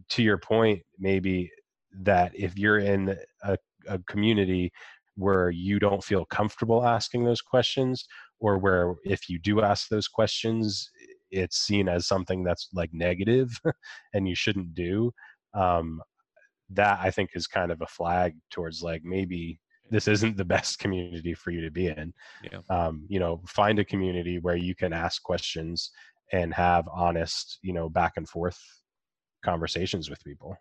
to 0.09 0.23
your 0.23 0.37
point 0.37 0.81
maybe 0.99 1.49
that 1.93 2.31
if 2.35 2.57
you're 2.57 2.79
in 2.79 3.15
a, 3.43 3.57
a 3.87 3.99
community 3.99 4.71
where 5.15 5.49
you 5.49 5.79
don't 5.79 6.03
feel 6.03 6.25
comfortable 6.25 6.85
asking 6.85 7.23
those 7.23 7.41
questions 7.41 8.05
or 8.39 8.57
where 8.57 8.95
if 9.05 9.29
you 9.29 9.39
do 9.39 9.61
ask 9.61 9.87
those 9.87 10.07
questions 10.07 10.89
it's 11.31 11.57
seen 11.57 11.87
as 11.87 12.07
something 12.07 12.43
that's 12.43 12.69
like 12.73 12.89
negative 12.93 13.59
and 14.13 14.27
you 14.27 14.35
shouldn't 14.35 14.73
do 14.73 15.11
um, 15.53 16.01
that 16.69 16.99
i 17.01 17.09
think 17.09 17.29
is 17.33 17.47
kind 17.47 17.71
of 17.71 17.81
a 17.81 17.87
flag 17.87 18.35
towards 18.51 18.81
like 18.81 19.01
maybe 19.03 19.59
this 19.89 20.07
isn't 20.07 20.37
the 20.37 20.45
best 20.45 20.79
community 20.79 21.33
for 21.33 21.51
you 21.51 21.61
to 21.61 21.71
be 21.71 21.87
in. 21.87 22.13
Yeah. 22.43 22.59
Um, 22.69 23.05
you 23.07 23.19
know, 23.19 23.41
find 23.47 23.79
a 23.79 23.85
community 23.85 24.39
where 24.39 24.55
you 24.55 24.75
can 24.75 24.93
ask 24.93 25.21
questions 25.23 25.91
and 26.31 26.53
have 26.53 26.87
honest, 26.91 27.59
you 27.61 27.73
know, 27.73 27.89
back 27.89 28.13
and 28.17 28.27
forth 28.27 28.59
conversations 29.43 30.09
with 30.09 30.23
people. 30.23 30.57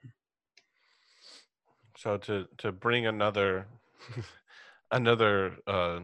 So 1.97 2.19
to 2.19 2.47
to 2.59 2.73
bring 2.73 3.07
another 3.07 3.67
another 4.91 5.57
uh, 5.67 6.01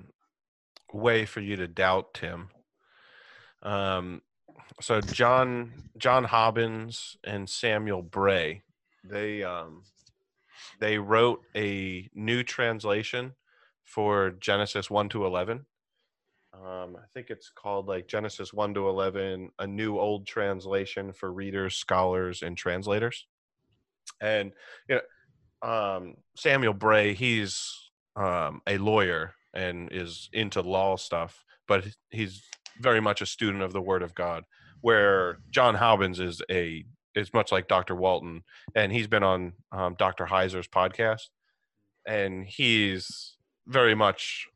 way 0.92 1.26
for 1.26 1.40
you 1.40 1.56
to 1.56 1.68
doubt 1.68 2.14
Tim. 2.14 2.48
Um, 3.62 4.22
so 4.80 5.00
John 5.00 5.72
John 5.98 6.24
Hobbins 6.24 7.16
and 7.24 7.48
Samuel 7.48 8.02
Bray, 8.02 8.62
they 9.04 9.42
um, 9.42 9.82
they 10.78 10.98
wrote 10.98 11.40
a 11.56 12.08
new 12.14 12.42
translation 12.42 13.32
for 13.84 14.30
Genesis 14.30 14.90
1 14.90 15.08
to 15.10 15.26
11. 15.26 15.66
Um, 16.52 16.96
I 16.96 17.06
think 17.14 17.30
it's 17.30 17.50
called 17.50 17.86
like 17.86 18.08
Genesis 18.08 18.52
1 18.52 18.74
to 18.74 18.88
11, 18.88 19.50
a 19.58 19.66
new 19.66 19.98
old 19.98 20.26
translation 20.26 21.12
for 21.12 21.32
readers, 21.32 21.76
scholars, 21.76 22.42
and 22.42 22.56
translators. 22.56 23.26
And 24.20 24.52
you 24.88 24.96
know, 24.96 25.68
um, 25.68 26.14
Samuel 26.36 26.74
Bray, 26.74 27.14
he's 27.14 27.90
um, 28.16 28.60
a 28.66 28.78
lawyer 28.78 29.34
and 29.54 29.88
is 29.92 30.28
into 30.32 30.60
law 30.60 30.96
stuff, 30.96 31.44
but 31.68 31.86
he's 32.10 32.42
very 32.80 33.00
much 33.00 33.20
a 33.20 33.26
student 33.26 33.62
of 33.62 33.72
the 33.72 33.82
Word 33.82 34.02
of 34.02 34.14
God. 34.14 34.44
Where 34.80 35.38
John 35.50 35.74
Hobbins 35.74 36.20
is 36.20 36.40
a 36.50 36.84
is 37.14 37.32
much 37.34 37.52
like 37.52 37.68
Dr. 37.68 37.94
Walton, 37.94 38.42
and 38.74 38.92
he's 38.92 39.06
been 39.06 39.22
on 39.22 39.52
um, 39.72 39.96
Dr. 39.98 40.26
Heiser's 40.26 40.68
podcast, 40.68 41.28
and 42.06 42.44
he's 42.44 43.36
very 43.66 43.94
much 43.94 44.46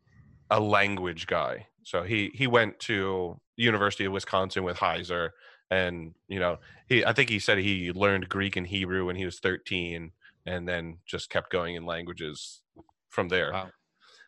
a 0.50 0.60
language 0.60 1.26
guy. 1.26 1.66
So 1.82 2.02
he 2.02 2.30
he 2.34 2.46
went 2.46 2.78
to 2.80 3.40
University 3.56 4.04
of 4.04 4.12
Wisconsin 4.12 4.64
with 4.64 4.76
Heiser, 4.76 5.30
and 5.70 6.14
you 6.28 6.38
know 6.40 6.58
he 6.88 7.04
I 7.04 7.12
think 7.12 7.30
he 7.30 7.38
said 7.38 7.58
he 7.58 7.92
learned 7.92 8.28
Greek 8.28 8.56
and 8.56 8.66
Hebrew 8.66 9.06
when 9.06 9.16
he 9.16 9.24
was 9.24 9.38
13, 9.38 10.12
and 10.46 10.68
then 10.68 10.98
just 11.06 11.30
kept 11.30 11.50
going 11.50 11.74
in 11.74 11.86
languages 11.86 12.62
from 13.10 13.28
there. 13.28 13.52
Wow. 13.52 13.70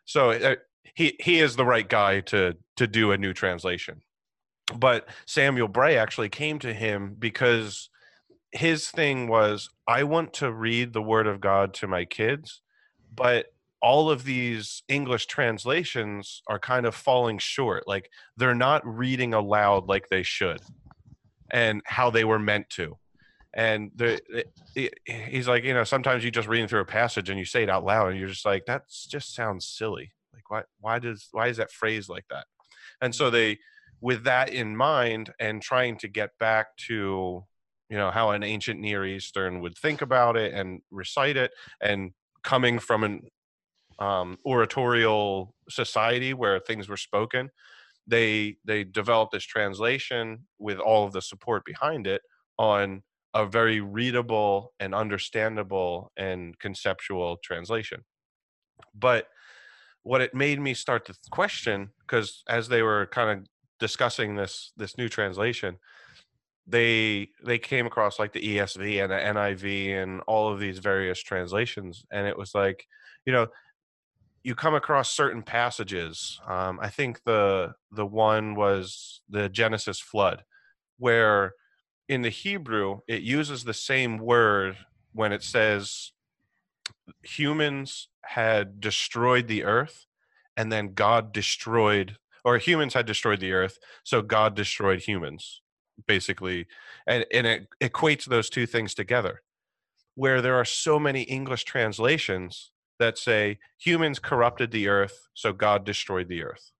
So 0.05 0.31
uh, 0.31 0.55
he 0.95 1.15
he 1.19 1.39
is 1.39 1.55
the 1.55 1.65
right 1.65 1.87
guy 1.87 2.21
to 2.21 2.55
to 2.77 2.87
do 2.87 3.11
a 3.11 3.17
new 3.17 3.33
translation. 3.33 4.01
But 4.75 5.07
Samuel 5.25 5.69
Bray 5.69 5.97
actually 5.97 6.29
came 6.29 6.59
to 6.59 6.73
him 6.73 7.15
because 7.17 7.89
his 8.57 8.89
thing 8.89 9.27
was 9.27 9.69
I 9.87 10.03
want 10.03 10.33
to 10.33 10.51
read 10.51 10.93
the 10.93 11.01
word 11.01 11.27
of 11.27 11.39
God 11.39 11.73
to 11.75 11.87
my 11.87 12.05
kids, 12.05 12.61
but 13.13 13.47
all 13.81 14.09
of 14.09 14.23
these 14.23 14.81
English 14.87 15.27
translations 15.27 16.41
are 16.47 16.57
kind 16.57 16.87
of 16.87 16.95
falling 16.95 17.37
short. 17.37 17.87
Like 17.87 18.09
they're 18.35 18.55
not 18.55 18.85
reading 18.85 19.35
aloud 19.35 19.87
like 19.87 20.09
they 20.09 20.23
should 20.23 20.61
and 21.51 21.81
how 21.85 22.09
they 22.09 22.23
were 22.23 22.39
meant 22.39 22.69
to. 22.71 22.97
And 23.53 23.91
the, 23.95 24.19
it, 24.75 24.99
he's 25.05 25.47
like, 25.47 25.63
you 25.63 25.73
know, 25.73 25.83
sometimes 25.83 26.23
you 26.23 26.31
just 26.31 26.47
reading 26.47 26.67
through 26.67 26.81
a 26.81 26.85
passage 26.85 27.29
and 27.29 27.37
you 27.37 27.45
say 27.45 27.63
it 27.63 27.69
out 27.69 27.85
loud 27.85 28.09
and 28.09 28.19
you're 28.19 28.27
just 28.27 28.45
like, 28.45 28.65
that 28.65 28.83
just 29.07 29.35
sounds 29.35 29.67
silly. 29.67 30.11
Like, 30.33 30.49
why, 30.49 30.63
why 30.79 30.99
does, 30.99 31.29
why 31.31 31.47
is 31.47 31.57
that 31.57 31.71
phrase 31.71 32.09
like 32.09 32.25
that? 32.29 32.45
And 33.01 33.13
so 33.13 33.29
they, 33.29 33.59
with 34.01 34.23
that 34.23 34.49
in 34.49 34.75
mind 34.75 35.31
and 35.39 35.61
trying 35.61 35.97
to 35.99 36.07
get 36.07 36.31
back 36.39 36.75
to, 36.87 37.45
you 37.89 37.97
know, 37.97 38.11
how 38.11 38.31
an 38.31 38.43
ancient 38.43 38.79
Near 38.79 39.05
Eastern 39.05 39.61
would 39.61 39.77
think 39.77 40.01
about 40.01 40.35
it 40.35 40.53
and 40.53 40.81
recite 40.91 41.37
it 41.37 41.51
and 41.81 42.11
coming 42.43 42.79
from 42.79 43.03
an 43.03 43.21
um, 43.99 44.37
oratorial 44.45 45.55
society 45.69 46.33
where 46.33 46.59
things 46.59 46.89
were 46.89 46.97
spoken, 46.97 47.49
they 48.05 48.57
they 48.65 48.83
developed 48.83 49.33
this 49.33 49.43
translation 49.43 50.47
with 50.59 50.79
all 50.79 51.05
of 51.05 51.13
the 51.13 51.21
support 51.21 51.65
behind 51.65 52.07
it 52.07 52.21
on 52.57 53.03
a 53.33 53.45
very 53.45 53.81
readable 53.81 54.73
and 54.79 54.95
understandable 54.95 56.11
and 56.17 56.57
conceptual 56.59 57.37
translation. 57.43 58.03
But 58.95 59.27
what 60.03 60.21
it 60.21 60.33
made 60.33 60.59
me 60.59 60.73
start 60.73 61.05
to 61.05 61.13
question, 61.31 61.91
because 62.01 62.43
as 62.47 62.69
they 62.69 62.81
were 62.81 63.07
kind 63.07 63.39
of 63.39 63.47
discussing 63.79 64.35
this 64.35 64.71
this 64.77 64.97
new 64.97 65.09
translation, 65.09 65.77
they 66.67 67.29
they 67.43 67.57
came 67.57 67.85
across 67.85 68.19
like 68.19 68.33
the 68.33 68.57
ESV 68.57 69.01
and 69.01 69.11
the 69.11 69.15
NIV 69.15 70.03
and 70.03 70.21
all 70.27 70.51
of 70.51 70.59
these 70.59 70.79
various 70.79 71.21
translations, 71.21 72.05
and 72.11 72.27
it 72.27 72.37
was 72.37 72.53
like, 72.53 72.85
you 73.25 73.33
know, 73.33 73.47
you 74.43 74.53
come 74.55 74.75
across 74.75 75.11
certain 75.11 75.41
passages. 75.41 76.39
Um, 76.47 76.79
I 76.81 76.89
think 76.89 77.23
the 77.23 77.73
the 77.91 78.05
one 78.05 78.55
was 78.55 79.21
the 79.29 79.49
Genesis 79.49 79.99
flood, 79.99 80.43
where 80.99 81.53
in 82.09 82.21
the 82.21 82.29
Hebrew 82.29 82.99
it 83.07 83.21
uses 83.21 83.63
the 83.63 83.73
same 83.73 84.17
word 84.17 84.77
when 85.13 85.31
it 85.31 85.43
says 85.43 86.11
humans 87.23 88.09
had 88.23 88.79
destroyed 88.79 89.47
the 89.47 89.63
earth, 89.63 90.05
and 90.55 90.71
then 90.71 90.93
God 90.93 91.31
destroyed, 91.31 92.17
or 92.43 92.57
humans 92.57 92.93
had 92.93 93.05
destroyed 93.05 93.39
the 93.39 93.53
earth, 93.53 93.77
so 94.03 94.21
God 94.21 94.55
destroyed 94.55 95.01
humans, 95.01 95.61
basically, 96.05 96.67
and 97.05 97.25
and 97.33 97.47
it 97.47 97.67
equates 97.81 98.25
those 98.25 98.49
two 98.49 98.65
things 98.65 98.93
together. 98.93 99.41
Where 100.15 100.41
there 100.41 100.55
are 100.55 100.65
so 100.65 100.99
many 100.99 101.21
English 101.23 101.63
translations 101.63 102.71
that 102.99 103.17
say 103.17 103.59
humans 103.77 104.19
corrupted 104.19 104.71
the 104.71 104.87
earth, 104.87 105.27
so 105.33 105.53
God 105.53 105.85
destroyed 105.85 106.27
the 106.27 106.43
earth. 106.43 106.71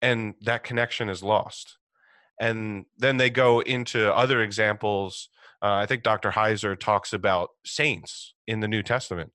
And 0.00 0.34
that 0.42 0.64
connection 0.64 1.08
is 1.08 1.22
lost. 1.22 1.78
And 2.40 2.86
then 2.98 3.16
they 3.16 3.30
go 3.30 3.60
into 3.60 4.12
other 4.14 4.42
examples. 4.42 5.28
Uh, 5.62 5.74
I 5.74 5.86
think 5.86 6.02
Dr. 6.02 6.30
Heiser 6.30 6.78
talks 6.78 7.12
about 7.12 7.50
saints 7.64 8.34
in 8.46 8.60
the 8.60 8.68
New 8.68 8.82
Testament 8.82 9.32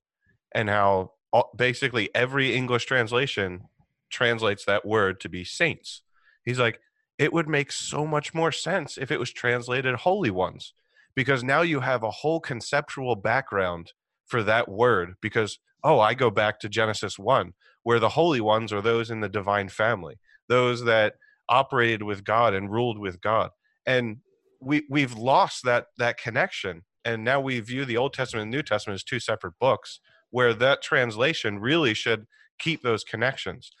and 0.54 0.68
how 0.68 1.12
all, 1.32 1.50
basically 1.56 2.10
every 2.14 2.54
English 2.54 2.84
translation 2.84 3.62
translates 4.10 4.64
that 4.64 4.84
word 4.84 5.20
to 5.20 5.28
be 5.28 5.44
saints. 5.44 6.02
He's 6.44 6.58
like, 6.58 6.80
it 7.20 7.34
would 7.34 7.46
make 7.46 7.70
so 7.70 8.06
much 8.06 8.32
more 8.32 8.50
sense 8.50 8.96
if 8.96 9.10
it 9.10 9.20
was 9.20 9.30
translated 9.30 9.94
holy 9.94 10.30
ones, 10.30 10.72
because 11.14 11.44
now 11.44 11.60
you 11.60 11.80
have 11.80 12.02
a 12.02 12.10
whole 12.10 12.40
conceptual 12.40 13.14
background 13.14 13.92
for 14.26 14.42
that 14.42 14.70
word 14.70 15.16
because 15.20 15.58
oh, 15.84 16.00
I 16.00 16.14
go 16.14 16.30
back 16.30 16.60
to 16.60 16.68
Genesis 16.68 17.18
1, 17.18 17.52
where 17.82 17.98
the 17.98 18.08
holy 18.08 18.40
ones 18.40 18.72
are 18.72 18.80
those 18.80 19.10
in 19.10 19.20
the 19.20 19.28
divine 19.28 19.68
family, 19.68 20.18
those 20.48 20.84
that 20.84 21.14
operated 21.48 22.02
with 22.02 22.24
God 22.24 22.54
and 22.54 22.70
ruled 22.70 22.98
with 22.98 23.20
God. 23.20 23.50
And 23.84 24.18
we 24.58 24.84
we've 24.88 25.14
lost 25.14 25.64
that 25.64 25.86
that 25.98 26.16
connection. 26.16 26.84
And 27.04 27.22
now 27.22 27.38
we 27.38 27.60
view 27.60 27.84
the 27.84 27.98
Old 27.98 28.14
Testament 28.14 28.44
and 28.44 28.50
New 28.50 28.62
Testament 28.62 28.94
as 28.94 29.04
two 29.04 29.20
separate 29.20 29.58
books, 29.60 30.00
where 30.30 30.54
that 30.54 30.80
translation 30.80 31.58
really 31.58 31.92
should 31.92 32.26
keep 32.58 32.82
those 32.82 33.04
connections. 33.04 33.72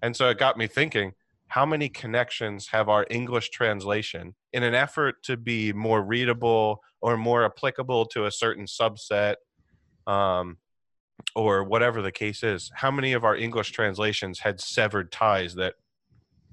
And 0.00 0.16
so 0.16 0.30
it 0.30 0.38
got 0.38 0.56
me 0.56 0.66
thinking, 0.66 1.12
how 1.48 1.64
many 1.64 1.88
connections 1.88 2.68
have 2.68 2.88
our 2.88 3.06
English 3.10 3.50
translation 3.50 4.34
in 4.52 4.62
an 4.62 4.74
effort 4.74 5.22
to 5.24 5.36
be 5.36 5.72
more 5.72 6.02
readable 6.02 6.80
or 7.00 7.16
more 7.16 7.44
applicable 7.44 8.06
to 8.06 8.26
a 8.26 8.30
certain 8.30 8.66
subset 8.66 9.36
um, 10.06 10.58
or 11.34 11.64
whatever 11.64 12.02
the 12.02 12.12
case 12.12 12.42
is, 12.42 12.70
how 12.74 12.90
many 12.90 13.12
of 13.12 13.24
our 13.24 13.36
English 13.36 13.72
translations 13.72 14.40
had 14.40 14.60
severed 14.60 15.10
ties 15.10 15.54
that 15.54 15.74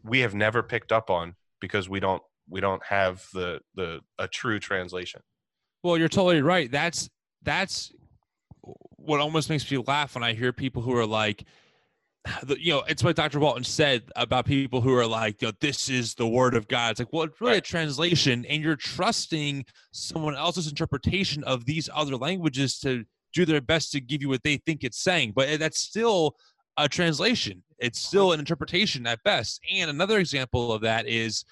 we 0.04 0.20
have 0.20 0.34
never 0.34 0.64
picked 0.64 0.92
up 0.92 1.10
on 1.10 1.36
because 1.60 1.90
we 1.90 2.00
don't 2.00 2.22
we 2.48 2.62
don't 2.62 2.84
have 2.86 3.26
the 3.34 3.60
the 3.76 4.00
a 4.20 4.28
true 4.28 4.60
translation. 4.60 5.22
Well, 5.84 5.98
you're 5.98 6.08
totally 6.08 6.42
right. 6.42 6.70
That's 6.72 7.10
that's 7.44 7.92
what 8.98 9.20
almost 9.20 9.50
makes 9.50 9.70
me 9.70 9.78
laugh 9.86 10.16
when 10.16 10.24
I 10.24 10.34
hear 10.34 10.52
people 10.52 10.82
who 10.82 10.96
are 10.96 11.06
like, 11.06 11.46
you 12.58 12.74
know, 12.74 12.84
it's 12.88 13.04
what 13.04 13.16
Dr. 13.16 13.40
Walton 13.40 13.64
said 13.64 14.04
about 14.16 14.46
people 14.46 14.82
who 14.82 14.94
are 14.96 15.06
like, 15.06 15.42
you 15.42 15.50
know, 15.50 15.54
this 15.60 15.90
is 15.90 16.16
the 16.16 16.28
word 16.28 16.56
of 16.56 16.68
God. 16.68 16.92
It's 16.92 17.00
like, 17.00 17.14
well, 17.14 17.24
it's 17.24 17.40
really 17.40 17.54
right. 17.54 17.58
a 17.60 17.62
translation, 17.62 18.46
and 18.46 18.64
you're 18.64 18.76
trusting 18.76 19.66
someone 19.92 20.36
else's 20.36 20.68
interpretation 20.68 21.44
of 21.44 21.66
these 21.66 21.90
other 21.94 22.16
languages 22.16 22.80
to 22.80 23.06
do 23.34 23.46
their 23.46 23.62
best 23.62 23.92
to 23.92 24.02
give 24.02 24.22
you 24.22 24.30
what 24.30 24.44
they 24.44 24.58
think 24.58 24.84
it's 24.84 25.02
saying. 25.02 25.34
But 25.36 25.50
eh, 25.50 25.58
that's 25.58 25.80
still 25.80 26.36
a 26.78 26.88
translation. 26.88 27.64
It's 27.80 28.00
still 28.00 28.32
an 28.32 28.40
interpretation 28.40 29.06
at 29.08 29.22
best. 29.24 29.60
And 29.72 29.90
another 29.90 30.20
example 30.20 30.72
of 30.72 30.82
that 30.82 31.08
is, 31.08 31.44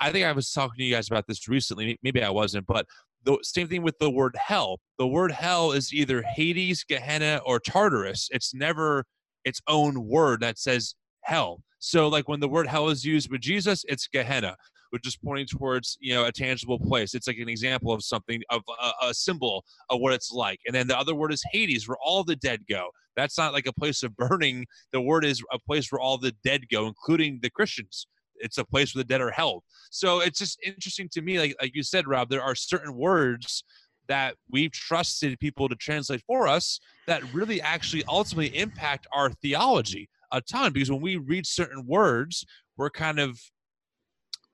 I 0.00 0.12
think 0.12 0.26
I 0.26 0.32
was 0.32 0.52
talking 0.52 0.76
to 0.78 0.84
you 0.84 0.94
guys 0.94 1.08
about 1.08 1.26
this 1.26 1.48
recently. 1.48 1.98
Maybe 2.02 2.22
I 2.22 2.30
wasn't, 2.30 2.66
but 2.66 2.86
the 3.24 3.38
same 3.42 3.68
thing 3.68 3.82
with 3.82 3.98
the 3.98 4.10
word 4.10 4.36
hell. 4.38 4.80
The 4.98 5.06
word 5.06 5.32
hell 5.32 5.72
is 5.72 5.92
either 5.92 6.22
Hades, 6.22 6.84
Gehenna, 6.84 7.40
or 7.44 7.58
Tartarus. 7.58 8.28
It's 8.32 8.54
never 8.54 9.04
its 9.48 9.60
own 9.66 10.06
word 10.06 10.40
that 10.40 10.58
says 10.58 10.94
hell. 11.22 11.62
So, 11.80 12.08
like 12.08 12.28
when 12.28 12.40
the 12.40 12.48
word 12.48 12.66
hell 12.66 12.88
is 12.88 13.04
used 13.04 13.30
with 13.30 13.40
Jesus, 13.40 13.84
it's 13.88 14.06
Gehenna 14.06 14.56
which 14.90 15.06
is 15.06 15.16
pointing 15.16 15.46
towards 15.46 15.98
you 16.00 16.14
know 16.14 16.24
a 16.24 16.32
tangible 16.32 16.78
place. 16.78 17.14
It's 17.14 17.26
like 17.26 17.38
an 17.38 17.48
example 17.48 17.92
of 17.92 18.02
something 18.02 18.42
of 18.50 18.62
a, 18.82 19.08
a 19.08 19.14
symbol 19.14 19.64
of 19.90 20.00
what 20.00 20.12
it's 20.12 20.32
like. 20.32 20.60
And 20.66 20.74
then 20.74 20.86
the 20.86 20.98
other 20.98 21.14
word 21.14 21.32
is 21.32 21.42
Hades, 21.52 21.88
where 21.88 21.98
all 22.02 22.24
the 22.24 22.36
dead 22.36 22.62
go. 22.68 22.88
That's 23.16 23.36
not 23.36 23.52
like 23.52 23.66
a 23.66 23.72
place 23.72 24.02
of 24.02 24.16
burning. 24.16 24.66
The 24.92 25.00
word 25.00 25.24
is 25.24 25.42
a 25.52 25.58
place 25.58 25.90
where 25.90 26.00
all 26.00 26.18
the 26.18 26.34
dead 26.44 26.62
go, 26.70 26.86
including 26.86 27.40
the 27.42 27.50
Christians 27.50 28.06
it's 28.40 28.58
a 28.58 28.64
place 28.64 28.94
where 28.94 29.02
the 29.02 29.08
dead 29.08 29.20
are 29.20 29.32
held. 29.32 29.64
So 29.90 30.20
it's 30.20 30.38
just 30.38 30.58
interesting 30.64 31.08
to 31.12 31.22
me, 31.22 31.38
like 31.38 31.56
like 31.60 31.74
you 31.74 31.82
said, 31.82 32.06
Rob, 32.06 32.30
there 32.30 32.42
are 32.42 32.54
certain 32.54 32.94
words 32.94 33.64
that 34.08 34.34
we've 34.50 34.72
trusted 34.72 35.38
people 35.38 35.68
to 35.68 35.76
translate 35.76 36.22
for 36.26 36.48
us 36.48 36.80
that 37.06 37.22
really 37.32 37.60
actually 37.60 38.04
ultimately 38.08 38.56
impact 38.58 39.06
our 39.12 39.30
theology 39.30 40.08
a 40.32 40.40
ton. 40.40 40.72
Because 40.72 40.90
when 40.90 41.00
we 41.00 41.16
read 41.16 41.46
certain 41.46 41.86
words, 41.86 42.44
we're 42.76 42.90
kind 42.90 43.18
of 43.18 43.40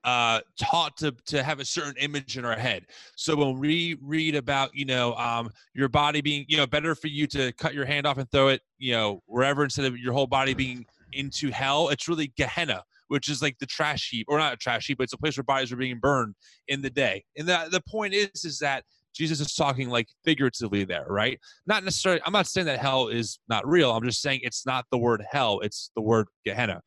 uh, 0.03 0.39
taught 0.59 0.95
to 0.97 1.15
to 1.25 1.41
have 1.41 1.59
a 1.59 1.65
certain 1.65 1.95
image 1.99 2.37
in 2.37 2.45
our 2.45 2.55
head. 2.55 2.85
So 3.15 3.35
when 3.35 3.59
we 3.59 3.97
read 4.01 4.35
about 4.35 4.69
you 4.75 4.85
know 4.85 5.15
um, 5.15 5.49
your 5.73 5.89
body 5.89 6.21
being 6.21 6.45
you 6.47 6.57
know 6.57 6.67
better 6.67 6.93
for 6.93 7.07
you 7.07 7.25
to 7.27 7.51
cut 7.53 7.73
your 7.73 7.85
hand 7.85 8.05
off 8.05 8.19
and 8.19 8.29
throw 8.29 8.49
it 8.49 8.61
you 8.77 8.93
know 8.93 9.21
wherever 9.25 9.63
instead 9.63 9.85
of 9.85 9.97
your 9.97 10.13
whole 10.13 10.27
body 10.27 10.53
being 10.53 10.85
into 11.13 11.49
hell, 11.49 11.89
it's 11.89 12.07
really 12.07 12.31
Gehenna, 12.37 12.83
which 13.07 13.29
is 13.29 13.41
like 13.41 13.57
the 13.57 13.65
trash 13.65 14.09
heap 14.09 14.27
or 14.29 14.37
not 14.37 14.53
a 14.53 14.57
trash 14.57 14.85
heap, 14.85 14.99
but 14.99 15.05
it's 15.05 15.13
a 15.13 15.17
place 15.17 15.37
where 15.37 15.43
bodies 15.43 15.71
are 15.71 15.77
being 15.77 15.99
burned 15.99 16.35
in 16.67 16.81
the 16.83 16.89
day. 16.89 17.23
And 17.37 17.47
the 17.47 17.67
the 17.71 17.81
point 17.81 18.13
is 18.13 18.45
is 18.45 18.59
that 18.59 18.83
Jesus 19.15 19.39
is 19.39 19.53
talking 19.53 19.89
like 19.89 20.07
figuratively 20.23 20.83
there, 20.83 21.05
right? 21.07 21.39
Not 21.65 21.83
necessarily. 21.83 22.21
I'm 22.25 22.33
not 22.33 22.47
saying 22.47 22.67
that 22.67 22.79
hell 22.79 23.07
is 23.07 23.39
not 23.47 23.67
real. 23.67 23.91
I'm 23.91 24.03
just 24.03 24.21
saying 24.21 24.41
it's 24.43 24.65
not 24.65 24.85
the 24.91 24.97
word 24.97 25.23
hell; 25.29 25.59
it's 25.61 25.91
the 25.95 26.01
word 26.01 26.27
Gehenna. 26.45 26.81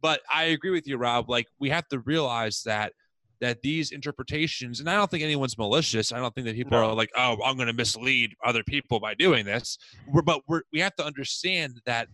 But 0.00 0.20
I 0.32 0.44
agree 0.44 0.70
with 0.70 0.86
you, 0.86 0.96
Rob. 0.96 1.28
Like 1.28 1.46
we 1.58 1.70
have 1.70 1.86
to 1.88 1.98
realize 2.00 2.62
that 2.64 2.92
that 3.40 3.62
these 3.62 3.92
interpretations, 3.92 4.80
and 4.80 4.90
I 4.90 4.96
don't 4.96 5.10
think 5.10 5.22
anyone's 5.22 5.56
malicious. 5.58 6.12
I 6.12 6.18
don't 6.18 6.34
think 6.34 6.46
that 6.46 6.56
people 6.56 6.72
no. 6.72 6.88
are 6.90 6.94
like, 6.94 7.10
oh, 7.16 7.36
I'm 7.44 7.56
going 7.56 7.68
to 7.68 7.72
mislead 7.72 8.34
other 8.44 8.64
people 8.64 8.98
by 8.98 9.14
doing 9.14 9.44
this. 9.44 9.78
We're, 10.08 10.22
but 10.22 10.42
we're, 10.48 10.62
we 10.72 10.80
have 10.80 10.96
to 10.96 11.04
understand 11.04 11.80
that 11.86 12.08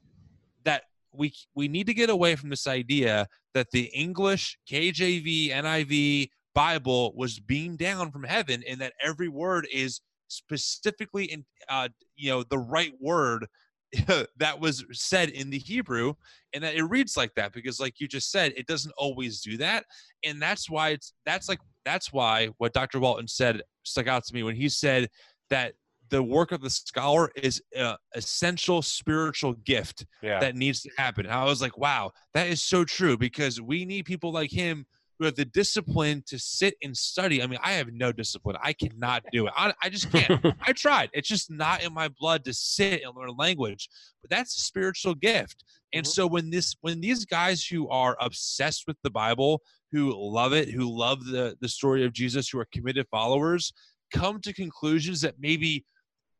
that 0.64 0.82
we 1.12 1.32
we 1.54 1.68
need 1.68 1.86
to 1.86 1.94
get 1.94 2.10
away 2.10 2.36
from 2.36 2.50
this 2.50 2.66
idea 2.66 3.26
that 3.54 3.70
the 3.70 3.84
English 3.94 4.58
KJV, 4.70 5.50
NIV, 5.50 6.28
Bible 6.54 7.12
was 7.16 7.38
beamed 7.40 7.78
down 7.78 8.10
from 8.10 8.24
heaven, 8.24 8.62
and 8.68 8.80
that 8.80 8.94
every 9.02 9.28
word 9.28 9.66
is 9.72 10.00
specifically 10.28 11.26
in 11.26 11.44
uh, 11.68 11.88
you 12.16 12.30
know 12.30 12.42
the 12.44 12.58
right 12.58 12.92
word 13.00 13.46
that 14.36 14.58
was 14.58 14.84
said 14.92 15.28
in 15.30 15.50
the 15.50 15.58
Hebrew 15.58 16.14
and 16.52 16.64
that 16.64 16.74
it 16.74 16.82
reads 16.84 17.16
like 17.16 17.32
that 17.34 17.52
because 17.52 17.78
like 17.78 18.00
you 18.00 18.08
just 18.08 18.30
said 18.30 18.52
it 18.56 18.66
doesn't 18.66 18.94
always 18.98 19.40
do 19.40 19.56
that 19.58 19.84
and 20.24 20.42
that's 20.42 20.68
why 20.68 20.88
it's 20.90 21.12
that's 21.24 21.48
like 21.48 21.60
that's 21.84 22.12
why 22.12 22.48
what 22.58 22.72
Dr. 22.72 22.98
Walton 22.98 23.28
said 23.28 23.62
stuck 23.84 24.08
out 24.08 24.24
to 24.24 24.34
me 24.34 24.42
when 24.42 24.56
he 24.56 24.68
said 24.68 25.08
that 25.50 25.74
the 26.10 26.22
work 26.22 26.52
of 26.52 26.60
the 26.60 26.70
scholar 26.70 27.30
is 27.36 27.62
an 27.74 27.96
essential 28.14 28.82
spiritual 28.82 29.52
gift 29.64 30.06
Yeah. 30.22 30.40
that 30.40 30.54
needs 30.54 30.82
to 30.82 30.90
happen. 30.98 31.26
And 31.26 31.34
I 31.34 31.44
was 31.44 31.62
like, 31.62 31.78
wow, 31.78 32.12
that 32.34 32.48
is 32.48 32.62
so 32.62 32.84
true 32.84 33.16
because 33.16 33.60
we 33.60 33.84
need 33.84 34.04
people 34.04 34.32
like 34.32 34.50
him 34.50 34.86
who 35.24 35.26
have 35.28 35.36
the 35.36 35.44
discipline 35.46 36.22
to 36.26 36.38
sit 36.38 36.74
and 36.82 36.96
study. 36.96 37.42
I 37.42 37.46
mean, 37.46 37.58
I 37.62 37.72
have 37.72 37.88
no 37.92 38.12
discipline. 38.12 38.56
I 38.62 38.72
cannot 38.74 39.24
do 39.32 39.46
it. 39.46 39.52
I, 39.56 39.72
I 39.82 39.88
just 39.88 40.12
can't. 40.12 40.44
I 40.66 40.72
tried. 40.72 41.10
It's 41.12 41.28
just 41.28 41.50
not 41.50 41.82
in 41.82 41.92
my 41.94 42.08
blood 42.08 42.44
to 42.44 42.52
sit 42.52 43.02
and 43.02 43.16
learn 43.16 43.30
a 43.30 43.32
language. 43.32 43.88
But 44.20 44.30
that's 44.30 44.56
a 44.56 44.60
spiritual 44.60 45.14
gift. 45.14 45.64
And 45.92 46.04
Mhm. 46.04 46.08
so 46.08 46.26
when 46.26 46.50
this 46.50 46.76
when 46.82 47.00
these 47.00 47.24
guys 47.24 47.64
who 47.64 47.88
are 47.88 48.16
obsessed 48.20 48.84
with 48.86 48.96
the 49.02 49.10
Bible, 49.10 49.62
who 49.92 50.12
love 50.14 50.52
it, 50.52 50.68
who 50.70 50.94
love 50.94 51.24
the 51.24 51.56
the 51.60 51.68
story 51.68 52.04
of 52.04 52.12
Jesus, 52.12 52.48
who 52.48 52.58
are 52.58 52.68
committed 52.72 53.06
followers, 53.10 53.72
come 54.12 54.40
to 54.42 54.52
conclusions 54.52 55.20
that 55.22 55.36
maybe 55.38 55.84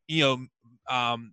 you 0.09 0.21
know 0.23 0.47
um 0.95 1.33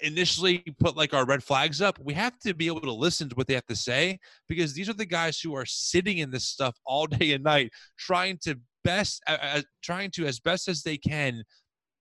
initially 0.00 0.58
put 0.78 0.96
like 0.96 1.14
our 1.14 1.24
red 1.24 1.42
flags 1.42 1.80
up 1.80 1.98
we 2.02 2.14
have 2.14 2.38
to 2.38 2.54
be 2.54 2.66
able 2.66 2.80
to 2.80 2.92
listen 2.92 3.28
to 3.28 3.34
what 3.34 3.46
they 3.46 3.54
have 3.54 3.66
to 3.66 3.76
say 3.76 4.18
because 4.48 4.72
these 4.72 4.88
are 4.88 4.94
the 4.94 5.04
guys 5.04 5.40
who 5.40 5.54
are 5.54 5.66
sitting 5.66 6.18
in 6.18 6.30
this 6.30 6.44
stuff 6.44 6.76
all 6.84 7.06
day 7.18 7.32
and 7.32 7.44
night 7.44 7.70
trying 7.98 8.38
to 8.38 8.58
best 8.84 9.22
uh, 9.26 9.36
uh, 9.40 9.62
trying 9.82 10.10
to 10.10 10.26
as 10.26 10.40
best 10.40 10.68
as 10.68 10.82
they 10.82 10.96
can 10.96 11.42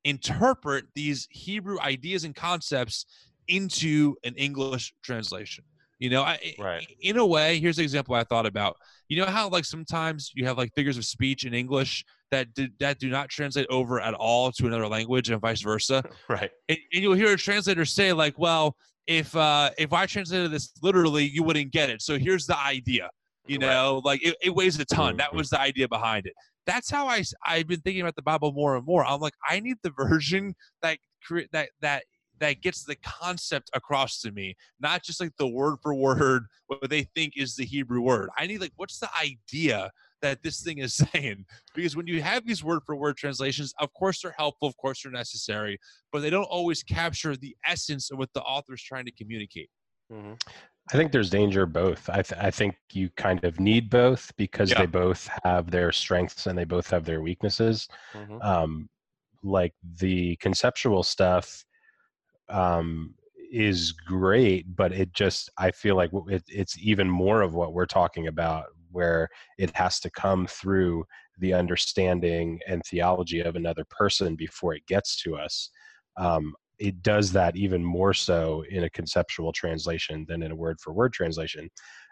interpret 0.04 0.86
these 0.96 1.28
hebrew 1.32 1.80
ideas 1.80 2.24
and 2.24 2.36
concepts 2.36 3.06
into 3.48 4.16
an 4.24 4.34
english 4.36 4.94
translation 5.04 5.64
you 6.04 6.10
know 6.10 6.22
I, 6.22 6.38
Right. 6.60 6.86
in 7.00 7.18
a 7.18 7.26
way 7.26 7.60
here's 7.60 7.78
an 7.78 7.86
example 7.86 8.14
i 8.14 8.24
thought 8.26 8.46
about 8.46 8.76
you 9.08 9.18
know 9.22 9.26
how 9.26 9.48
like 9.48 9.64
sometimes 9.64 10.32
you 10.36 10.46
have 10.46 10.58
like 10.58 10.72
figures 10.76 10.98
of 10.98 11.06
speech 11.06 11.46
in 11.46 11.54
english 11.54 12.04
that 12.30 12.54
do, 12.54 12.68
that 12.80 13.00
do 13.00 13.10
not 13.10 13.30
translate 13.30 13.68
over 13.70 14.02
at 14.02 14.14
all 14.14 14.52
to 14.52 14.68
another 14.68 14.88
language 14.88 15.30
and 15.30 15.40
vice 15.40 15.62
versa 15.62 16.04
Right. 16.30 16.52
and, 16.68 16.78
and 16.94 17.02
you'll 17.02 17.14
hear 17.14 17.32
a 17.34 17.38
translator 17.38 17.86
say 17.86 18.12
like 18.12 18.38
well 18.38 18.76
if 19.08 19.34
uh 19.36 19.70
if 19.78 19.94
i 19.94 20.06
translated 20.06 20.52
this 20.52 20.74
literally 20.82 21.24
you 21.24 21.42
wouldn't 21.44 21.72
get 21.72 21.90
it 21.90 22.02
so 22.02 22.18
here's 22.18 22.46
the 22.46 22.60
idea 22.60 23.10
you 23.48 23.58
Right. 23.60 23.68
know 23.74 24.02
like 24.04 24.22
it, 24.26 24.36
it 24.42 24.54
weighs 24.54 24.78
a 24.80 24.86
ton 24.86 25.16
that 25.18 25.32
Mhm. 25.32 25.38
was 25.38 25.50
the 25.52 25.60
idea 25.60 25.88
behind 25.88 26.26
it 26.26 26.34
that's 26.66 26.90
how 26.90 27.08
I 27.08 27.24
I've 27.46 27.68
been 27.68 27.80
thinking 27.82 28.02
about 28.02 28.16
the 28.18 28.22
bible 28.22 28.52
more 28.52 28.76
and 28.76 28.86
more 28.86 29.06
i'm 29.06 29.22
like 29.22 29.36
i 29.50 29.62
need 29.62 29.78
the 29.84 29.92
version 29.98 30.54
that 30.82 30.98
that 31.54 31.70
that 31.82 32.04
that 32.40 32.62
gets 32.62 32.84
the 32.84 32.96
concept 32.98 33.70
across 33.74 34.20
to 34.22 34.32
me 34.32 34.56
not 34.80 35.04
just 35.04 35.20
like 35.20 35.36
the 35.38 35.48
word 35.48 35.78
for 35.82 35.94
word 35.94 36.46
what 36.68 36.90
they 36.90 37.04
think 37.04 37.34
is 37.38 37.56
the 37.56 37.66
hebrew 37.66 38.02
word 38.02 38.30
i 38.38 38.48
need 38.48 38.62
like 38.62 38.74
what's 38.76 39.00
the 39.00 39.10
idea 39.22 39.92
that 40.22 40.42
this 40.42 40.62
thing 40.62 40.78
is 40.80 40.94
saying 41.14 41.46
because 41.76 41.96
when 41.96 42.08
you 42.08 42.22
have 42.22 42.46
these 42.46 42.64
word 42.64 42.82
for 42.86 42.96
word 42.96 43.16
translations 43.18 43.74
of 43.80 43.94
course 43.94 44.22
they're 44.22 44.36
helpful 44.38 44.68
of 44.68 44.76
course 44.78 45.04
they're 45.04 45.12
necessary 45.12 45.78
but 46.12 46.22
they 46.22 46.30
don't 46.30 46.44
always 46.46 46.84
capture 46.84 47.36
the 47.36 47.56
essence 47.68 48.12
of 48.12 48.18
what 48.18 48.32
the 48.34 48.42
author's 48.42 48.82
trying 48.82 49.06
to 49.06 49.12
communicate 49.12 49.70
hmm 50.12 50.34
I 50.92 50.98
think 50.98 51.14
there's 51.14 51.30
danger 51.30 51.66
both. 51.66 52.10
I, 52.10 52.22
th- 52.22 52.40
I 52.42 52.52
think 52.52 52.76
you 52.92 53.10
kind 53.16 53.42
of 53.46 53.58
need 53.58 53.90
both 53.90 54.34
because 54.36 54.70
Yeah. 54.70 54.80
they 54.80 54.86
both 54.86 55.30
have 55.46 55.72
their 55.72 55.94
strengths 55.94 56.46
and 56.46 56.58
they 56.58 56.66
both 56.66 56.90
have 56.90 57.06
their 57.06 57.22
weaknesses. 57.22 57.88
hmm 58.14 58.38
Um, 58.42 58.90
like 59.44 59.74
the 59.98 60.36
conceptual 60.38 61.02
stuff 61.02 61.64
um, 62.54 63.14
is 63.52 63.92
great, 63.92 64.76
but 64.76 64.94
it 64.94 65.12
just 65.14 65.50
I 65.58 65.72
feel 65.72 65.96
like 65.96 66.12
it, 66.30 66.44
it's 66.48 66.78
even 66.80 67.10
more 67.10 67.42
of 67.42 67.54
what 67.54 67.74
we're 67.74 67.86
talking 67.86 68.28
about, 68.28 68.66
where 68.92 69.28
it 69.58 69.76
has 69.76 70.00
to 70.02 70.10
come 70.12 70.48
through 70.48 71.04
the 71.40 71.54
understanding 71.54 72.60
and 72.68 72.82
theology 72.84 73.42
of 73.42 73.56
another 73.56 73.86
person 73.90 74.36
before 74.36 74.74
it 74.76 74.86
gets 74.88 75.22
to 75.24 75.36
us. 75.36 75.70
Um, 76.18 76.54
it 76.80 77.02
does 77.02 77.32
that 77.32 77.56
even 77.56 77.84
more 77.84 78.14
so 78.14 78.64
in 78.70 78.84
a 78.84 78.90
conceptual 78.90 79.52
translation 79.52 80.26
than 80.28 80.44
in 80.44 80.52
a 80.52 80.56
word 80.56 80.80
for 80.80 80.94
word 80.94 81.14
translation. 81.14 81.70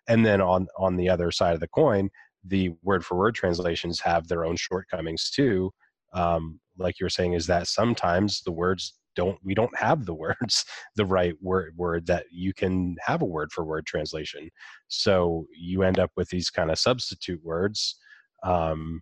And 0.08 0.26
then 0.26 0.42
on 0.42 0.68
on 0.78 0.96
the 0.96 1.10
other 1.10 1.32
side 1.32 1.54
of 1.54 1.60
the 1.60 1.68
coin, 1.68 2.10
the 2.44 2.72
word 2.84 3.06
for 3.06 3.18
word 3.18 3.36
translations 3.36 4.00
have 4.02 4.28
their 4.28 4.46
own 4.46 4.56
shortcomings 4.56 5.30
too. 5.30 5.72
Um, 6.14 6.60
like 6.78 7.00
you 7.00 7.06
were 7.06 7.10
saying, 7.10 7.34
is 7.34 7.48
that 7.48 7.68
sometimes 7.68 8.42
the 8.42 8.52
words 8.52 8.94
don't 9.16 9.38
we 9.43 9.53
don't 9.53 9.78
have 9.78 10.05
the 10.05 10.14
words 10.14 10.66
the 10.95 11.05
right 11.05 11.36
word 11.41 11.74
word 11.76 12.05
that 12.07 12.26
you 12.32 12.53
can 12.53 12.95
have 13.05 13.22
a 13.22 13.26
word 13.26 13.51
for 13.51 13.64
word 13.64 13.86
translation. 13.86 14.49
So 14.88 15.45
you 15.55 15.84
end 15.84 15.99
up 15.99 16.12
with 16.16 16.30
these 16.30 16.49
kind 16.49 16.72
of 16.72 16.80
substitute 16.80 17.43
words. 17.43 17.97
Um, 18.43 19.01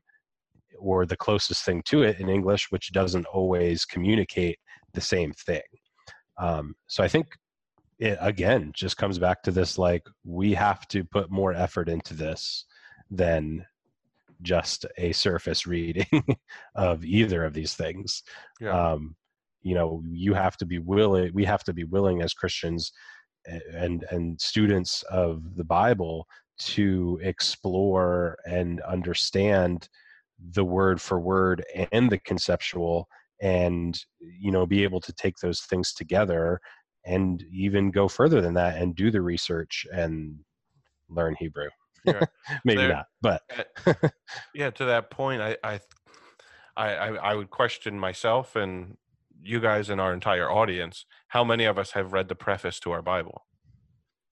or 0.78 1.05
the 1.05 1.18
closest 1.18 1.66
thing 1.66 1.82
to 1.86 2.03
it 2.03 2.20
in 2.20 2.30
English, 2.30 2.72
which 2.72 2.93
doesn't 2.93 3.26
always 3.26 3.84
communicate 3.84 4.57
the 4.93 5.01
same 5.01 5.34
thing. 5.34 5.62
Um, 6.38 6.76
so 6.88 7.03
I 7.03 7.07
think 7.07 7.28
it 7.99 8.18
again 8.22 8.72
just 8.74 8.97
comes 8.97 9.20
back 9.20 9.43
to 9.43 9.51
this 9.51 9.78
like 9.78 10.03
we 10.24 10.53
have 10.53 10.88
to 10.88 11.03
put 11.03 11.30
more 11.30 11.53
effort 11.53 11.89
into 11.89 12.14
this 12.14 12.66
than 13.12 13.66
just 14.41 14.86
a 14.97 15.12
surface 15.12 15.68
reading 15.68 16.38
of 16.76 17.03
either 17.03 17.43
of 17.43 17.53
these 17.53 17.74
things. 17.74 18.24
Yeah. 18.60 18.91
Um, 18.91 19.16
you 19.62 19.76
know, 19.76 20.01
you 20.07 20.34
have 20.34 20.57
to 20.57 20.66
be 20.66 20.80
willing. 20.80 21.32
We 21.34 21.45
have 21.45 21.64
to 21.66 21.74
be 21.74 21.84
willing 21.84 22.22
as 22.22 22.34
Christians 22.34 22.91
and 23.74 24.03
and 24.12 24.39
students 24.39 25.03
of 25.03 25.55
the 25.55 25.64
Bible 25.64 26.28
to 26.60 27.20
explore 27.24 28.38
and 28.45 28.82
understand 28.82 29.88
the 30.51 30.64
word 30.64 31.01
for 31.01 31.20
word 31.20 31.64
and 31.91 32.10
the 32.10 32.20
conceptual 32.20 33.07
and 33.41 33.99
you 34.20 34.51
know 34.51 34.66
be 34.66 34.84
able 34.84 34.99
to 35.01 35.14
take 35.14 35.38
those 35.38 35.62
things 35.62 35.93
together 35.93 36.60
and 37.05 37.43
even 37.51 37.91
go 37.91 38.07
further 38.07 38.41
than 38.41 38.53
that 38.53 38.78
and 38.78 38.95
do 38.95 39.10
the 39.12 39.22
research 39.22 39.86
and 39.93 40.36
learn 41.10 41.36
hebrew 41.39 41.70
Yeah. 42.03 42.26
maybe 42.66 42.82
There- 42.82 42.89
not 42.89 43.05
but 43.22 43.41
yeah 44.53 44.70
to 44.72 44.86
that 44.86 45.10
point 45.10 45.41
I, 45.41 45.57
I 45.64 45.80
i 46.78 46.89
i 46.95 47.07
i 47.16 47.36
would 47.36 47.49
question 47.49 47.97
myself 47.99 48.55
and 48.55 48.97
you 49.42 49.60
guys 49.60 49.90
and 49.90 50.02
our 50.02 50.14
entire 50.14 50.50
audience 50.52 51.06
how 51.30 51.44
many 51.44 51.66
of 51.66 51.78
us 51.78 51.92
have 51.92 52.12
read 52.12 52.28
the 52.28 52.36
preface 52.36 52.80
to 52.82 52.92
our 52.92 53.02
bible? 53.02 53.46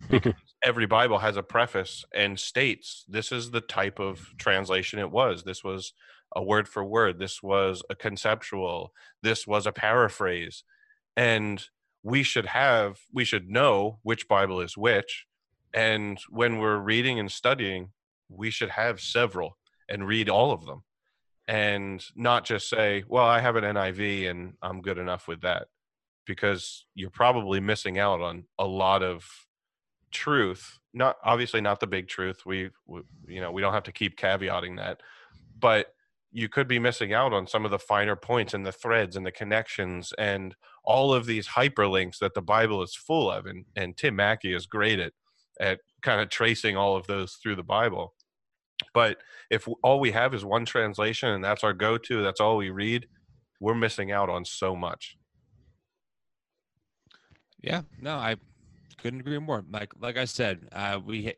Every 0.63 0.85
bible 0.85 1.19
has 1.19 1.37
a 1.37 1.43
preface 1.43 2.03
and 2.13 2.39
states 2.39 3.05
this 3.07 3.31
is 3.31 3.51
the 3.51 3.61
type 3.61 3.99
of 3.99 4.33
translation 4.37 4.99
it 4.99 5.11
was. 5.11 5.43
This 5.43 5.63
was 5.63 5.93
a 6.35 6.43
word 6.43 6.67
for 6.67 6.83
word. 6.83 7.19
This 7.19 7.41
was 7.41 7.81
a 7.89 7.95
conceptual. 7.95 8.91
This 9.23 9.47
was 9.47 9.65
a 9.65 9.71
paraphrase. 9.71 10.63
And 11.15 11.63
we 12.03 12.23
should 12.23 12.47
have 12.47 12.97
we 13.13 13.23
should 13.23 13.49
know 13.49 13.99
which 14.03 14.27
bible 14.27 14.61
is 14.61 14.77
which. 14.77 15.25
And 15.73 16.19
when 16.29 16.57
we're 16.57 16.77
reading 16.79 17.19
and 17.19 17.31
studying 17.31 17.91
we 18.29 18.49
should 18.49 18.71
have 18.71 18.99
several 18.99 19.57
and 19.89 20.07
read 20.07 20.29
all 20.29 20.51
of 20.51 20.65
them 20.65 20.83
and 21.47 22.03
not 22.15 22.43
just 22.45 22.69
say 22.69 23.03
well 23.07 23.25
i 23.25 23.39
have 23.39 23.55
an 23.55 23.63
niv 23.63 24.29
and 24.29 24.53
i'm 24.61 24.81
good 24.81 24.97
enough 24.97 25.27
with 25.27 25.41
that 25.41 25.67
because 26.25 26.85
you're 26.93 27.09
probably 27.09 27.59
missing 27.59 27.97
out 27.97 28.21
on 28.21 28.43
a 28.59 28.65
lot 28.65 29.01
of 29.01 29.25
truth 30.11 30.79
not 30.93 31.17
obviously 31.23 31.61
not 31.61 31.79
the 31.79 31.87
big 31.87 32.07
truth 32.07 32.45
we, 32.45 32.69
we 32.85 33.01
you 33.27 33.41
know 33.41 33.51
we 33.51 33.61
don't 33.61 33.73
have 33.73 33.83
to 33.83 33.91
keep 33.91 34.17
caveating 34.17 34.77
that 34.77 35.01
but 35.59 35.87
you 36.31 36.49
could 36.49 36.67
be 36.67 36.79
missing 36.79 37.13
out 37.13 37.33
on 37.33 37.47
some 37.47 37.65
of 37.65 37.71
the 37.71 37.79
finer 37.79 38.15
points 38.15 38.53
and 38.53 38.65
the 38.65 38.71
threads 38.71 39.15
and 39.15 39.25
the 39.25 39.31
connections 39.31 40.13
and 40.17 40.55
all 40.83 41.13
of 41.13 41.25
these 41.25 41.47
hyperlinks 41.47 42.19
that 42.19 42.33
the 42.33 42.41
bible 42.41 42.81
is 42.83 42.95
full 42.95 43.31
of 43.31 43.45
and 43.45 43.65
and 43.75 43.95
tim 43.97 44.15
mackie 44.15 44.53
is 44.53 44.65
great 44.65 44.99
at 44.99 45.13
at 45.59 45.79
kind 46.01 46.21
of 46.21 46.29
tracing 46.29 46.75
all 46.77 46.95
of 46.95 47.07
those 47.07 47.33
through 47.35 47.55
the 47.55 47.63
bible 47.63 48.13
but 48.93 49.17
if 49.49 49.67
all 49.83 49.99
we 49.99 50.11
have 50.11 50.33
is 50.33 50.45
one 50.45 50.65
translation 50.65 51.29
and 51.29 51.43
that's 51.43 51.63
our 51.63 51.73
go-to 51.73 52.23
that's 52.23 52.39
all 52.39 52.57
we 52.57 52.69
read 52.69 53.07
we're 53.59 53.75
missing 53.75 54.11
out 54.11 54.29
on 54.29 54.45
so 54.45 54.75
much 54.75 55.17
Yeah, 57.61 57.81
no, 58.01 58.15
I 58.15 58.35
couldn't 58.97 59.19
agree 59.19 59.39
more. 59.39 59.63
Like 59.71 59.91
like 59.99 60.17
I 60.17 60.25
said, 60.25 60.67
uh, 60.71 60.99
we 61.03 61.33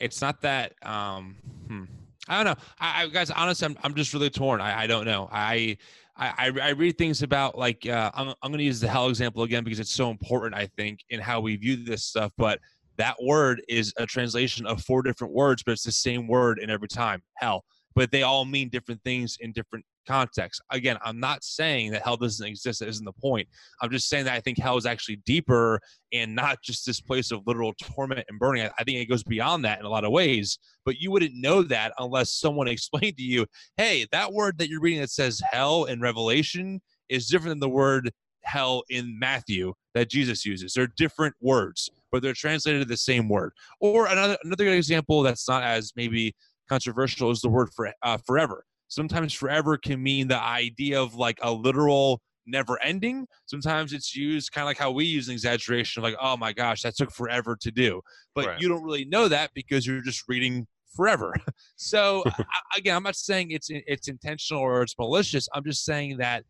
it's 0.00 0.20
not 0.20 0.40
that 0.42 0.74
um 0.82 1.36
hmm, 1.66 1.84
I 2.28 2.42
don't 2.42 2.44
know. 2.58 2.64
I, 2.78 3.02
I 3.02 3.06
guys 3.08 3.30
honestly 3.30 3.66
I'm 3.66 3.76
I'm 3.82 3.94
just 3.94 4.12
really 4.14 4.30
torn. 4.30 4.60
I, 4.60 4.82
I 4.82 4.86
don't 4.86 5.06
know. 5.06 5.28
I 5.32 5.76
I 6.16 6.32
I 6.38 6.60
I 6.60 6.68
read 6.70 6.98
things 6.98 7.22
about 7.22 7.56
like 7.58 7.86
uh, 7.86 8.10
I'm 8.14 8.28
I'm 8.42 8.50
going 8.50 8.58
to 8.58 8.64
use 8.64 8.80
the 8.80 8.88
hell 8.88 9.08
example 9.08 9.42
again 9.42 9.64
because 9.64 9.80
it's 9.80 9.94
so 9.94 10.10
important 10.10 10.54
I 10.54 10.66
think 10.76 11.00
in 11.10 11.20
how 11.20 11.40
we 11.40 11.56
view 11.56 11.76
this 11.76 12.04
stuff, 12.04 12.32
but 12.36 12.60
that 12.98 13.16
word 13.22 13.62
is 13.68 13.92
a 13.96 14.06
translation 14.06 14.66
of 14.66 14.82
four 14.82 15.02
different 15.02 15.32
words, 15.32 15.62
but 15.62 15.72
it's 15.72 15.84
the 15.84 15.92
same 15.92 16.26
word 16.26 16.58
in 16.58 16.68
every 16.68 16.88
time. 16.88 17.22
Hell, 17.36 17.64
but 17.94 18.10
they 18.10 18.22
all 18.22 18.44
mean 18.44 18.68
different 18.68 19.02
things 19.04 19.38
in 19.40 19.52
different 19.52 19.84
contexts. 20.06 20.62
Again, 20.70 20.96
I'm 21.04 21.20
not 21.20 21.44
saying 21.44 21.92
that 21.92 22.02
hell 22.02 22.16
doesn't 22.16 22.46
exist. 22.46 22.80
That 22.80 22.88
isn't 22.88 23.04
the 23.04 23.12
point. 23.12 23.46
I'm 23.82 23.90
just 23.90 24.08
saying 24.08 24.24
that 24.24 24.34
I 24.34 24.40
think 24.40 24.58
hell 24.58 24.76
is 24.76 24.86
actually 24.86 25.16
deeper 25.26 25.80
and 26.12 26.34
not 26.34 26.58
just 26.64 26.86
this 26.86 27.00
place 27.00 27.30
of 27.30 27.42
literal 27.46 27.74
torment 27.74 28.24
and 28.28 28.38
burning. 28.38 28.64
I, 28.64 28.70
I 28.78 28.84
think 28.84 28.98
it 28.98 29.08
goes 29.08 29.22
beyond 29.22 29.64
that 29.64 29.78
in 29.78 29.84
a 29.84 29.90
lot 29.90 30.04
of 30.04 30.10
ways. 30.10 30.58
But 30.84 30.98
you 30.98 31.10
wouldn't 31.10 31.34
know 31.34 31.62
that 31.62 31.92
unless 31.98 32.32
someone 32.32 32.68
explained 32.68 33.16
to 33.18 33.22
you, 33.22 33.46
hey, 33.76 34.06
that 34.12 34.32
word 34.32 34.58
that 34.58 34.68
you're 34.68 34.80
reading 34.80 35.00
that 35.00 35.10
says 35.10 35.40
hell 35.50 35.84
in 35.84 36.00
Revelation 36.00 36.80
is 37.08 37.28
different 37.28 37.50
than 37.50 37.60
the 37.60 37.68
word 37.68 38.10
hell 38.44 38.82
in 38.88 39.18
Matthew 39.18 39.74
that 39.94 40.10
Jesus 40.10 40.44
uses. 40.46 40.72
They're 40.72 40.92
different 40.96 41.34
words, 41.40 41.90
but 42.10 42.22
they're 42.22 42.32
translated 42.34 42.82
to 42.82 42.88
the 42.88 42.96
same 42.96 43.28
word. 43.28 43.52
Or 43.80 44.06
another 44.06 44.36
another 44.44 44.64
good 44.64 44.74
example 44.74 45.22
that's 45.22 45.48
not 45.48 45.62
as 45.62 45.92
maybe 45.96 46.34
controversial 46.68 47.30
is 47.30 47.40
the 47.40 47.48
word 47.48 47.70
for 47.74 47.92
uh, 48.02 48.18
forever. 48.26 48.64
Sometimes 48.88 49.32
forever 49.32 49.76
can 49.76 50.02
mean 50.02 50.28
the 50.28 50.40
idea 50.40 51.00
of 51.00 51.14
like 51.14 51.38
a 51.42 51.52
literal 51.52 52.20
never 52.46 52.82
ending. 52.82 53.26
Sometimes 53.46 53.92
it's 53.92 54.16
used 54.16 54.52
kind 54.52 54.62
of 54.62 54.66
like 54.66 54.78
how 54.78 54.90
we 54.90 55.04
use 55.04 55.28
an 55.28 55.34
exaggeration 55.34 56.00
of 56.00 56.04
like, 56.04 56.16
oh 56.20 56.36
my 56.36 56.52
gosh, 56.52 56.82
that 56.82 56.96
took 56.96 57.10
forever 57.10 57.56
to 57.60 57.70
do. 57.70 58.00
But 58.34 58.46
Right. 58.46 58.60
you 58.60 58.68
don't 58.68 58.82
really 58.82 59.04
know 59.04 59.28
that 59.28 59.50
because 59.54 59.86
you're 59.86 60.00
just 60.00 60.24
reading 60.28 60.66
forever. 60.96 61.34
so 61.76 62.24
again, 62.76 62.96
I'm 62.96 63.02
not 63.02 63.16
saying 63.16 63.50
it's 63.50 63.68
it's 63.70 64.08
intentional 64.08 64.62
or 64.62 64.82
it's 64.82 64.94
malicious. 64.98 65.48
I'm 65.54 65.64
just 65.64 65.84
saying 65.84 66.16
that 66.18 66.44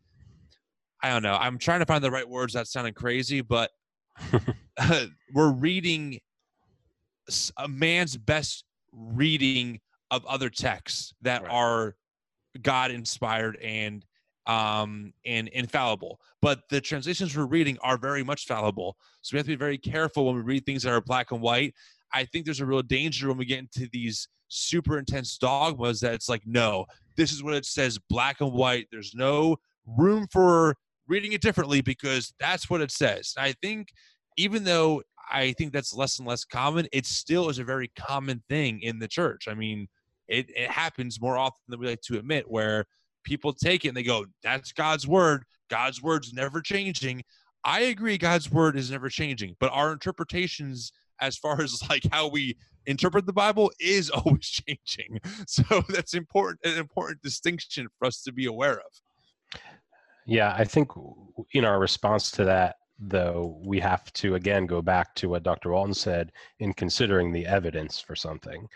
I 1.01 1.09
don't 1.09 1.23
know. 1.23 1.35
I'm 1.35 1.57
trying 1.57 1.79
to 1.79 1.85
find 1.85 2.03
the 2.03 2.11
right 2.11 2.27
words 2.27 2.53
that 2.53 2.67
sounding 2.67 2.93
crazy, 2.93 3.41
but 3.41 3.71
we're 5.33 5.51
reading 5.51 6.19
a 7.57 7.67
man's 7.67 8.17
best 8.17 8.63
reading 8.91 9.79
of 10.11 10.25
other 10.25 10.49
texts 10.49 11.13
that 11.21 11.43
Right. 11.43 11.51
are 11.51 11.95
God 12.61 12.91
inspired 12.91 13.57
and 13.57 14.05
um 14.47 15.13
and 15.25 15.47
infallible. 15.49 16.19
But 16.41 16.61
the 16.69 16.81
translations 16.81 17.37
we're 17.37 17.45
reading 17.45 17.77
are 17.81 17.97
very 17.97 18.23
much 18.23 18.45
fallible. 18.45 18.97
So 19.21 19.35
we 19.35 19.37
have 19.39 19.45
to 19.45 19.51
be 19.51 19.55
very 19.55 19.77
careful 19.77 20.25
when 20.25 20.35
we 20.35 20.41
read 20.41 20.65
things 20.65 20.83
that 20.83 20.91
are 20.91 21.01
black 21.01 21.31
and 21.31 21.41
white. 21.41 21.75
I 22.13 22.25
think 22.25 22.45
there's 22.45 22.61
a 22.61 22.65
real 22.65 22.81
danger 22.81 23.27
when 23.27 23.37
we 23.37 23.45
get 23.45 23.59
into 23.59 23.87
these 23.93 24.27
super 24.47 24.97
intense 24.97 25.37
dogmas 25.37 25.99
that 25.99 26.13
it's 26.13 26.27
like 26.27 26.41
no 26.47 26.85
this 27.15 27.31
is 27.31 27.43
what 27.43 27.53
it 27.53 27.65
says 27.65 27.99
black 28.09 28.39
and 28.39 28.53
white. 28.53 28.87
There's 28.91 29.13
no 29.13 29.57
room 29.85 30.25
for 30.31 30.75
reading 31.09 31.33
it 31.33 31.41
differently 31.41 31.81
because 31.81 32.33
that's 32.39 32.69
what 32.69 32.81
it 32.81 32.91
says. 32.91 33.33
I 33.37 33.53
think 33.61 33.89
even 34.39 34.63
though 34.63 35.03
i 35.31 35.51
think 35.53 35.71
that's 35.73 35.93
less 35.93 36.17
and 36.17 36.27
less 36.27 36.45
common 36.45 36.87
it 36.91 37.05
still 37.05 37.49
is 37.49 37.59
a 37.59 37.63
very 37.63 37.91
common 37.95 38.41
thing 38.49 38.79
in 38.81 38.97
the 38.97 39.07
church. 39.07 39.47
I 39.47 39.53
mean 39.53 39.87
it, 40.27 40.49
it 40.55 40.69
happens 40.69 41.19
more 41.19 41.37
often 41.37 41.61
than 41.67 41.79
we 41.79 41.87
like 41.87 42.01
to 42.01 42.19
admit 42.19 42.49
where 42.49 42.85
people 43.23 43.51
take 43.51 43.83
it 43.83 43.89
and 43.89 43.97
they 43.97 44.03
go 44.03 44.25
that's 44.41 44.71
god's 44.71 45.07
word. 45.07 45.43
God's 45.69 46.01
word's 46.01 46.33
never 46.33 46.61
changing. 46.61 47.23
I 47.63 47.81
agree 47.81 48.17
god's 48.17 48.49
word 48.49 48.77
is 48.77 48.89
never 48.89 49.09
changing 49.09 49.55
but 49.59 49.71
our 49.73 49.91
interpretations 49.91 50.91
as 51.21 51.37
far 51.37 51.61
as 51.61 51.81
like 51.89 52.03
how 52.11 52.27
we 52.27 52.55
interpret 52.85 53.25
the 53.25 53.33
bible 53.33 53.71
is 53.79 54.09
always 54.25 54.47
changing. 54.47 55.19
So 55.47 55.63
that's 55.89 56.13
important 56.13 56.61
an 56.63 56.79
important 56.79 57.21
distinction 57.21 57.87
for 57.97 58.07
us 58.07 58.21
to 58.23 58.31
be 58.31 58.45
aware 58.45 58.77
of 58.79 58.91
Yeah, 60.29 60.53
I 60.55 60.63
think 60.63 60.91
in 61.53 61.65
our 61.65 61.79
response 61.79 62.29
to 62.31 62.43
that, 62.45 62.75
though, 62.99 63.59
we 63.65 63.79
have 63.79 64.13
to 64.13 64.35
again 64.35 64.67
go 64.67 64.79
back 64.79 65.15
to 65.15 65.29
what 65.29 65.41
Dr. 65.41 65.71
Walton 65.71 65.95
said 65.95 66.31
in 66.59 66.71
considering 66.73 67.31
the 67.31 67.47
evidence 67.47 67.99
for 67.99 68.15
something. 68.15 68.67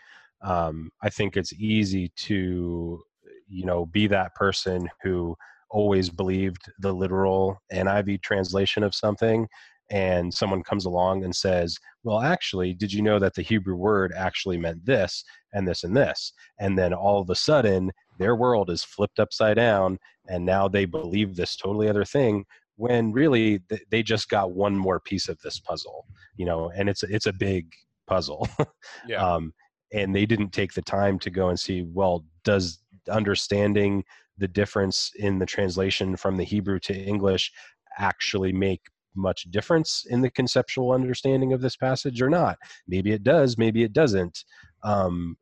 Um, 0.41 0.89
I 1.03 1.09
think 1.09 1.37
it's 1.37 1.53
easy 1.53 2.11
to, 2.15 2.99
you 3.47 3.65
know, 3.65 3.85
be 3.85 4.07
that 4.07 4.33
person 4.33 4.89
who 5.03 5.35
always 5.69 6.09
believed 6.09 6.71
the 6.79 6.91
literal 6.91 7.61
NIV 7.71 8.23
translation 8.23 8.81
of 8.81 8.95
something, 8.95 9.47
and 9.91 10.33
someone 10.33 10.63
comes 10.63 10.85
along 10.85 11.23
and 11.23 11.35
says, 11.35 11.77
"Well, 12.03 12.21
actually, 12.21 12.73
did 12.73 12.91
you 12.91 13.03
know 13.03 13.19
that 13.19 13.35
the 13.35 13.43
Hebrew 13.43 13.75
word 13.75 14.11
actually 14.15 14.57
meant 14.57 14.85
this 14.85 15.23
and 15.53 15.67
this 15.67 15.83
and 15.83 15.95
this?" 15.95 16.33
And 16.59 16.79
then 16.79 16.93
all 16.95 17.21
of 17.21 17.29
a 17.29 17.35
sudden, 17.35 17.91
their 18.19 18.35
world 18.35 18.69
is 18.69 18.83
flipped 18.83 19.19
upside 19.19 19.55
down 19.55 19.97
and 20.27 20.45
now 20.45 20.67
they 20.67 20.85
believe 20.85 21.35
this 21.35 21.55
totally 21.55 21.89
other 21.89 22.05
thing 22.05 22.45
when 22.75 23.11
really 23.11 23.59
th- 23.69 23.81
they 23.89 24.01
just 24.01 24.29
got 24.29 24.51
one 24.51 24.75
more 24.75 24.99
piece 24.99 25.29
of 25.29 25.39
this 25.41 25.59
puzzle 25.59 26.05
you 26.35 26.45
know 26.45 26.71
and 26.75 26.89
it's 26.89 27.03
it's 27.03 27.27
a 27.27 27.33
big 27.33 27.71
puzzle. 28.07 28.47
Yeah. 29.07 29.25
um, 29.25 29.53
and 29.93 30.15
they 30.15 30.25
didn't 30.25 30.51
take 30.51 30.73
the 30.73 30.81
time 30.81 31.19
to 31.19 31.29
go 31.29 31.49
and 31.49 31.59
see 31.59 31.83
well 31.93 32.25
does 32.43 32.79
understanding 33.09 34.03
the 34.37 34.47
difference 34.47 35.11
in 35.17 35.39
the 35.39 35.45
translation 35.45 36.15
from 36.15 36.37
the 36.37 36.43
hebrew 36.43 36.79
to 36.79 36.93
english 36.93 37.51
actually 37.97 38.51
make 38.51 38.81
much 39.15 39.43
difference 39.51 40.05
in 40.09 40.21
the 40.21 40.29
conceptual 40.29 40.91
understanding 40.91 41.53
of 41.53 41.61
this 41.61 41.75
passage 41.75 42.21
or 42.21 42.29
not? 42.29 42.57
Maybe 42.87 43.11
it 43.11 43.23
does 43.23 43.57
maybe 43.57 43.83
it 43.83 43.93
doesn't. 43.93 44.43
Um, 44.83 45.37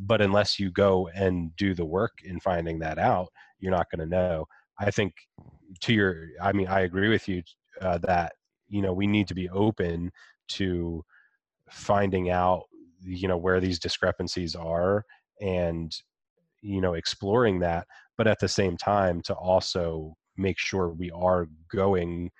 but 0.00 0.20
unless 0.20 0.58
you 0.58 0.70
go 0.70 1.08
and 1.14 1.54
do 1.56 1.74
the 1.74 1.84
work 1.84 2.12
in 2.24 2.40
finding 2.40 2.78
that 2.78 2.98
out 2.98 3.28
you're 3.62 3.70
not 3.70 3.90
going 3.90 4.00
to 4.00 4.14
know. 4.14 4.44
I 4.78 4.90
think 4.90 5.14
to 5.80 5.94
your 5.94 6.28
i 6.42 6.52
mean 6.52 6.66
i 6.68 6.80
agree 6.80 7.08
with 7.08 7.28
you 7.28 7.42
uh, 7.80 7.98
that 7.98 8.32
you 8.68 8.82
know 8.82 8.92
we 8.92 9.06
need 9.06 9.26
to 9.28 9.34
be 9.34 9.48
open 9.50 10.10
to 10.48 11.02
finding 11.70 12.30
out 12.30 12.64
you 13.02 13.26
know 13.26 13.36
where 13.36 13.60
these 13.60 13.78
discrepancies 13.78 14.54
are 14.54 15.04
and 15.40 15.96
you 16.60 16.80
know 16.80 16.94
exploring 16.94 17.58
that 17.58 17.86
but 18.18 18.26
at 18.26 18.38
the 18.38 18.48
same 18.48 18.76
time 18.76 19.20
to 19.22 19.34
also 19.34 20.14
make 20.36 20.58
sure 20.58 20.90
we 20.90 21.10
are 21.10 21.48
going 21.70 22.30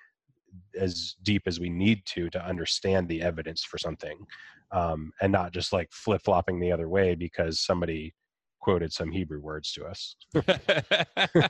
as 0.79 1.15
deep 1.23 1.43
as 1.47 1.59
we 1.59 1.69
need 1.69 2.05
to 2.05 2.29
to 2.29 2.45
understand 2.45 3.07
the 3.07 3.21
evidence 3.21 3.63
for 3.63 3.77
something 3.77 4.25
um, 4.73 5.11
and 5.21 5.31
not 5.31 5.53
just 5.53 5.71
like 5.71 5.87
flip-flopping 5.91 6.59
the 6.59 6.71
other 6.71 6.89
way 6.89 7.15
because 7.15 7.61
somebody 7.61 8.13
quoted 8.59 8.91
some 8.91 9.11
hebrew 9.11 9.39
words 9.39 9.71
to 9.73 9.85
us 9.85 10.15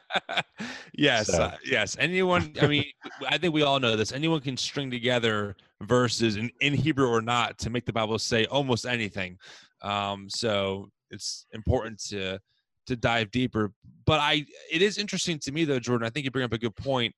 yes, 0.94 1.28
So- 1.28 1.44
uh, 1.44 1.56
yes. 1.66 1.96
Anyone, 2.00 2.54
I 2.62 2.68
mean, 2.68 2.86
I 3.28 3.38
think 3.38 3.54
we 3.54 3.64
all 3.64 3.80
know 3.80 3.96
this. 3.96 4.12
Anyone 4.12 4.42
can 4.42 4.58
string 4.58 4.90
together 4.92 5.56
verses 5.82 6.38
in, 6.38 6.50
in 6.62 6.74
Hebrew 6.74 7.08
or 7.08 7.22
not 7.22 7.58
to 7.60 7.70
make 7.70 7.86
the 7.86 7.94
Bible 7.94 8.20
say 8.20 8.46
almost 8.46 8.86
anything. 8.86 9.38
Um, 9.82 10.28
so 10.30 10.90
it's 11.12 11.46
important 11.52 12.02
to 12.10 12.40
to 12.86 12.96
dive 12.98 13.32
deeper. 13.32 13.72
But 14.06 14.20
I, 14.20 14.46
it 14.70 14.82
is 14.82 14.98
interesting 14.98 15.40
to 15.40 15.52
me 15.54 15.64
though, 15.64 15.80
Jordan. 15.80 16.06
I 16.06 16.10
think 16.10 16.26
you 16.26 16.32
bring 16.32 16.44
up 16.46 16.52
a 16.54 16.58
good 16.58 16.76
point. 16.76 17.16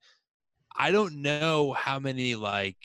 I 0.77 0.91
don't 0.91 1.21
know 1.21 1.73
how 1.73 1.97
many 1.99 2.35
like 2.35 2.77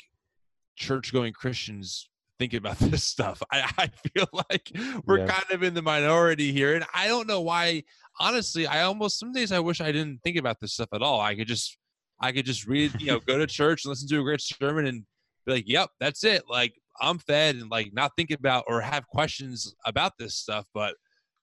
church 0.77 1.13
going 1.13 1.33
Christians 1.35 2.09
think 2.41 2.55
about 2.55 2.79
this 2.81 3.05
stuff. 3.05 3.41
I, 3.53 3.71
I 3.79 3.87
feel 4.09 4.27
like 4.51 4.73
we're 5.07 5.19
Yeah. 5.21 5.27
kind 5.27 5.51
of 5.53 5.63
in 5.63 5.75
the 5.75 5.83
minority 5.83 6.51
here, 6.53 6.75
and 6.75 6.85
I 6.93 7.07
don't 7.07 7.29
know 7.29 7.43
why 7.43 7.85
honestly, 8.19 8.67
I 8.67 8.83
almost 8.83 9.19
some 9.21 9.33
days 9.33 9.53
I 9.53 9.61
wish 9.61 9.81
I 9.81 9.93
didn't 9.93 10.21
think 10.25 10.37
about 10.37 10.59
this 10.61 10.73
stuff 10.73 10.89
at 10.93 11.03
all. 11.03 11.21
I 11.21 11.37
could 11.37 11.47
just 11.47 11.77
I 12.21 12.33
could 12.33 12.45
just 12.47 12.67
read, 12.67 13.01
you 13.01 13.07
know, 13.09 13.21
go 13.27 13.39
to 13.39 13.47
church 13.47 13.85
and 13.85 13.91
listen 13.91 14.09
to 14.09 14.21
a 14.21 14.25
great 14.25 14.41
sermon 14.41 14.87
and 14.87 15.05
be 15.47 15.53
like, 15.53 15.69
"Yep, 15.69 15.91
that's 16.01 16.25
it." 16.25 16.43
Like 16.49 16.75
I'm 17.01 17.19
fed 17.19 17.57
and 17.57 17.71
like 17.71 17.93
not 17.93 18.13
think 18.17 18.31
about 18.31 18.65
or 18.67 18.81
have 18.81 19.07
questions 19.07 19.75
about 19.87 20.13
this 20.19 20.35
stuff, 20.35 20.67
but 20.75 20.95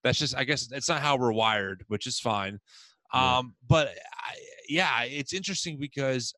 that's 0.03 0.19
just 0.19 0.35
I 0.35 0.43
guess 0.43 0.69
it's 0.71 0.89
not 0.89 1.01
how 1.01 1.17
we're 1.17 1.31
wired, 1.33 1.83
which 1.87 2.05
is 2.07 2.19
fine. 2.19 2.59
Yeah. 3.13 3.37
Um 3.37 3.55
but 3.67 3.87
I, 3.87 4.33
yeah, 4.67 5.03
it's 5.03 5.33
interesting 5.33 5.77
because 5.79 6.33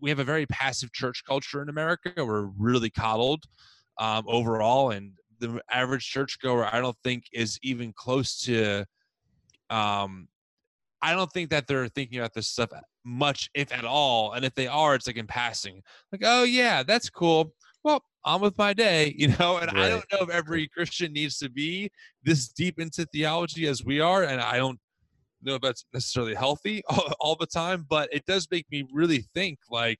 we 0.00 0.08
have 0.08 0.18
a 0.18 0.24
very 0.24 0.46
passive 0.46 0.90
church 0.94 1.22
culture 1.28 1.60
in 1.62 1.68
America. 1.68 2.10
We're 2.24 2.46
really 2.58 2.88
coddled 2.90 3.44
um, 4.00 4.24
overall, 4.26 4.90
and 4.90 5.12
the 5.38 5.60
average 5.70 6.08
churchgoer, 6.08 6.68
I 6.72 6.80
don't 6.80 6.96
think, 7.04 7.26
is 7.32 7.58
even 7.62 7.92
close 7.92 8.40
to. 8.42 8.84
Um, 9.68 10.26
I 11.02 11.14
don't 11.14 11.30
think 11.32 11.50
that 11.50 11.66
they're 11.66 11.88
thinking 11.88 12.18
about 12.18 12.34
this 12.34 12.48
stuff 12.48 12.70
much, 13.04 13.48
if 13.54 13.72
at 13.72 13.84
all. 13.84 14.32
And 14.32 14.44
if 14.44 14.54
they 14.54 14.66
are, 14.66 14.94
it's 14.94 15.06
like 15.06 15.16
in 15.16 15.26
passing, 15.26 15.82
like, 16.10 16.22
"Oh 16.24 16.42
yeah, 16.44 16.82
that's 16.82 17.08
cool." 17.10 17.54
Well, 17.84 18.02
on 18.24 18.40
with 18.40 18.58
my 18.58 18.72
day, 18.72 19.14
you 19.18 19.28
know. 19.38 19.58
And 19.58 19.70
I 19.70 19.90
don't 19.90 20.04
know 20.12 20.20
if 20.20 20.30
every 20.30 20.66
Christian 20.68 21.12
needs 21.12 21.38
to 21.38 21.50
be 21.50 21.90
this 22.24 22.48
deep 22.48 22.80
into 22.80 23.06
theology 23.06 23.66
as 23.66 23.84
we 23.84 24.00
are, 24.00 24.24
and 24.24 24.40
I 24.40 24.56
don't 24.56 24.80
know 25.42 25.54
if 25.54 25.62
that's 25.62 25.84
necessarily 25.92 26.34
healthy 26.34 26.82
all, 26.88 27.12
all 27.20 27.36
the 27.36 27.46
time, 27.46 27.86
but 27.88 28.08
it 28.12 28.24
does 28.26 28.48
make 28.50 28.66
me 28.70 28.86
really 28.92 29.24
think 29.34 29.58
like, 29.70 29.98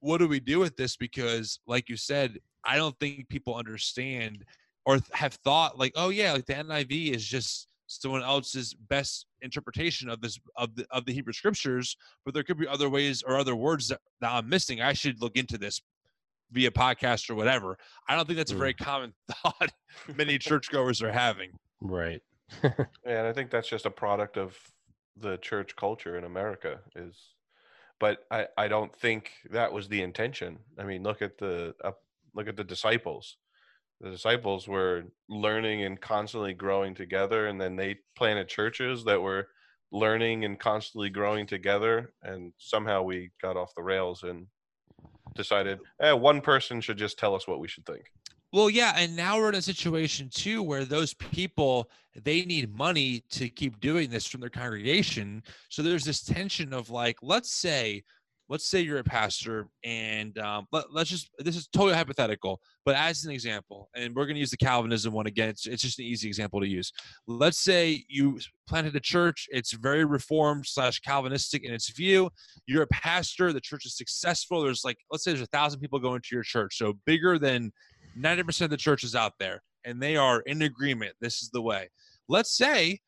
what 0.00 0.18
do 0.18 0.28
we 0.28 0.40
do 0.40 0.58
with 0.58 0.76
this? 0.76 0.96
Because, 0.96 1.60
like 1.66 1.88
you 1.88 1.96
said, 1.96 2.38
I 2.64 2.76
don't 2.76 2.98
think 2.98 3.28
people 3.28 3.54
understand 3.54 4.44
or 4.84 4.98
th- 4.98 5.10
have 5.12 5.34
thought 5.34 5.78
like, 5.78 5.92
oh 5.96 6.08
yeah, 6.10 6.32
like 6.32 6.46
the 6.46 6.54
NIV 6.54 7.14
is 7.14 7.24
just 7.24 7.68
someone 7.86 8.22
else's 8.22 8.72
best 8.74 9.26
interpretation 9.42 10.08
of 10.08 10.20
this 10.20 10.38
of 10.56 10.74
the 10.74 10.86
of 10.90 11.04
the 11.04 11.12
Hebrew 11.12 11.32
scriptures, 11.32 11.96
but 12.24 12.34
there 12.34 12.42
could 12.42 12.58
be 12.58 12.66
other 12.68 12.88
ways 12.88 13.22
or 13.22 13.36
other 13.36 13.54
words 13.54 13.88
that, 13.88 14.00
that 14.20 14.32
I'm 14.32 14.48
missing. 14.48 14.80
I 14.80 14.92
should 14.92 15.20
look 15.20 15.36
into 15.36 15.58
this 15.58 15.80
via 16.52 16.70
podcast 16.70 17.30
or 17.30 17.34
whatever. 17.34 17.76
I 18.08 18.14
don't 18.16 18.26
think 18.26 18.36
that's 18.36 18.52
a 18.52 18.54
Mm. 18.54 18.58
very 18.58 18.74
common 18.74 19.14
thought 19.30 19.72
many 20.16 20.38
churchgoers 20.38 21.02
are 21.02 21.12
having. 21.12 21.50
right 21.80 22.22
Yeah, 22.62 22.84
and 23.06 23.26
I 23.26 23.32
think 23.32 23.50
that's 23.50 23.68
just 23.68 23.86
a 23.86 23.90
product 23.90 24.36
of 24.36 24.56
the 25.16 25.36
church 25.38 25.74
culture 25.76 26.16
in 26.18 26.24
America 26.24 26.80
is 26.96 27.16
but 28.00 28.24
I, 28.30 28.48
I 28.58 28.68
don't 28.68 28.94
think 28.96 29.30
that 29.50 29.72
was 29.72 29.88
the 29.88 30.02
intention. 30.02 30.58
I 30.78 30.82
mean, 30.84 31.02
look 31.04 31.22
at 31.22 31.38
the 31.38 31.74
uh, 31.84 31.92
look 32.34 32.48
at 32.48 32.56
the 32.56 32.64
disciples. 32.64 33.36
The 34.00 34.10
disciples 34.10 34.66
were 34.66 35.04
learning 35.28 35.84
and 35.84 36.00
constantly 36.00 36.54
growing 36.54 36.94
together 36.94 37.46
and 37.46 37.60
then 37.60 37.76
they 37.76 37.98
planted 38.16 38.48
churches 38.48 39.04
that 39.04 39.20
were 39.20 39.48
learning 39.92 40.44
and 40.44 40.58
constantly 40.58 41.10
growing 41.10 41.46
together, 41.46 42.12
and 42.22 42.52
somehow 42.56 43.02
we 43.02 43.30
got 43.40 43.56
off 43.56 43.74
the 43.76 43.82
rails 43.82 44.22
and 44.22 44.46
decided, 45.34 45.78
eh, 46.00 46.12
one 46.12 46.40
person 46.40 46.80
should 46.80 46.96
just 46.96 47.18
tell 47.18 47.34
us 47.34 47.46
what 47.46 47.60
we 47.60 47.68
should 47.68 47.84
think. 47.86 48.10
Well, 48.52 48.68
yeah, 48.68 48.94
and 48.96 49.16
now 49.16 49.38
we're 49.38 49.50
in 49.50 49.54
a 49.54 49.62
situation 49.62 50.28
too 50.30 50.62
where 50.62 50.84
those 50.84 51.14
people 51.14 51.88
they 52.14 52.44
need 52.44 52.76
money 52.76 53.24
to 53.30 53.48
keep 53.48 53.80
doing 53.80 54.10
this 54.10 54.26
from 54.26 54.42
their 54.42 54.50
congregation. 54.50 55.42
So 55.70 55.82
there's 55.82 56.04
this 56.04 56.22
tension 56.22 56.74
of 56.74 56.90
like, 56.90 57.16
let's 57.22 57.50
say, 57.50 58.02
let's 58.52 58.68
say 58.68 58.82
you're 58.82 58.98
a 58.98 59.04
pastor, 59.04 59.66
and 59.82 60.38
um, 60.38 60.66
let, 60.72 60.84
us 60.94 61.08
just 61.08 61.30
this 61.38 61.56
is 61.56 61.68
totally 61.68 61.94
hypothetical, 61.94 62.60
but 62.84 62.94
as 62.94 63.24
an 63.24 63.32
example, 63.32 63.88
and 63.96 64.14
we're 64.14 64.26
going 64.26 64.34
to 64.34 64.40
use 64.40 64.50
the 64.50 64.58
Calvinism 64.58 65.14
one 65.14 65.26
again. 65.26 65.48
It's, 65.48 65.66
it's 65.66 65.80
just 65.80 65.98
an 65.98 66.04
easy 66.04 66.28
example 66.28 66.60
to 66.60 66.68
use. 66.68 66.92
Let's 67.26 67.58
say 67.58 68.04
you 68.08 68.38
planted 68.68 68.94
a 68.94 69.00
church. 69.00 69.48
It's 69.50 69.72
very 69.72 70.04
reformed 70.04 70.66
slash 70.66 71.00
Calvinistic 71.00 71.64
in 71.64 71.72
its 71.72 71.88
view. 71.88 72.28
You're 72.66 72.82
a 72.82 72.88
pastor. 72.88 73.54
The 73.54 73.60
church 73.60 73.86
is 73.86 73.96
successful. 73.96 74.62
There's 74.62 74.84
like, 74.84 74.98
let's 75.10 75.24
say 75.24 75.30
there's 75.30 75.40
a 75.40 75.46
thousand 75.46 75.80
people 75.80 75.98
going 75.98 76.20
to 76.20 76.34
your 76.34 76.44
church, 76.44 76.76
so 76.76 76.92
bigger 77.06 77.38
than 77.38 77.72
90% 78.20 78.60
of 78.60 78.70
the 78.70 78.76
churches 78.76 79.16
out 79.16 79.32
there, 79.40 79.62
and 79.86 80.00
they 80.00 80.14
are 80.14 80.40
in 80.42 80.60
agreement. 80.60 81.14
This 81.22 81.40
is 81.40 81.48
the 81.48 81.62
way. 81.62 81.88
Let's 82.28 82.54
say 82.54 83.00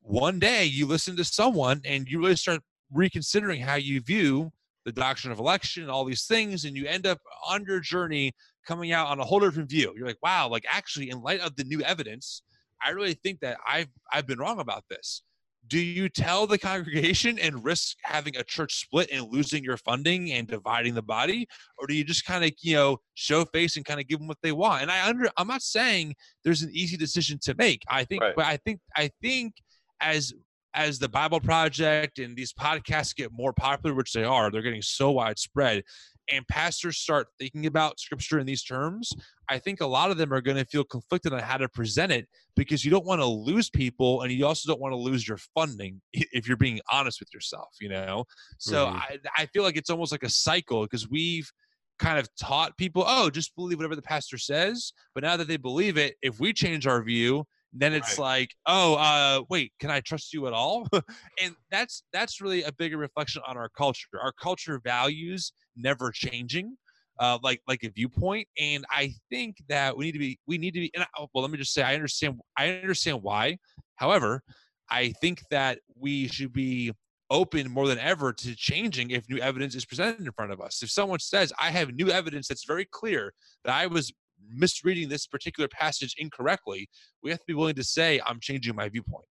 one 0.00 0.38
day 0.38 0.64
you 0.64 0.86
listen 0.86 1.16
to 1.16 1.24
someone 1.24 1.80
and 1.84 2.06
you 2.06 2.20
really 2.20 2.36
start 2.36 2.60
reconsidering 2.92 3.62
how 3.62 3.74
you 3.74 4.00
view 4.00 4.52
the 4.84 4.92
doctrine 4.92 5.32
of 5.32 5.38
election 5.38 5.82
and 5.82 5.90
all 5.90 6.04
these 6.04 6.26
things, 6.26 6.64
and 6.64 6.76
you 6.76 6.86
end 6.86 7.06
up 7.06 7.18
on 7.48 7.64
your 7.66 7.80
journey 7.80 8.32
coming 8.66 8.92
out 8.92 9.08
on 9.08 9.20
a 9.20 9.24
whole 9.24 9.40
different 9.40 9.70
view. 9.70 9.92
You're 9.96 10.06
like, 10.06 10.22
wow, 10.22 10.48
like 10.48 10.64
actually, 10.68 11.10
in 11.10 11.20
light 11.22 11.40
of 11.40 11.56
the 11.56 11.64
new 11.64 11.80
evidence, 11.82 12.42
I 12.84 12.90
really 12.90 13.14
think 13.14 13.40
that 13.40 13.58
I've 13.66 13.88
I've 14.12 14.26
been 14.26 14.38
wrong 14.38 14.60
about 14.60 14.84
this 14.88 15.22
do 15.68 15.78
you 15.78 16.08
tell 16.08 16.46
the 16.46 16.58
congregation 16.70 17.38
and 17.38 17.64
risk 17.64 17.96
having 18.02 18.36
a 18.36 18.44
church 18.44 18.80
split 18.80 19.08
and 19.12 19.32
losing 19.32 19.62
your 19.64 19.76
funding 19.76 20.32
and 20.32 20.46
dividing 20.46 20.94
the 20.94 21.02
body 21.02 21.46
or 21.78 21.86
do 21.86 21.94
you 21.94 22.04
just 22.04 22.24
kind 22.24 22.44
of 22.44 22.50
you 22.60 22.74
know 22.74 22.98
show 23.14 23.44
face 23.46 23.76
and 23.76 23.84
kind 23.84 24.00
of 24.00 24.06
give 24.06 24.18
them 24.18 24.28
what 24.28 24.38
they 24.42 24.52
want 24.52 24.82
and 24.82 24.90
i 24.90 25.06
under 25.06 25.28
i'm 25.36 25.48
not 25.48 25.62
saying 25.62 26.14
there's 26.44 26.62
an 26.62 26.70
easy 26.72 26.96
decision 26.96 27.38
to 27.40 27.54
make 27.54 27.82
i 27.88 28.04
think 28.04 28.22
right. 28.22 28.34
but 28.36 28.46
i 28.46 28.56
think 28.58 28.80
i 28.96 29.10
think 29.20 29.54
as 30.00 30.32
as 30.74 30.98
the 30.98 31.08
bible 31.08 31.40
project 31.40 32.18
and 32.18 32.36
these 32.36 32.52
podcasts 32.52 33.14
get 33.14 33.30
more 33.32 33.52
popular 33.52 33.94
which 33.94 34.12
they 34.12 34.24
are 34.24 34.50
they're 34.50 34.62
getting 34.62 34.82
so 34.82 35.10
widespread 35.10 35.82
and 36.30 36.46
pastors 36.48 36.98
start 36.98 37.28
thinking 37.38 37.66
about 37.66 37.98
scripture 37.98 38.38
in 38.38 38.46
these 38.46 38.62
terms, 38.62 39.12
I 39.48 39.58
think 39.58 39.80
a 39.80 39.86
lot 39.86 40.10
of 40.10 40.16
them 40.16 40.32
are 40.32 40.40
going 40.40 40.56
to 40.56 40.64
feel 40.64 40.84
conflicted 40.84 41.32
on 41.32 41.40
how 41.40 41.56
to 41.56 41.68
present 41.68 42.12
it 42.12 42.28
because 42.56 42.84
you 42.84 42.90
don't 42.90 43.04
want 43.04 43.20
to 43.20 43.26
lose 43.26 43.70
people 43.70 44.22
and 44.22 44.32
you 44.32 44.46
also 44.46 44.70
don't 44.70 44.80
want 44.80 44.92
to 44.92 44.96
lose 44.96 45.26
your 45.26 45.38
funding 45.54 46.00
if 46.12 46.46
you're 46.46 46.56
being 46.56 46.80
honest 46.90 47.20
with 47.20 47.32
yourself, 47.34 47.68
you 47.80 47.88
know? 47.88 48.24
So 48.58 48.86
mm-hmm. 48.86 48.96
I, 48.96 49.18
I 49.36 49.46
feel 49.46 49.62
like 49.62 49.76
it's 49.76 49.90
almost 49.90 50.12
like 50.12 50.22
a 50.22 50.28
cycle 50.28 50.82
because 50.82 51.08
we've 51.08 51.50
kind 51.98 52.18
of 52.18 52.28
taught 52.36 52.76
people, 52.78 53.04
oh, 53.06 53.30
just 53.30 53.54
believe 53.56 53.78
whatever 53.78 53.96
the 53.96 54.02
pastor 54.02 54.38
says. 54.38 54.92
But 55.14 55.24
now 55.24 55.36
that 55.36 55.48
they 55.48 55.56
believe 55.56 55.98
it, 55.98 56.16
if 56.22 56.40
we 56.40 56.52
change 56.52 56.86
our 56.86 57.02
view, 57.02 57.44
then 57.72 57.92
it's 57.92 58.18
right. 58.18 58.24
like 58.24 58.50
oh 58.66 58.94
uh 58.94 59.42
wait 59.48 59.72
can 59.80 59.90
i 59.90 60.00
trust 60.00 60.32
you 60.32 60.46
at 60.46 60.52
all 60.52 60.86
and 61.42 61.54
that's 61.70 62.02
that's 62.12 62.40
really 62.40 62.62
a 62.62 62.72
bigger 62.72 62.98
reflection 62.98 63.42
on 63.46 63.56
our 63.56 63.68
culture 63.70 64.08
our 64.20 64.32
culture 64.32 64.80
values 64.84 65.52
never 65.76 66.10
changing 66.10 66.76
uh 67.18 67.38
like 67.42 67.60
like 67.66 67.82
a 67.82 67.90
viewpoint 67.90 68.46
and 68.58 68.84
i 68.90 69.12
think 69.30 69.56
that 69.68 69.96
we 69.96 70.06
need 70.06 70.12
to 70.12 70.18
be 70.18 70.38
we 70.46 70.58
need 70.58 70.74
to 70.74 70.80
be 70.80 70.90
and 70.94 71.04
I, 71.04 71.26
well 71.32 71.42
let 71.42 71.50
me 71.50 71.58
just 71.58 71.72
say 71.72 71.82
i 71.82 71.94
understand 71.94 72.40
i 72.56 72.68
understand 72.68 73.22
why 73.22 73.58
however 73.96 74.42
i 74.90 75.08
think 75.20 75.42
that 75.50 75.78
we 75.96 76.28
should 76.28 76.52
be 76.52 76.92
open 77.32 77.70
more 77.70 77.88
than 77.88 77.98
ever 77.98 78.30
to 78.30 78.54
changing 78.54 79.10
if 79.10 79.28
new 79.28 79.38
evidence 79.38 79.74
is 79.74 79.86
presented 79.86 80.20
in 80.20 80.30
front 80.32 80.52
of 80.52 80.60
us. 80.60 80.82
If 80.82 80.90
someone 80.90 81.18
says, 81.18 81.50
I 81.58 81.70
have 81.70 81.94
new 81.94 82.10
evidence 82.10 82.46
that's 82.46 82.66
very 82.66 82.84
clear 82.84 83.32
that 83.64 83.74
I 83.74 83.86
was 83.86 84.12
misreading 84.48 85.08
this 85.08 85.26
particular 85.26 85.68
passage 85.68 86.14
incorrectly, 86.18 86.88
we 87.22 87.30
have 87.30 87.40
to 87.40 87.46
be 87.46 87.54
willing 87.54 87.74
to 87.76 87.84
say, 87.84 88.20
I'm 88.26 88.40
changing 88.40 88.74
my 88.74 88.88
viewpoint. 88.88 89.26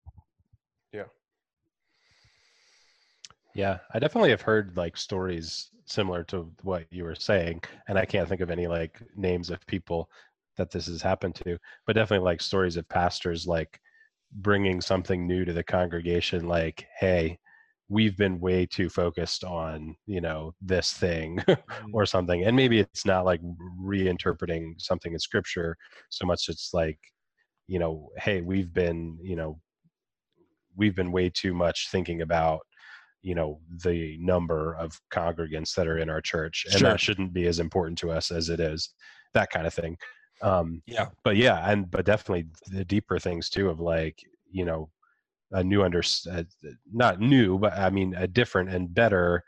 Yeah. 0.93 1.05
Yeah, 3.55 3.79
I 3.93 3.99
definitely 3.99 4.31
have 4.31 4.43
heard 4.43 4.77
like 4.77 4.97
stories 4.97 5.71
similar 5.87 6.23
to 6.25 6.53
what 6.63 6.87
you 6.91 7.05
were 7.05 7.17
saying, 7.17 7.63
and 7.89 7.99
I 7.99 8.05
can't 8.05 8.29
think 8.29 8.41
of 8.41 8.51
any 8.51 8.67
like 8.67 9.01
names 9.17 9.51
of 9.51 9.67
people 9.67 10.09
that 10.57 10.71
this 10.71 10.87
has 10.87 11.03
happened 11.03 11.35
to, 11.37 11.59
but 11.87 11.95
definitely 11.95 12.25
like 12.25 12.41
stories 12.41 12.77
of 12.77 12.89
pastors 12.89 13.47
like 13.47 13.81
bringing 14.33 14.81
something 14.81 15.27
new 15.27 15.45
to 15.45 15.53
the 15.53 15.65
congregation, 15.65 16.47
like, 16.47 16.87
hey, 16.99 17.39
we've 17.91 18.17
been 18.17 18.39
way 18.39 18.65
too 18.65 18.89
focused 18.89 19.45
on 19.45 19.95
you 20.07 20.21
know 20.21 20.55
this 20.63 20.93
thing 20.93 21.37
mm-hmm. 21.49 21.91
or 21.93 22.07
something 22.07 22.45
and 22.45 22.57
maybe 22.57 22.79
it's 22.79 23.05
not 23.05 23.27
like 23.27 23.41
reinterpreting 23.83 24.81
something 24.81 25.13
in 25.13 25.19
scripture 25.19 25.77
so 26.09 26.25
much 26.25 26.49
it's 26.49 26.71
like 26.73 26.99
you 27.67 27.79
know 27.79 28.09
hey 28.17 28.41
we've 28.41 28.73
been 28.73 29.19
you 29.21 29.37
know 29.37 29.61
we've 30.77 30.95
been 30.95 31.13
way 31.13 31.29
too 31.29 31.53
much 31.53 31.89
thinking 31.91 32.23
about 32.23 32.61
you 33.23 33.35
know 33.35 33.61
the 33.85 34.17
number 34.21 34.75
of 34.77 34.99
congregants 35.13 35.75
that 35.75 35.89
are 35.89 35.99
in 35.99 36.09
our 36.09 36.21
church 36.21 36.65
and 36.71 36.79
sure. 36.79 36.91
that 36.91 37.01
shouldn't 37.01 37.35
be 37.35 37.47
as 37.47 37.59
important 37.59 37.99
to 37.99 38.11
us 38.11 38.31
as 38.31 38.49
it 38.49 38.61
is 38.61 38.91
that 39.35 39.51
kind 39.51 39.67
of 39.67 39.75
thing 39.75 39.97
um 40.43 40.81
yeah 40.87 41.07
but 41.25 41.37
yeah 41.37 41.71
and 41.71 41.91
but 41.91 42.07
definitely 42.07 42.47
the 42.69 42.85
deeper 42.85 43.19
things 43.19 43.51
too 43.51 43.69
of 43.69 43.81
like 43.81 44.17
you 44.51 44.65
know 44.65 44.89
a 45.53 45.65
new 45.65 45.83
under 45.83 46.03
uh, 46.31 46.43
not 46.93 47.21
new 47.21 47.59
but 47.59 47.73
i 47.75 47.91
mean 47.91 48.15
a 48.15 48.27
different 48.27 48.71
and 48.71 48.95
better 48.95 49.43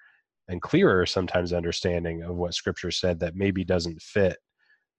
and 0.48 0.60
clearer 0.60 1.06
sometimes 1.06 1.52
understanding 1.52 2.22
of 2.22 2.36
what 2.36 2.54
scripture 2.54 2.90
said 2.90 3.20
that 3.20 3.36
maybe 3.36 3.64
doesn't 3.64 4.00
fit 4.02 4.38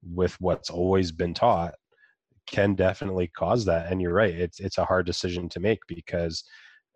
with 0.04 0.36
what's 0.40 0.70
always 0.70 1.12
been 1.12 1.34
taught 1.34 1.74
can 2.48 2.76
definitely 2.76 3.28
cause 3.28 3.66
that. 3.66 3.92
And 3.92 4.02
you're 4.02 4.14
right 4.14 4.34
it's 4.34 4.60
it's 4.60 4.78
a 4.78 4.86
hard 4.86 5.06
decision 5.06 5.50
to 5.50 5.60
make 5.60 5.80
because 5.88 6.44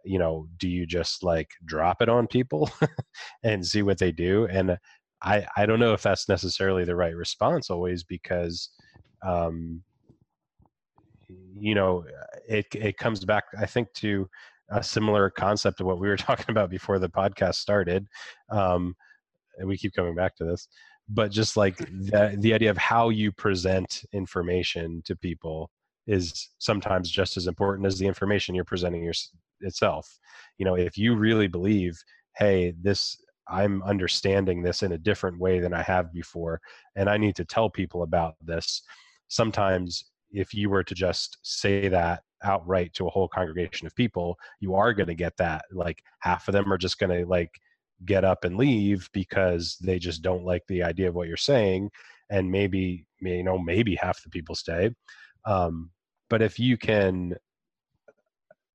you 0.03 0.20
know 0.20 0.47
do 0.58 0.70
you 0.70 0.86
just 0.86 1.24
like 1.24 1.49
drop 1.66 2.01
it 2.01 2.10
on 2.10 2.28
people 2.28 2.70
and 3.43 3.66
see 3.66 3.82
what 3.82 3.97
they 3.97 4.12
do? 4.12 4.47
And 4.47 4.78
i 5.24 5.45
i 5.58 5.66
don't 5.66 5.80
know 5.80 5.93
if 5.93 6.03
that's 6.03 6.30
necessarily 6.30 6.86
the 6.86 6.95
right 6.95 7.16
response 7.16 7.72
always 7.72 8.03
because 8.03 8.70
um 9.26 9.82
you 11.60 11.76
know, 11.76 12.05
it 12.47 12.68
it 12.74 12.97
comes 12.97 13.24
back, 13.26 13.45
I 13.60 13.66
think, 13.66 13.91
to 13.95 14.30
a 14.70 14.84
similar 14.84 15.30
concept 15.30 15.80
of 15.80 15.88
what 15.88 15.99
we 15.99 16.08
were 16.08 16.18
talking 16.30 16.49
about 16.49 16.70
before 16.70 16.99
the 16.99 17.10
podcast 17.10 17.55
started. 17.55 18.08
Um, 18.49 18.95
and 19.58 19.68
we 19.68 19.78
keep 19.78 19.93
coming 19.93 20.16
back 20.16 20.36
to 20.38 20.45
this, 20.45 20.68
but 21.10 21.32
just 21.32 21.58
like 21.58 21.78
the 21.78 22.36
the 22.39 22.53
idea 22.53 22.70
of 22.70 22.78
how 22.78 23.10
you 23.10 23.32
present 23.32 24.03
information 24.14 25.01
to 25.05 25.16
people 25.16 25.70
is 26.05 26.49
sometimes 26.60 27.10
just 27.10 27.38
as 27.38 27.47
important 27.47 27.86
as 27.86 27.99
the 27.99 28.08
information 28.08 28.55
you're 28.55 28.64
presenting 28.64 29.03
your, 29.03 29.14
itself. 29.62 30.08
You 30.58 30.66
know, 30.66 30.76
if 30.76 30.97
you 30.97 31.16
really 31.16 31.47
believe, 31.47 31.97
hey, 32.38 32.74
this 32.82 33.18
I'm 33.49 33.82
understanding 33.84 34.62
this 34.62 34.84
in 34.84 34.91
a 34.91 34.97
different 34.97 35.39
way 35.39 35.60
than 35.60 35.74
I 35.74 35.82
have 35.84 36.14
before, 36.14 36.60
and 36.95 37.10
I 37.10 37.18
need 37.18 37.36
to 37.38 37.45
tell 37.45 37.70
people 37.70 38.03
about 38.03 38.36
this. 38.41 38.82
Sometimes 39.30 40.05
if 40.32 40.53
you 40.53 40.69
were 40.69 40.84
to 40.84 40.95
just 40.95 41.38
say 41.41 41.88
that 41.88 42.23
outright 42.43 42.93
to 42.93 43.07
a 43.07 43.09
whole 43.09 43.28
congregation 43.28 43.88
of 43.88 43.95
people, 43.95 44.38
you 44.59 44.75
are 44.75 44.93
going 44.93 45.07
to 45.07 45.15
get 45.15 45.36
that. 45.38 45.65
Like 45.71 46.03
half 46.19 46.47
of 46.47 46.53
them 46.53 46.71
are 46.71 46.78
just 46.78 46.99
going 46.99 47.17
to 47.17 47.25
like 47.25 47.51
get 48.05 48.23
up 48.23 48.43
and 48.43 48.57
leave 48.57 49.09
because 49.13 49.78
they 49.82 49.99
just 49.99 50.21
don't 50.21 50.45
like 50.45 50.63
the 50.67 50.84
idea 50.84 51.09
of 51.09 51.15
what 51.15 51.28
you're 51.28 51.38
saying, 51.38 51.89
and 52.30 52.51
maybe 52.51 53.05
you 53.19 53.43
know 53.43 53.57
maybe 53.57 53.95
half 53.95 54.21
the 54.23 54.30
people 54.30 54.55
stay. 54.55 54.91
Um, 55.45 55.91
but 56.30 56.41
if 56.41 56.59
you 56.59 56.78
can, 56.78 57.36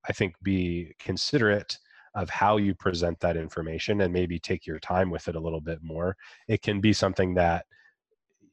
I 0.09 0.13
think, 0.13 0.35
be 0.43 0.95
considerate 0.99 1.79
of 2.15 2.29
how 2.29 2.57
you 2.59 2.75
present 2.75 3.19
that 3.21 3.37
information 3.37 4.03
and 4.03 4.13
maybe 4.13 4.39
take 4.39 4.67
your 4.67 4.79
time 4.79 5.11
with 5.11 5.29
it 5.29 5.37
a 5.37 5.41
little 5.41 5.61
bit 5.61 5.79
more, 5.83 6.17
it 6.49 6.63
can 6.63 6.81
be 6.81 6.93
something 6.93 7.35
that 7.35 7.65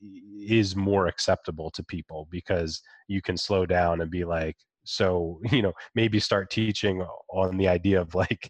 is 0.02 0.76
more 0.76 1.08
acceptable 1.08 1.70
to 1.72 1.84
people 1.84 2.28
because 2.32 2.82
you 3.08 3.22
can 3.22 3.38
slow 3.38 3.66
down 3.66 4.02
and 4.02 4.10
be 4.10 4.24
like 4.24 4.56
so 4.86 5.40
you 5.52 5.62
know 5.62 5.74
maybe 5.96 6.20
start 6.20 6.50
teaching 6.50 7.06
on 7.34 7.58
the 7.58 7.68
idea 7.68 8.00
of 8.00 8.16
like 8.16 8.50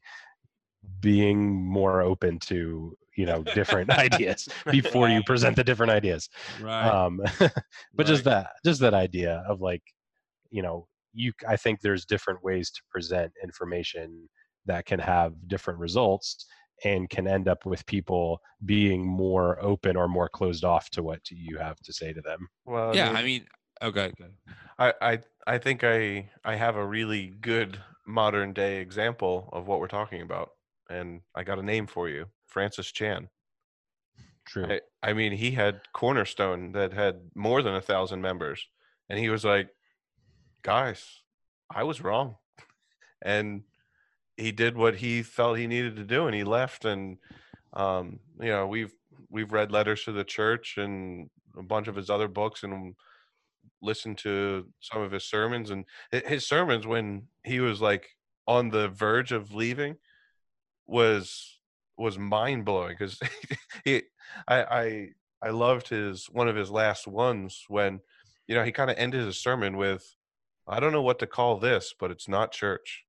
being 1.01 1.51
more 1.65 2.01
open 2.01 2.39
to 2.39 2.95
you 3.17 3.25
know 3.25 3.43
different 3.53 3.89
ideas 3.97 4.47
before 4.71 5.09
you 5.09 5.21
present 5.23 5.55
the 5.55 5.63
different 5.63 5.91
ideas. 5.91 6.29
Right. 6.61 6.87
Um 6.87 7.19
but 7.39 7.51
right. 7.97 8.07
just 8.07 8.23
that 8.23 8.51
just 8.63 8.79
that 8.79 8.93
idea 8.93 9.43
of 9.47 9.61
like 9.61 9.83
you 10.51 10.61
know 10.61 10.87
you 11.13 11.31
i 11.47 11.55
think 11.55 11.81
there's 11.81 12.05
different 12.05 12.43
ways 12.43 12.71
to 12.71 12.81
present 12.91 13.31
information 13.43 14.29
that 14.65 14.85
can 14.85 14.99
have 14.99 15.33
different 15.47 15.79
results 15.79 16.45
and 16.83 17.09
can 17.09 17.27
end 17.27 17.47
up 17.47 17.65
with 17.65 17.85
people 17.85 18.41
being 18.65 19.05
more 19.05 19.61
open 19.63 19.95
or 19.95 20.07
more 20.07 20.29
closed 20.29 20.63
off 20.63 20.89
to 20.91 21.03
what 21.03 21.29
you 21.29 21.57
have 21.57 21.79
to 21.79 21.93
say 21.93 22.13
to 22.13 22.21
them. 22.21 22.47
Well, 22.65 22.95
yeah, 22.95 23.11
I 23.11 23.23
mean, 23.23 23.45
okay, 23.81 24.11
I, 24.77 24.93
I, 25.01 25.19
I 25.47 25.57
think 25.57 25.83
I, 25.83 26.29
I 26.43 26.55
have 26.55 26.75
a 26.75 26.85
really 26.85 27.33
good 27.41 27.79
modern 28.05 28.53
day 28.53 28.81
example 28.81 29.49
of 29.53 29.67
what 29.67 29.79
we're 29.79 29.87
talking 29.87 30.21
about. 30.21 30.51
And 30.89 31.21
I 31.35 31.43
got 31.43 31.59
a 31.59 31.63
name 31.63 31.85
for 31.85 32.09
you 32.09 32.25
Francis 32.47 32.91
Chan. 32.91 33.29
True. 34.45 34.65
I, 34.65 35.09
I 35.09 35.13
mean, 35.13 35.31
he 35.33 35.51
had 35.51 35.81
Cornerstone 35.93 36.71
that 36.71 36.91
had 36.93 37.21
more 37.35 37.61
than 37.61 37.75
a 37.75 37.81
thousand 37.81 38.21
members. 38.21 38.67
And 39.09 39.19
he 39.19 39.29
was 39.29 39.45
like, 39.45 39.69
guys, 40.63 41.21
I 41.73 41.83
was 41.83 42.01
wrong. 42.01 42.35
And 43.21 43.63
he 44.39 44.51
did 44.51 44.77
what 44.77 44.95
he 44.95 45.21
felt 45.21 45.57
he 45.57 45.67
needed 45.67 45.95
to 45.97 46.03
do 46.03 46.27
and 46.27 46.35
he 46.35 46.43
left. 46.43 46.85
And, 46.85 47.17
um, 47.73 48.19
you 48.39 48.49
know, 48.49 48.67
we've, 48.67 48.93
we've 49.29 49.51
read 49.51 49.71
letters 49.71 50.03
to 50.05 50.11
the 50.11 50.23
church 50.23 50.77
and 50.77 51.29
a 51.57 51.63
bunch 51.63 51.87
of 51.87 51.95
his 51.95 52.09
other 52.09 52.27
books 52.27 52.63
and 52.63 52.95
listened 53.81 54.17
to 54.19 54.67
some 54.79 55.01
of 55.01 55.11
his 55.11 55.23
sermons 55.23 55.69
and 55.69 55.85
his 56.11 56.47
sermons 56.47 56.85
when 56.85 57.23
he 57.43 57.59
was 57.59 57.81
like 57.81 58.09
on 58.47 58.69
the 58.69 58.89
verge 58.89 59.31
of 59.31 59.53
leaving 59.53 59.95
was 60.87 61.59
was 61.97 62.17
mind 62.17 62.65
blowing 62.65 62.95
because 62.97 63.19
he 63.85 64.01
I, 64.47 64.63
I 64.63 65.09
I 65.41 65.49
loved 65.51 65.87
his 65.87 66.25
one 66.31 66.49
of 66.49 66.55
his 66.55 66.69
last 66.69 67.07
ones 67.07 67.63
when 67.67 68.01
you 68.47 68.55
know 68.55 68.63
he 68.63 68.71
kind 68.71 68.89
of 68.89 68.97
ended 68.97 69.25
his 69.25 69.37
sermon 69.37 69.77
with 69.77 70.15
I 70.67 70.79
don't 70.79 70.91
know 70.91 71.01
what 71.01 71.19
to 71.19 71.27
call 71.27 71.57
this 71.57 71.93
but 71.97 72.11
it's 72.11 72.27
not 72.27 72.51
church 72.51 73.05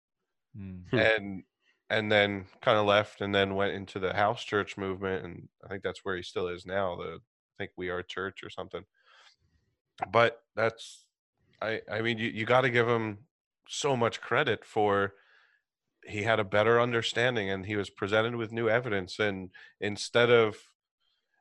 Mm. 0.56 0.92
and 0.92 1.42
and 1.90 2.10
then 2.10 2.46
kind 2.60 2.78
of 2.78 2.86
left 2.86 3.20
and 3.20 3.34
then 3.34 3.54
went 3.54 3.74
into 3.74 3.98
the 3.98 4.14
house 4.14 4.42
church 4.42 4.76
movement 4.76 5.24
and 5.24 5.48
I 5.64 5.68
think 5.68 5.82
that's 5.82 6.04
where 6.04 6.16
he 6.16 6.22
still 6.22 6.48
is 6.48 6.66
now 6.66 6.96
the 6.96 7.18
I 7.18 7.54
think 7.58 7.72
we 7.76 7.90
are 7.90 8.02
church 8.02 8.42
or 8.42 8.50
something 8.50 8.84
but 10.12 10.42
that's 10.56 11.04
I 11.60 11.82
I 11.90 12.00
mean 12.00 12.18
you, 12.18 12.30
you 12.30 12.46
got 12.46 12.62
to 12.62 12.70
give 12.70 12.88
him 12.88 13.18
so 13.68 13.96
much 13.96 14.20
credit 14.20 14.64
for 14.64 15.14
he 16.04 16.22
had 16.22 16.40
a 16.40 16.44
better 16.44 16.80
understanding 16.80 17.50
and 17.50 17.66
he 17.66 17.76
was 17.76 17.90
presented 17.90 18.34
with 18.34 18.52
new 18.52 18.68
evidence 18.68 19.18
and 19.18 19.50
instead 19.80 20.30
of 20.30 20.56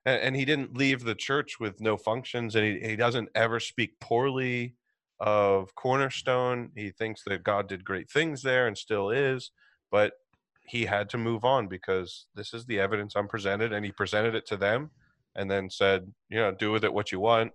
and, 0.06 0.22
and 0.22 0.36
he 0.36 0.46
didn't 0.46 0.78
leave 0.78 1.04
the 1.04 1.16
church 1.16 1.60
with 1.60 1.82
no 1.82 1.98
functions 1.98 2.56
and 2.56 2.66
he, 2.66 2.90
he 2.90 2.96
doesn't 2.96 3.30
ever 3.34 3.60
speak 3.60 4.00
poorly 4.00 4.76
of 5.20 5.74
cornerstone 5.76 6.72
he 6.76 6.92
thinks 6.92 7.24
that 7.26 7.44
god 7.44 7.68
did 7.68 7.84
great 7.84 8.10
things 8.10 8.42
there 8.42 8.68
and 8.68 8.78
still 8.78 9.10
is 9.10 9.52
but 9.92 10.14
he 10.62 10.86
had 10.86 11.10
to 11.10 11.18
move 11.18 11.44
on 11.44 11.68
because 11.68 12.28
this 12.36 12.54
is 12.54 12.66
the 12.66 12.80
evidence 12.80 13.16
i'm 13.16 13.28
presented 13.28 13.74
and 13.74 13.86
he 13.86 13.92
presented 13.92 14.34
it 14.34 14.46
to 14.46 14.56
them 14.56 14.90
and 15.36 15.50
then 15.52 15.70
said 15.70 16.12
you 16.30 16.38
know 16.38 16.52
do 16.52 16.72
with 16.72 16.84
it 16.84 16.94
what 16.94 17.12
you 17.12 17.20
want 17.20 17.52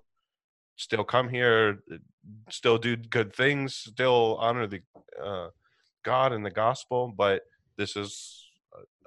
still 0.77 1.05
come 1.05 1.29
here 1.29 1.79
still 2.51 2.77
do 2.77 2.97
good 2.97 3.35
things 3.35 3.75
still 3.75 4.37
honor 4.41 4.67
the 4.67 4.81
uh, 5.23 5.49
God 6.05 6.33
and 6.33 6.47
the 6.47 6.51
gospel, 6.51 7.13
but 7.17 7.43
this 7.77 7.97
is 7.97 8.47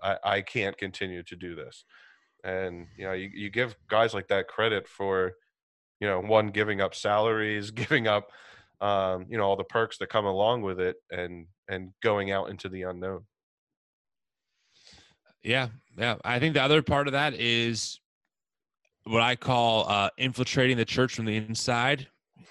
uh, 0.04 0.16
I, 0.24 0.36
I 0.36 0.42
can't 0.42 0.78
continue 0.78 1.24
to 1.24 1.36
do 1.36 1.56
this. 1.56 1.86
And 2.44 2.88
you 2.98 3.06
know, 3.06 3.14
you, 3.14 3.30
you 3.34 3.50
give 3.50 3.76
guys 3.88 4.14
like 4.14 4.28
that 4.28 4.48
credit 4.48 4.88
for, 4.88 5.34
you 6.00 6.08
know, 6.08 6.20
one 6.22 6.48
giving 6.48 6.82
up 6.82 6.96
salaries, 6.96 7.72
giving 7.72 8.08
up 8.08 8.30
um, 8.80 9.26
you 9.30 9.38
know, 9.38 9.44
all 9.44 9.56
the 9.56 9.64
perks 9.64 9.98
that 9.98 10.10
come 10.10 10.26
along 10.26 10.62
with 10.62 10.80
it 10.80 10.98
and 11.12 11.48
and 11.68 11.92
going 12.04 12.32
out 12.32 12.50
into 12.50 12.70
the 12.70 12.84
unknown. 12.84 13.26
Yeah, 15.44 15.70
yeah. 15.98 16.16
I 16.24 16.40
think 16.40 16.54
the 16.54 16.62
other 16.62 16.82
part 16.82 17.08
of 17.08 17.14
that 17.14 17.34
is 17.34 18.00
what 19.06 19.22
I 19.22 19.36
call 19.36 19.90
uh, 19.90 20.10
infiltrating 20.18 20.78
the 20.78 20.86
church 20.86 21.16
from 21.16 21.26
the 21.26 21.38
inside. 21.38 22.08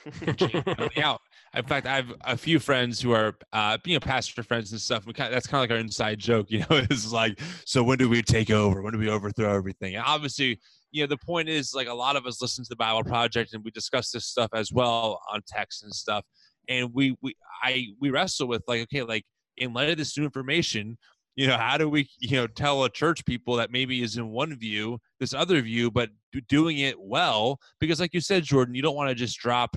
out. 0.97 1.21
In 1.55 1.65
fact, 1.65 1.87
I 1.87 1.97
have 1.97 2.13
a 2.23 2.37
few 2.37 2.59
friends 2.59 3.01
who 3.01 3.13
are, 3.13 3.35
uh, 3.53 3.79
you 3.85 3.95
know, 3.95 4.01
pastor 4.01 4.43
friends 4.43 4.73
and 4.73 4.81
stuff. 4.81 5.07
We 5.07 5.13
kind 5.13 5.29
of, 5.29 5.35
that's 5.35 5.47
kind 5.47 5.59
of 5.59 5.71
like 5.71 5.77
our 5.77 5.81
inside 5.81 6.19
joke, 6.19 6.47
you 6.51 6.61
know. 6.61 6.67
It's 6.71 7.13
like, 7.13 7.41
so 7.65 7.83
when 7.83 7.99
do 7.99 8.09
we 8.09 8.23
take 8.23 8.51
over? 8.51 8.83
When 8.83 8.93
do 8.93 8.99
we 8.99 9.09
overthrow 9.09 9.55
everything? 9.55 9.97
And 9.97 10.05
obviously, 10.07 10.61
you 10.91 11.03
know, 11.03 11.07
the 11.07 11.19
point 11.19 11.49
is 11.49 11.75
like 11.75 11.89
a 11.89 11.95
lot 11.95 12.17
of 12.17 12.27
us 12.27 12.41
listen 12.41 12.65
to 12.65 12.69
the 12.69 12.77
Bible 12.77 13.05
Project 13.05 13.55
and 13.55 13.65
we 13.65 13.71
discuss 13.71 14.11
this 14.11 14.27
stuff 14.27 14.51
as 14.55 14.73
well 14.73 15.21
on 15.33 15.41
text 15.47 15.83
and 15.83 15.93
stuff. 15.93 16.25
And 16.69 16.93
we, 16.93 17.17
we, 17.23 17.35
I, 17.63 17.89
we 18.01 18.11
wrestle 18.11 18.49
with 18.49 18.63
like, 18.67 18.83
okay, 18.83 19.03
like 19.03 19.25
in 19.57 19.73
light 19.73 19.91
of 19.91 19.99
this 19.99 20.17
new 20.17 20.25
information, 20.25 20.99
you 21.37 21.47
know, 21.47 21.57
how 21.57 21.77
do 21.77 21.89
we, 21.89 22.09
you 22.19 22.37
know, 22.37 22.47
tell 22.47 22.85
a 22.85 22.91
church 22.91 23.25
people 23.25 23.57
that 23.57 23.71
maybe 23.71 24.03
is 24.03 24.17
in 24.17 24.29
one 24.29 24.59
view, 24.59 24.99
this 25.21 25.35
other 25.35 25.61
view, 25.61 25.91
but 25.91 26.09
doing 26.49 26.79
it 26.79 26.99
well? 26.99 27.59
Because, 27.79 28.01
like 28.01 28.15
you 28.15 28.21
said, 28.21 28.43
Jordan, 28.43 28.75
you 28.75 28.83
don't 28.83 28.97
want 28.97 29.11
to 29.11 29.15
just 29.15 29.39
drop 29.39 29.77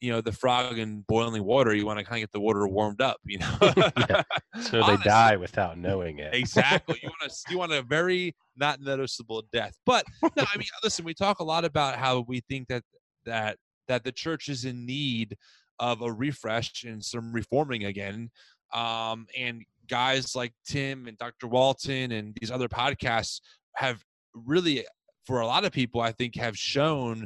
you 0.00 0.12
know 0.12 0.20
the 0.20 0.32
frog 0.32 0.78
in 0.78 1.00
boiling 1.08 1.42
water 1.44 1.74
you 1.74 1.86
want 1.86 1.98
to 1.98 2.04
kind 2.04 2.22
of 2.22 2.28
get 2.28 2.32
the 2.32 2.40
water 2.40 2.66
warmed 2.66 3.00
up 3.00 3.18
you 3.24 3.38
know? 3.38 3.58
Yeah. 4.08 4.22
so 4.60 4.82
they 4.82 4.96
die 4.98 5.36
without 5.36 5.78
knowing 5.78 6.18
it. 6.18 6.34
Exactly 6.34 6.98
you 7.02 7.08
want 7.08 7.30
to 7.30 7.36
you 7.50 7.58
want 7.58 7.72
a 7.72 7.82
very 7.82 8.34
not 8.56 8.80
noticeable 8.80 9.42
death. 9.52 9.74
But 9.84 10.04
no 10.22 10.30
i 10.36 10.56
mean 10.56 10.66
listen 10.82 11.04
we 11.04 11.14
talk 11.14 11.40
a 11.40 11.44
lot 11.44 11.64
about 11.64 11.96
how 11.96 12.24
we 12.28 12.40
think 12.48 12.68
that 12.68 12.82
that 13.24 13.56
that 13.88 14.04
the 14.04 14.12
church 14.12 14.48
is 14.48 14.64
in 14.64 14.84
need 14.84 15.36
of 15.78 16.02
a 16.02 16.12
refresh 16.12 16.84
and 16.84 17.04
some 17.04 17.32
reforming 17.32 17.84
again. 17.84 18.30
Um 18.74 19.26
and 19.36 19.62
guys 19.88 20.34
like 20.34 20.52
tim 20.66 21.06
and 21.06 21.16
dr 21.16 21.46
walton 21.46 22.10
and 22.10 22.36
these 22.40 22.50
other 22.50 22.68
podcasts 22.68 23.40
have 23.76 24.02
really 24.34 24.84
for 25.24 25.40
a 25.40 25.46
lot 25.46 25.64
of 25.64 25.70
people 25.70 26.00
i 26.00 26.10
think 26.10 26.34
have 26.34 26.56
shown 26.56 27.24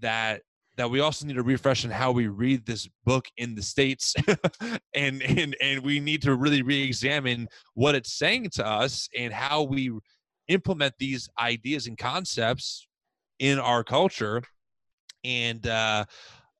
that 0.00 0.42
that 0.76 0.90
we 0.90 1.00
also 1.00 1.26
need 1.26 1.34
to 1.34 1.42
refresh 1.42 1.84
in 1.84 1.90
how 1.90 2.12
we 2.12 2.26
read 2.26 2.66
this 2.66 2.88
book 3.04 3.26
in 3.36 3.54
the 3.54 3.62
states. 3.62 4.14
And 4.96 5.22
and 5.22 5.56
and 5.60 5.82
we 5.82 5.98
need 5.98 6.22
to 6.22 6.36
really 6.36 6.62
re-examine 6.62 7.48
what 7.74 7.96
it's 7.96 8.12
saying 8.16 8.50
to 8.50 8.66
us 8.66 9.08
and 9.16 9.32
how 9.32 9.62
we 9.62 9.90
implement 10.46 10.94
these 10.98 11.28
ideas 11.40 11.88
and 11.88 11.98
concepts 11.98 12.86
in 13.40 13.58
our 13.58 13.82
culture. 13.82 14.42
And 15.24 15.66
uh 15.66 16.04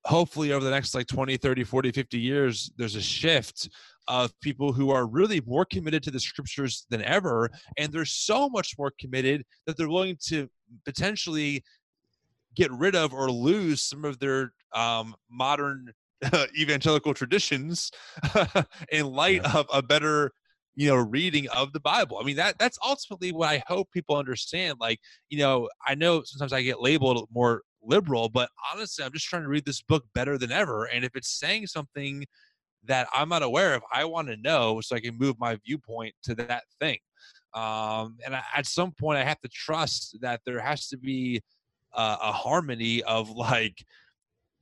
hopefully 0.05 0.53
over 0.53 0.65
the 0.65 0.71
next 0.71 0.95
like 0.95 1.07
20 1.07 1.37
30 1.37 1.65
40 1.65 1.93
50 1.93 2.19
years 2.19 2.71
there's 2.77 2.95
a 2.95 3.01
shift 3.01 3.71
of 4.09 4.39
people 4.41 4.73
who 4.73 4.91
are 4.91 5.07
really 5.07 5.41
more 5.47 5.65
committed 5.65 6.03
to 6.03 6.11
the 6.11 6.21
scriptures 6.21 6.87
than 6.91 7.03
ever. 7.03 7.51
And 7.79 7.93
they're 7.93 8.05
so 8.05 8.49
much 8.49 8.75
more 8.79 8.93
committed 8.99 9.45
that 9.67 9.77
they're 9.77 9.89
willing 9.89 10.19
to 10.27 10.49
potentially 10.85 11.65
get 12.55 12.71
rid 12.73 12.95
of 12.95 13.13
or 13.13 13.31
lose 13.31 13.83
some 13.83 14.05
of 14.05 14.19
their 14.19 14.53
um, 14.75 15.15
modern 15.31 15.93
uh, 16.33 16.47
evangelical 16.59 17.15
traditions 17.15 17.91
in 18.93 19.07
light 19.07 19.43
yeah. 19.45 19.59
of 19.59 19.67
a 19.73 19.83
better 19.83 20.33
you 20.77 20.89
know 20.89 20.97
reading 20.97 21.49
of 21.51 21.73
the 21.73 21.81
bible 21.81 22.19
i 22.21 22.25
mean 22.25 22.37
that 22.37 22.57
that's 22.59 22.79
ultimately 22.85 23.33
what 23.33 23.49
i 23.49 23.63
hope 23.67 23.91
people 23.93 24.17
understand 24.17 24.77
like 24.81 24.99
you 25.29 25.39
know 25.39 25.69
i 25.87 25.95
know 25.95 26.23
sometimes 26.25 26.53
i 26.53 26.63
get 26.63 26.81
labeled 26.81 27.29
more 27.33 27.63
liberal 27.83 28.29
but 28.29 28.49
honestly 28.73 29.05
i'm 29.05 29.13
just 29.13 29.27
trying 29.27 29.43
to 29.43 29.49
read 29.49 29.65
this 29.65 29.83
book 29.83 30.05
better 30.15 30.37
than 30.37 30.51
ever 30.51 30.85
and 30.87 31.05
if 31.05 31.15
it's 31.15 31.39
saying 31.39 31.67
something 31.67 32.25
that 32.85 33.07
i'm 33.15 33.29
not 33.29 33.43
aware 33.43 33.75
of 33.75 33.83
i 33.93 34.05
want 34.05 34.27
to 34.27 34.37
know 34.39 34.81
so 34.81 34.97
i 34.97 35.01
can 35.01 35.17
move 35.17 35.37
my 35.39 35.57
viewpoint 35.65 36.15
to 36.23 36.35
that 36.35 36.65
thing 36.81 36.99
um, 37.55 38.17
and 38.27 38.35
I, 38.35 38.43
at 38.57 38.67
some 38.67 38.93
point 38.99 39.19
i 39.19 39.25
have 39.25 39.41
to 39.43 39.49
trust 39.49 40.19
that 40.23 40.41
there 40.45 40.61
has 40.61 40.89
to 40.89 40.97
be 40.97 41.41
uh, 41.95 42.17
a 42.21 42.33
harmony 42.33 43.03
of 43.05 43.31
like 43.31 43.85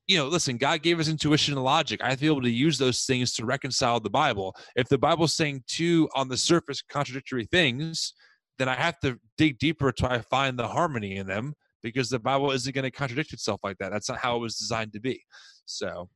you 0.09 0.19
know, 0.19 0.27
listen, 0.27 0.57
God 0.57 0.83
gave 0.83 0.99
us 0.99 1.09
intuition 1.09 1.55
and 1.55 1.63
logic. 1.63 2.03
I 2.03 2.11
have 2.11 2.19
to 2.19 2.23
be 2.23 2.27
able 2.27 2.43
to 2.43 2.51
use 2.51 2.77
those 2.77 3.05
things 3.05 3.33
to 3.35 3.47
reconcile 3.47 4.01
the 4.01 4.11
Bible. 4.11 4.55
If 4.75 4.89
the 4.89 4.99
Bible's 4.99 5.35
saying 5.35 5.63
two 5.69 6.09
on 6.15 6.29
the 6.29 6.37
surface 6.37 6.83
contradictory 6.83 7.47
things, 7.47 8.15
then 8.59 8.69
I 8.69 8.75
have 8.75 8.99
to 9.01 9.19
dig 9.39 9.59
deeper 9.59 9.93
to 9.93 10.11
I 10.11 10.21
find 10.23 10.59
the 10.59 10.67
harmony 10.67 11.17
in 11.17 11.27
them 11.27 11.55
because 11.83 12.11
the 12.11 12.19
Bible 12.19 12.51
isn't 12.51 12.75
going 12.75 12.85
to 12.85 12.91
contradict 12.91 13.33
itself 13.33 13.61
like 13.63 13.79
that. 13.79 13.91
That's 13.91 14.09
not 14.09 14.19
how 14.19 14.37
it 14.37 14.41
was 14.41 14.57
designed 14.57 14.93
to 14.93 15.01
be. 15.01 15.23
So, 15.67 16.09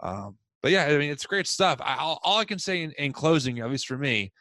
um, 0.00 0.36
but 0.62 0.72
yeah, 0.72 0.86
I 0.86 0.98
mean, 0.98 1.10
it's 1.10 1.26
great 1.26 1.46
stuff. 1.46 1.78
I, 1.82 1.96
all, 1.96 2.20
all 2.22 2.38
I 2.38 2.44
can 2.44 2.58
say 2.58 2.82
in, 2.82 2.92
in 2.92 3.12
closing, 3.12 3.60
at 3.60 3.70
least 3.70 3.86
for 3.86 3.96
me, 3.98 4.32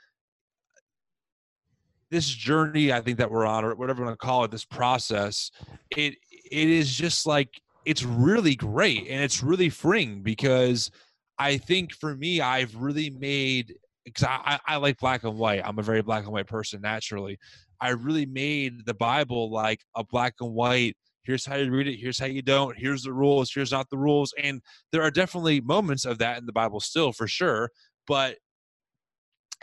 this 2.12 2.28
journey 2.28 2.91
I 2.91 3.01
think 3.01 3.18
that 3.18 3.32
we're 3.32 3.45
on, 3.45 3.66
or 3.66 3.76
whatever 3.76 4.01
you 4.01 4.05
want 4.05 4.20
to 4.20 4.26
call 4.26 4.43
it, 4.43 4.51
this 4.51 4.66
process, 4.66 5.51
it 5.95 6.16
it 6.51 6.70
is 6.70 6.95
just 6.95 7.26
like 7.26 7.62
it's 7.86 8.03
really 8.03 8.55
great 8.55 9.07
and 9.10 9.24
it's 9.24 9.41
really 9.43 9.70
freeing 9.70 10.22
because 10.22 10.91
I 11.38 11.57
think 11.57 11.93
for 11.93 12.16
me, 12.16 12.41
I've 12.41 12.76
really 12.76 13.10
made 13.10 13.76
because 14.05 14.26
I, 14.28 14.60
I 14.68 14.76
like 14.78 14.99
black 14.99 15.24
and 15.24 15.38
white. 15.38 15.62
I'm 15.64 15.80
a 15.80 15.84
very 15.84 16.01
black 16.01 16.24
and 16.24 16.34
white 16.34 16.47
person 16.47 16.82
naturally. 16.82 17.38
I 17.82 17.89
really 17.89 18.26
made 18.26 18.86
the 18.86 18.93
Bible 18.93 19.49
like 19.51 19.82
a 19.95 20.03
black 20.03 20.36
and 20.41 20.53
white. 20.53 20.97
Here's 21.24 21.45
how 21.45 21.55
you 21.55 21.72
read 21.72 21.88
it. 21.88 21.97
Here's 21.97 22.20
how 22.20 22.26
you 22.26 22.41
don't. 22.41 22.78
Here's 22.78 23.03
the 23.03 23.14
rules. 23.14 23.51
Here's 23.53 23.72
not 23.72 23.89
the 23.89 23.97
rules. 23.97 24.34
And 24.41 24.62
there 24.91 25.03
are 25.03 25.12
definitely 25.12 25.62
moments 25.62 26.05
of 26.05 26.18
that 26.18 26.39
in 26.39 26.45
the 26.45 26.51
Bible 26.51 26.80
still, 26.80 27.12
for 27.14 27.28
sure. 27.28 27.70
But 28.07 28.38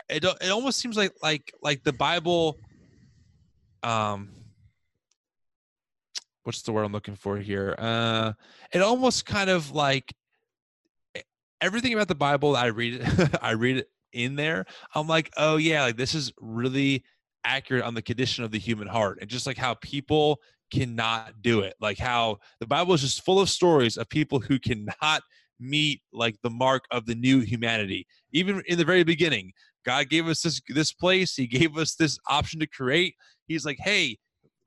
it 0.09 0.23
it 0.23 0.49
almost 0.49 0.79
seems 0.79 0.97
like 0.97 1.13
like 1.21 1.53
like 1.61 1.83
the 1.83 1.93
Bible 1.93 2.57
um 3.83 4.29
what's 6.43 6.61
the 6.61 6.71
word 6.71 6.83
I'm 6.83 6.93
looking 6.93 7.15
for 7.15 7.37
here? 7.37 7.75
Uh 7.77 8.33
it 8.71 8.81
almost 8.81 9.25
kind 9.25 9.49
of 9.49 9.71
like 9.71 10.13
everything 11.61 11.93
about 11.93 12.07
the 12.07 12.15
Bible 12.15 12.55
I 12.55 12.67
read 12.67 13.01
it 13.01 13.29
I 13.41 13.51
read 13.51 13.77
it 13.77 13.89
in 14.13 14.35
there, 14.35 14.65
I'm 14.95 15.07
like, 15.07 15.31
oh 15.37 15.57
yeah, 15.57 15.83
like 15.83 15.97
this 15.97 16.15
is 16.15 16.31
really 16.39 17.03
accurate 17.43 17.83
on 17.83 17.93
the 17.93 18.01
condition 18.01 18.43
of 18.43 18.51
the 18.51 18.59
human 18.59 18.87
heart 18.87 19.19
and 19.21 19.29
just 19.29 19.47
like 19.47 19.57
how 19.57 19.75
people 19.75 20.39
cannot 20.71 21.41
do 21.41 21.61
it. 21.61 21.75
Like 21.79 21.97
how 21.97 22.39
the 22.59 22.67
Bible 22.67 22.93
is 22.93 23.01
just 23.01 23.23
full 23.23 23.39
of 23.39 23.49
stories 23.49 23.97
of 23.97 24.09
people 24.09 24.39
who 24.39 24.59
cannot 24.59 25.21
meet 25.59 26.01
like 26.11 26.35
the 26.41 26.49
mark 26.49 26.83
of 26.91 27.05
the 27.05 27.15
new 27.15 27.39
humanity. 27.39 28.05
Even 28.31 28.61
in 28.67 28.77
the 28.77 28.85
very 28.85 29.03
beginning, 29.03 29.53
God 29.87 30.09
gave 30.09 30.27
us 30.27 30.41
this 30.41 30.61
this 30.67 30.91
place, 30.91 31.35
he 31.35 31.47
gave 31.47 31.77
us 31.77 31.95
this 31.95 32.19
option 32.29 32.59
to 32.59 32.67
create. 32.67 33.15
He's 33.47 33.65
like, 33.65 33.77
"Hey, 33.79 34.17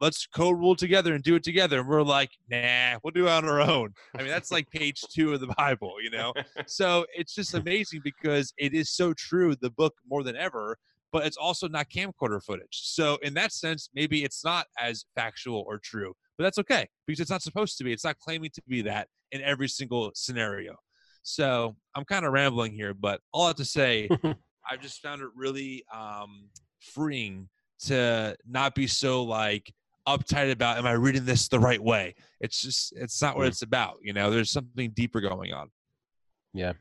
let's 0.00 0.26
co-rule 0.26 0.74
together 0.74 1.14
and 1.14 1.22
do 1.22 1.34
it 1.34 1.44
together." 1.44 1.80
And 1.80 1.88
we're 1.88 2.02
like, 2.02 2.30
"Nah, 2.50 2.98
we'll 3.04 3.12
do 3.12 3.26
it 3.26 3.30
on 3.30 3.44
our 3.44 3.60
own." 3.60 3.92
I 4.16 4.22
mean, 4.22 4.28
that's 4.28 4.50
like 4.50 4.70
page 4.70 5.02
2 5.12 5.34
of 5.34 5.40
the 5.40 5.54
Bible, 5.58 5.96
you 6.02 6.10
know. 6.10 6.32
So, 6.66 7.04
it's 7.14 7.34
just 7.34 7.54
amazing 7.54 8.00
because 8.02 8.54
it 8.56 8.72
is 8.72 8.90
so 8.90 9.12
true 9.12 9.54
the 9.60 9.70
book 9.70 9.94
more 10.08 10.22
than 10.22 10.36
ever 10.36 10.78
but 11.12 11.26
it's 11.26 11.36
also 11.36 11.68
not 11.68 11.88
camcorder 11.90 12.40
footage. 12.40 12.68
So 12.70 13.18
in 13.22 13.34
that 13.34 13.52
sense, 13.52 13.90
maybe 13.94 14.24
it's 14.24 14.44
not 14.44 14.66
as 14.78 15.04
factual 15.14 15.64
or 15.66 15.78
true, 15.78 16.14
but 16.38 16.44
that's 16.44 16.58
okay 16.58 16.88
because 17.06 17.20
it's 17.20 17.30
not 17.30 17.42
supposed 17.42 17.78
to 17.78 17.84
be. 17.84 17.92
It's 17.92 18.04
not 18.04 18.18
claiming 18.18 18.50
to 18.54 18.62
be 18.68 18.82
that 18.82 19.08
in 19.32 19.42
every 19.42 19.68
single 19.68 20.12
scenario. 20.14 20.76
So 21.22 21.76
I'm 21.94 22.04
kind 22.04 22.24
of 22.24 22.32
rambling 22.32 22.72
here, 22.72 22.94
but 22.94 23.20
all 23.32 23.44
I 23.44 23.48
have 23.48 23.56
to 23.56 23.64
say, 23.64 24.08
I've 24.68 24.80
just 24.80 25.00
found 25.02 25.22
it 25.22 25.28
really 25.34 25.84
um, 25.94 26.48
freeing 26.80 27.48
to 27.84 28.36
not 28.48 28.74
be 28.74 28.86
so 28.86 29.22
like 29.22 29.72
uptight 30.06 30.50
about 30.50 30.78
am 30.78 30.86
I 30.86 30.92
reading 30.92 31.24
this 31.24 31.48
the 31.48 31.60
right 31.60 31.82
way? 31.82 32.14
It's 32.40 32.60
just 32.60 32.92
it's 32.96 33.20
not 33.20 33.36
what 33.36 33.46
it's 33.46 33.62
about. 33.62 33.98
You 34.02 34.12
know, 34.12 34.30
there's 34.30 34.50
something 34.50 34.90
deeper 34.90 35.20
going 35.20 35.52
on. 35.52 35.70
Yeah. 36.52 36.72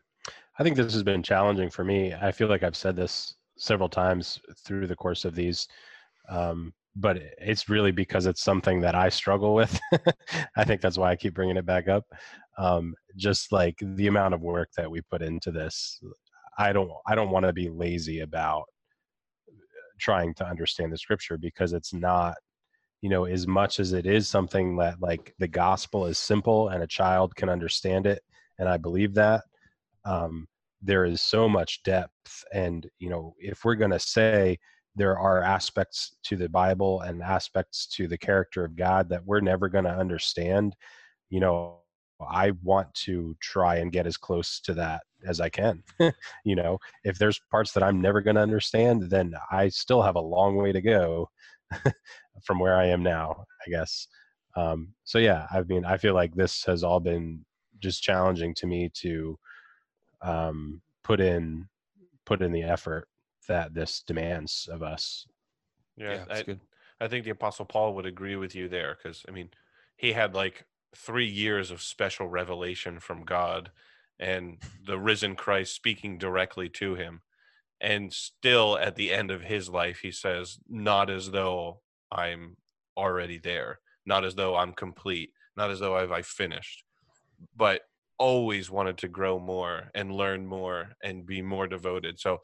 I 0.58 0.64
think 0.64 0.76
this 0.76 0.94
has 0.94 1.04
been 1.04 1.24
challenging 1.24 1.70
for 1.70 1.84
me. 1.84 2.14
I 2.14 2.32
feel 2.32 2.50
like 2.50 2.64
I've 2.64 2.76
said 2.76 2.96
this 2.96 3.36
several 3.58 3.90
times 3.90 4.40
through 4.66 4.88
the 4.88 4.96
course 4.96 5.26
of 5.26 5.36
these. 5.36 5.68
Um, 6.30 6.74
but 6.96 7.22
it's 7.38 7.70
really 7.70 7.92
because 7.92 8.26
it's 8.26 8.42
something 8.42 8.82
that 8.82 8.96
I 8.96 9.10
struggle 9.10 9.54
with. 9.54 9.80
I 10.58 10.66
think 10.66 10.82
that's 10.82 10.98
why 10.98 11.12
I 11.12 11.16
keep 11.16 11.34
bringing 11.34 11.58
it 11.58 11.66
back 11.66 11.88
up. 11.88 12.06
Um, 12.58 12.94
just 13.16 13.52
like 13.54 13.76
the 13.82 14.08
amount 14.08 14.34
of 14.34 14.42
work 14.42 14.70
that 14.76 14.90
we 14.90 15.02
put 15.02 15.22
into 15.22 15.52
this, 15.52 16.04
I 16.60 16.74
don't 16.74 16.92
I 17.08 17.16
don't 17.16 17.32
want 17.32 17.46
to 17.46 17.54
be 17.54 17.70
lazy 17.70 18.20
about 18.20 18.66
trying 19.98 20.34
to 20.36 20.46
understand 20.46 20.92
the 20.92 20.98
scripture 20.98 21.38
because 21.38 21.74
it's 21.74 21.94
not 21.94 22.36
you 23.02 23.10
know 23.10 23.26
as 23.26 23.48
much 23.48 23.80
as 23.80 23.94
it 23.94 24.06
is 24.06 24.28
something 24.28 24.76
that 24.78 25.02
like 25.02 25.34
the 25.40 25.48
gospel 25.48 26.06
is 26.06 26.18
simple 26.18 26.70
and 26.70 26.84
a 26.84 26.88
child 26.88 27.36
can 27.36 27.50
understand 27.50 28.06
it 28.06 28.22
and 28.60 28.68
i 28.68 28.78
believe 28.78 29.14
that 29.14 29.44
um, 30.06 30.48
there 30.82 31.06
is 31.06 31.22
so 31.22 31.48
much 31.48 31.84
depth 31.84 32.44
and 32.54 32.90
you 33.00 33.10
know 33.10 33.34
if 33.40 33.64
we're 33.64 33.76
going 33.76 33.92
to 33.92 34.00
say 34.00 34.58
there 34.96 35.18
are 35.18 35.42
aspects 35.44 36.16
to 36.24 36.36
the 36.36 36.50
bible 36.50 37.02
and 37.02 37.22
aspects 37.22 37.88
to 37.88 38.08
the 38.08 38.18
character 38.18 38.66
of 38.66 38.76
god 38.76 39.08
that 39.10 39.26
we're 39.26 39.42
never 39.42 39.70
going 39.70 39.86
to 39.86 39.90
understand 39.90 40.76
you 41.30 41.40
know 41.40 41.80
i 42.30 42.52
want 42.64 42.94
to 42.94 43.36
try 43.42 43.78
and 43.78 43.94
get 43.94 44.08
as 44.08 44.18
close 44.18 44.60
to 44.60 44.74
that 44.74 45.02
as 45.28 45.40
i 45.40 45.50
can 45.50 45.84
you 46.46 46.56
know? 46.56 46.80
If 47.04 47.18
there's 47.18 47.40
parts 47.52 47.72
that 47.74 47.84
i'm 47.84 48.02
never 48.02 48.22
going 48.22 48.36
to 48.36 48.42
understand 48.42 49.04
then 49.04 49.34
i 49.52 49.70
still 49.70 50.02
have 50.02 50.16
a 50.16 50.22
long 50.22 50.56
way 50.56 50.72
to 50.72 50.82
go 50.82 51.30
from 52.44 52.60
where 52.60 52.76
i 52.76 52.86
am 52.86 53.04
now 53.04 53.46
i 53.66 53.70
guess. 53.70 54.08
Um, 54.56 54.94
so 55.04 55.20
yeah 55.20 55.48
i 55.52 55.62
mean 55.64 55.86
i 55.86 55.98
feel 55.98 56.14
like 56.14 56.34
this 56.34 56.64
has 56.66 56.84
all 56.84 57.00
been 57.00 57.46
just 57.80 58.04
challenging 58.04 58.54
to 58.56 58.68
me 58.68 58.90
to 58.96 59.38
um, 60.22 60.82
put 61.04 61.20
in 61.20 61.68
put 62.26 62.42
in 62.42 62.52
the 62.52 62.64
effort 62.64 63.08
that 63.48 63.74
this 63.74 64.04
demands 64.06 64.70
of 64.72 64.84
us. 64.84 65.26
Yeah, 65.98 66.26
yeah 66.30 66.44
I, 67.00 67.06
I 67.06 67.08
think 67.08 67.26
the 67.26 67.32
Apostle 67.32 67.66
Paul 67.66 67.96
would 67.96 68.06
agree 68.06 68.36
with 68.36 68.54
you 68.56 68.68
there 68.68 68.96
because 68.96 69.24
I 69.28 69.32
mean, 69.32 69.50
he 69.96 70.14
had 70.14 70.36
like 70.36 70.66
three 70.96 71.26
years 71.26 71.72
of 71.72 71.82
special 71.82 72.28
revelation 72.28 73.00
from 73.00 73.24
God 73.24 73.72
and 74.20 74.58
the 74.86 75.00
risen 75.00 75.36
Christ 75.36 75.74
speaking 75.76 76.18
directly 76.18 76.70
to 76.70 76.96
him. 76.96 77.22
And 77.82 78.12
still 78.12 78.78
at 78.78 78.96
the 78.96 79.14
end 79.14 79.32
of 79.32 79.42
his 79.42 79.70
life, 79.70 80.00
he 80.00 80.12
says, 80.12 80.60
Not 80.68 81.10
as 81.10 81.32
though 81.32 81.82
I'm 82.12 82.58
already 82.98 83.38
there, 83.38 83.80
not 84.06 84.26
as 84.26 84.36
though 84.36 84.56
I'm 84.56 84.74
complete, 84.74 85.32
not 85.56 85.72
as 85.72 85.80
though 85.80 85.96
I've 85.96 86.12
I 86.12 86.22
finished, 86.22 86.84
but 87.56 87.82
always 88.18 88.70
wanted 88.70 88.98
to 88.98 89.08
grow 89.08 89.40
more 89.40 89.90
and 89.96 90.12
learn 90.12 90.46
more 90.46 90.90
and 91.02 91.26
be 91.26 91.42
more 91.42 91.68
devoted. 91.68 92.20
So 92.20 92.42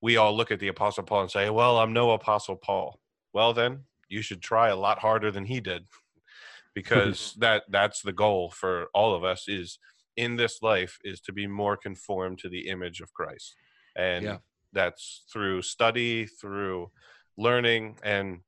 we 0.00 0.16
all 0.16 0.36
look 0.36 0.52
at 0.52 0.60
the 0.60 0.68
Apostle 0.68 1.02
Paul 1.02 1.22
and 1.22 1.30
say, 1.30 1.50
Well, 1.50 1.78
I'm 1.78 1.92
no 1.92 2.12
Apostle 2.12 2.56
Paul. 2.56 3.00
Well, 3.32 3.52
then 3.52 3.80
you 4.08 4.22
should 4.22 4.40
try 4.40 4.68
a 4.68 4.76
lot 4.76 5.00
harder 5.00 5.32
than 5.32 5.44
he 5.44 5.60
did 5.60 5.84
because 6.74 7.34
that 7.40 7.64
that's 7.68 8.02
the 8.02 8.12
goal 8.12 8.50
for 8.50 8.86
all 8.94 9.14
of 9.14 9.24
us 9.24 9.48
is 9.48 9.78
in 10.16 10.36
this 10.36 10.62
life 10.62 10.98
is 11.04 11.20
to 11.22 11.32
be 11.32 11.46
more 11.46 11.76
conformed 11.76 12.38
to 12.38 12.48
the 12.48 12.68
image 12.68 13.00
of 13.00 13.12
Christ. 13.12 13.54
And 13.96 14.24
yeah. 14.24 14.36
that's 14.72 15.24
through 15.32 15.62
study, 15.62 16.26
through 16.26 16.90
learning 17.36 17.98
and 18.02 18.40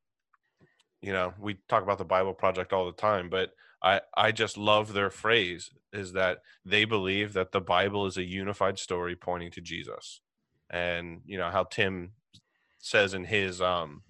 you 1.01 1.13
know, 1.13 1.33
we 1.39 1.59
talk 1.69 1.85
about 1.85 1.99
the 1.99 2.05
Bible 2.05 2.35
project 2.35 2.73
all 2.73 2.87
the 2.87 2.93
time, 2.93 3.31
but 3.31 3.51
I 3.83 4.01
I 4.17 4.33
just 4.33 4.57
love 4.57 4.93
their 4.93 5.11
phrase 5.11 5.71
is 5.93 6.13
that 6.15 6.39
they 6.65 6.85
believe 6.85 7.35
that 7.35 7.53
the 7.53 7.61
Bible 7.61 8.07
is 8.07 8.17
a 8.17 8.25
unified 8.25 8.79
story 8.81 9.15
pointing 9.15 9.53
to 9.53 9.61
Jesus. 9.61 10.21
And 10.71 11.21
you 11.25 11.39
know 11.39 11.51
how 11.51 11.65
Tim 11.65 12.13
says 12.81 13.15
in 13.15 13.25
his 13.25 13.61
um 13.61 14.03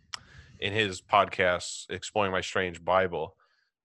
in 0.61 0.73
his 0.73 1.01
podcast 1.01 1.85
exploring 1.91 2.33
my 2.33 2.41
strange 2.41 2.85
bible 2.85 3.37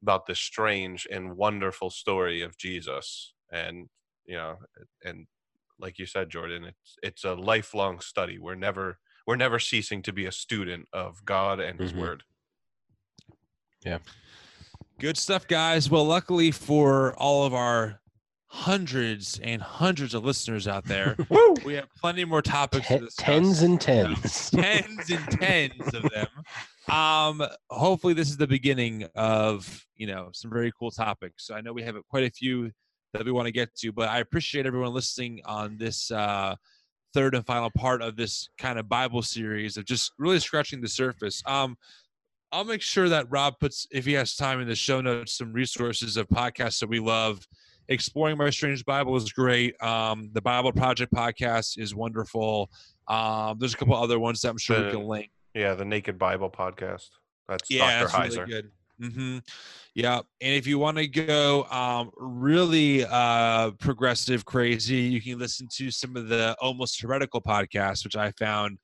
about 0.02 0.26
the 0.26 0.36
strange 0.36 1.08
and 1.12 1.38
wonderful 1.38 1.90
story 1.90 2.42
of 2.42 2.58
jesus 2.58 3.34
and 3.54 3.88
you 4.26 4.36
know 4.36 4.58
and 5.04 5.28
like 5.80 6.00
you 6.00 6.06
said 6.06 6.30
jordan 6.30 6.64
it's 6.64 6.96
it's 7.04 7.24
a 7.24 7.34
lifelong 7.34 8.00
study 8.00 8.38
we're 8.40 8.56
never 8.56 8.98
we're 9.28 9.36
never 9.36 9.60
ceasing 9.60 10.02
to 10.02 10.12
be 10.12 10.26
a 10.26 10.32
student 10.32 10.88
of 10.92 11.24
god 11.26 11.60
and 11.60 11.80
his 11.80 11.92
mm-hmm. 11.92 12.02
word 12.02 12.24
yeah 13.86 14.00
Good 15.00 15.18
stuff, 15.18 15.48
guys. 15.48 15.90
Well, 15.90 16.06
luckily 16.06 16.52
for 16.52 17.14
all 17.16 17.46
of 17.46 17.54
our 17.54 18.00
hundreds 18.48 19.40
and 19.44 19.62
hundreds 19.62 20.14
of 20.14 20.24
listeners 20.24 20.68
out 20.68 20.86
there, 20.86 21.18
we 21.66 21.74
have 21.74 21.88
plenty 22.00 22.24
more 22.24 22.42
topics 22.42 22.88
T- 22.88 23.08
Tens 23.18 23.64
and 23.64 23.82
tens. 23.82 24.50
tens 24.52 25.10
and 25.10 25.28
tens 25.32 25.94
of 25.94 26.04
them. 26.04 26.28
Um, 26.96 27.46
hopefully 27.70 28.14
this 28.14 28.30
is 28.30 28.38
the 28.38 28.48
beginning 28.48 29.06
of, 29.16 29.86
you 29.96 30.08
know, 30.08 30.30
some 30.32 30.52
very 30.52 30.72
cool 30.80 30.92
topics. 30.92 31.48
So 31.48 31.56
I 31.56 31.62
know 31.62 31.74
we 31.74 31.84
have 31.84 31.96
quite 32.08 32.24
a 32.24 32.32
few 32.32 32.72
that 33.14 33.26
we 33.26 33.32
want 33.32 33.46
to 33.46 33.52
get 33.52 33.74
to, 33.76 33.92
but 33.92 34.10
I 34.10 34.20
appreciate 34.20 34.66
everyone 34.66 34.94
listening 34.94 35.42
on 35.46 35.78
this 35.78 36.12
uh 36.12 36.56
third 37.14 37.36
and 37.36 37.46
final 37.46 37.70
part 37.70 38.02
of 38.02 38.16
this 38.16 38.50
kind 38.58 38.80
of 38.80 38.90
Bible 38.90 39.22
series 39.22 39.78
of 39.78 39.86
just 39.86 40.14
really 40.18 40.40
scratching 40.40 40.82
the 40.82 40.88
surface. 40.88 41.44
Um, 41.46 41.78
I'll 42.52 42.64
make 42.64 42.82
sure 42.82 43.10
that 43.10 43.28
Rob 43.30 43.60
puts, 43.60 43.88
if 43.92 44.06
he 44.06 44.14
has 44.14 44.36
time 44.36 44.60
in 44.60 44.68
the 44.68 44.76
show 44.76 45.02
notes, 45.02 45.38
some 45.38 45.54
resources 45.54 46.18
of 46.18 46.28
podcasts 46.28 46.80
that 46.80 46.90
we 46.90 47.00
love. 47.00 47.48
Exploring 47.90 48.38
My 48.38 48.50
Strange 48.50 48.86
Bible 48.86 49.16
is 49.16 49.32
great. 49.32 49.82
Um, 49.84 50.30
the 50.34 50.42
Bible 50.42 50.72
Project 50.72 51.14
podcast 51.14 51.78
is 51.78 51.94
wonderful. 51.94 52.70
Um, 53.08 53.58
there's 53.60 53.74
a 53.74 53.78
couple 53.78 53.96
other 53.96 54.20
ones 54.20 54.42
that 54.42 54.50
I'm 54.50 54.58
sure 54.58 54.80
the, 54.80 54.86
we 54.86 54.92
can 54.92 55.04
link. 55.04 55.32
Yeah, 55.54 55.74
the 55.74 55.84
Naked 55.84 56.18
Bible 56.18 56.50
podcast. 56.50 57.10
That's 57.48 57.70
yeah, 57.70 58.00
Dr. 58.02 58.12
That's 58.12 58.36
Heiser. 58.36 58.38
Really 58.48 58.52
good. 58.52 58.72
Mm-hmm. 59.02 59.40
Yeah, 59.96 60.18
and 60.18 60.54
if 60.54 60.68
you 60.68 60.80
want 60.80 60.98
to 60.98 61.08
go 61.08 61.64
um, 61.66 62.12
really 62.18 63.06
uh, 63.06 63.72
progressive, 63.72 64.46
crazy, 64.46 64.98
you 64.98 65.22
can 65.22 65.40
listen 65.40 65.68
to 65.78 65.92
some 65.92 66.16
of 66.16 66.30
the 66.30 66.56
almost 66.62 67.02
heretical 67.02 67.42
podcasts, 67.42 68.04
which 68.04 68.16
I 68.16 68.32
found 68.32 68.78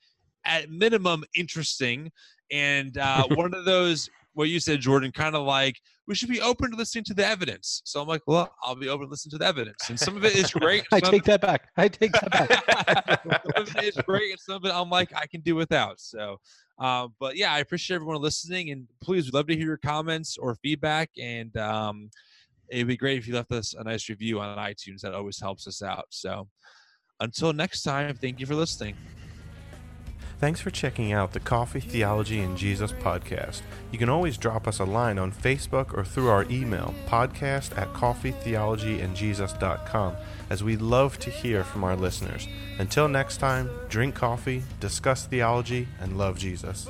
at 0.45 0.69
minimum 0.69 1.23
interesting 1.36 2.11
and 2.52 2.98
uh, 2.98 3.27
one 3.36 3.53
of 3.53 3.65
those 3.65 4.10
what 4.34 4.49
you 4.49 4.60
said 4.60 4.80
jordan 4.80 5.11
kind 5.11 5.35
of 5.35 5.43
like 5.43 5.76
we 6.10 6.15
should 6.15 6.27
be 6.27 6.41
open 6.41 6.72
to 6.72 6.76
listening 6.76 7.03
to 7.03 7.14
the 7.14 7.26
evidence. 7.26 7.81
So 7.85 8.01
i'm 8.01 8.07
like 8.07 8.22
well 8.26 8.51
i'll 8.64 8.76
be 8.76 8.89
open 8.89 9.06
to 9.06 9.11
listen 9.11 9.30
to 9.31 9.38
the 9.38 9.45
evidence. 9.45 9.89
And 9.89 9.99
some 9.99 10.18
of 10.18 10.26
it 10.26 10.35
is 10.35 10.51
great 10.51 10.84
i 10.91 10.99
take 10.99 11.23
that 11.26 11.39
back 11.39 11.69
i 11.77 11.88
take 11.88 12.11
that 12.14 12.31
back. 12.31 13.23
some 13.56 13.64
of 13.64 13.76
it 13.76 13.84
is 13.84 13.95
great 14.06 14.31
and 14.31 14.39
some 14.39 14.56
of 14.56 14.65
it 14.65 14.73
i'm 14.73 14.89
like 14.89 15.11
i 15.15 15.26
can 15.27 15.41
do 15.41 15.56
without. 15.56 15.99
So 15.99 16.38
uh, 16.80 17.07
but 17.19 17.38
yeah 17.38 17.53
i 17.53 17.60
appreciate 17.60 17.95
everyone 17.95 18.22
listening 18.22 18.72
and 18.72 18.88
please 19.01 19.26
we'd 19.26 19.34
love 19.34 19.47
to 19.47 19.56
hear 19.56 19.68
your 19.68 19.77
comments 19.77 20.38
or 20.38 20.56
feedback 20.56 21.10
and 21.22 21.56
um, 21.57 22.10
it'd 22.69 22.88
be 22.88 22.97
great 22.97 23.18
if 23.18 23.27
you 23.27 23.35
left 23.35 23.51
us 23.51 23.76
a 23.77 23.84
nice 23.84 24.10
review 24.10 24.39
on 24.39 24.57
itunes 24.57 25.01
that 25.01 25.14
always 25.14 25.39
helps 25.39 25.68
us 25.68 25.81
out. 25.81 26.06
So 26.10 26.47
until 27.19 27.53
next 27.53 27.84
time 27.84 28.15
thank 28.15 28.39
you 28.39 28.45
for 28.45 28.56
listening 28.56 28.95
Thanks 30.40 30.61
for 30.61 30.72
checking 30.72 31.11
out 31.11 31.34
the 31.34 31.41
Coffee 31.41 31.82
Theology 31.82 32.40
and 32.40 32.57
Jesus 32.57 32.94
podcast. 32.94 33.61
You 33.91 33.99
can 33.99 34.07
always 34.07 34.38
drop 34.38 34.70
us 34.70 34.80
a 34.80 34.86
line 34.86 35.20
on 35.20 35.34
Facebook 35.34 35.94
or 35.94 36.06
through 36.06 36.30
our 36.30 36.45
email, 36.49 36.95
podcast 37.07 37.78
at 37.78 37.91
coffeetheologyandjesus.com, 37.91 40.16
as 40.49 40.64
we 40.64 40.78
love 40.78 41.20
to 41.20 41.30
hear 41.30 41.66
from 41.66 41.84
our 41.84 41.98
listeners. 41.98 42.48
Until 42.78 43.10
next 43.10 43.36
time, 43.38 43.70
drink 43.90 44.16
coffee, 44.16 44.64
discuss 44.80 45.26
theology, 45.26 45.90
and 45.99 46.18
love 46.18 46.40
Jesus. 46.40 46.88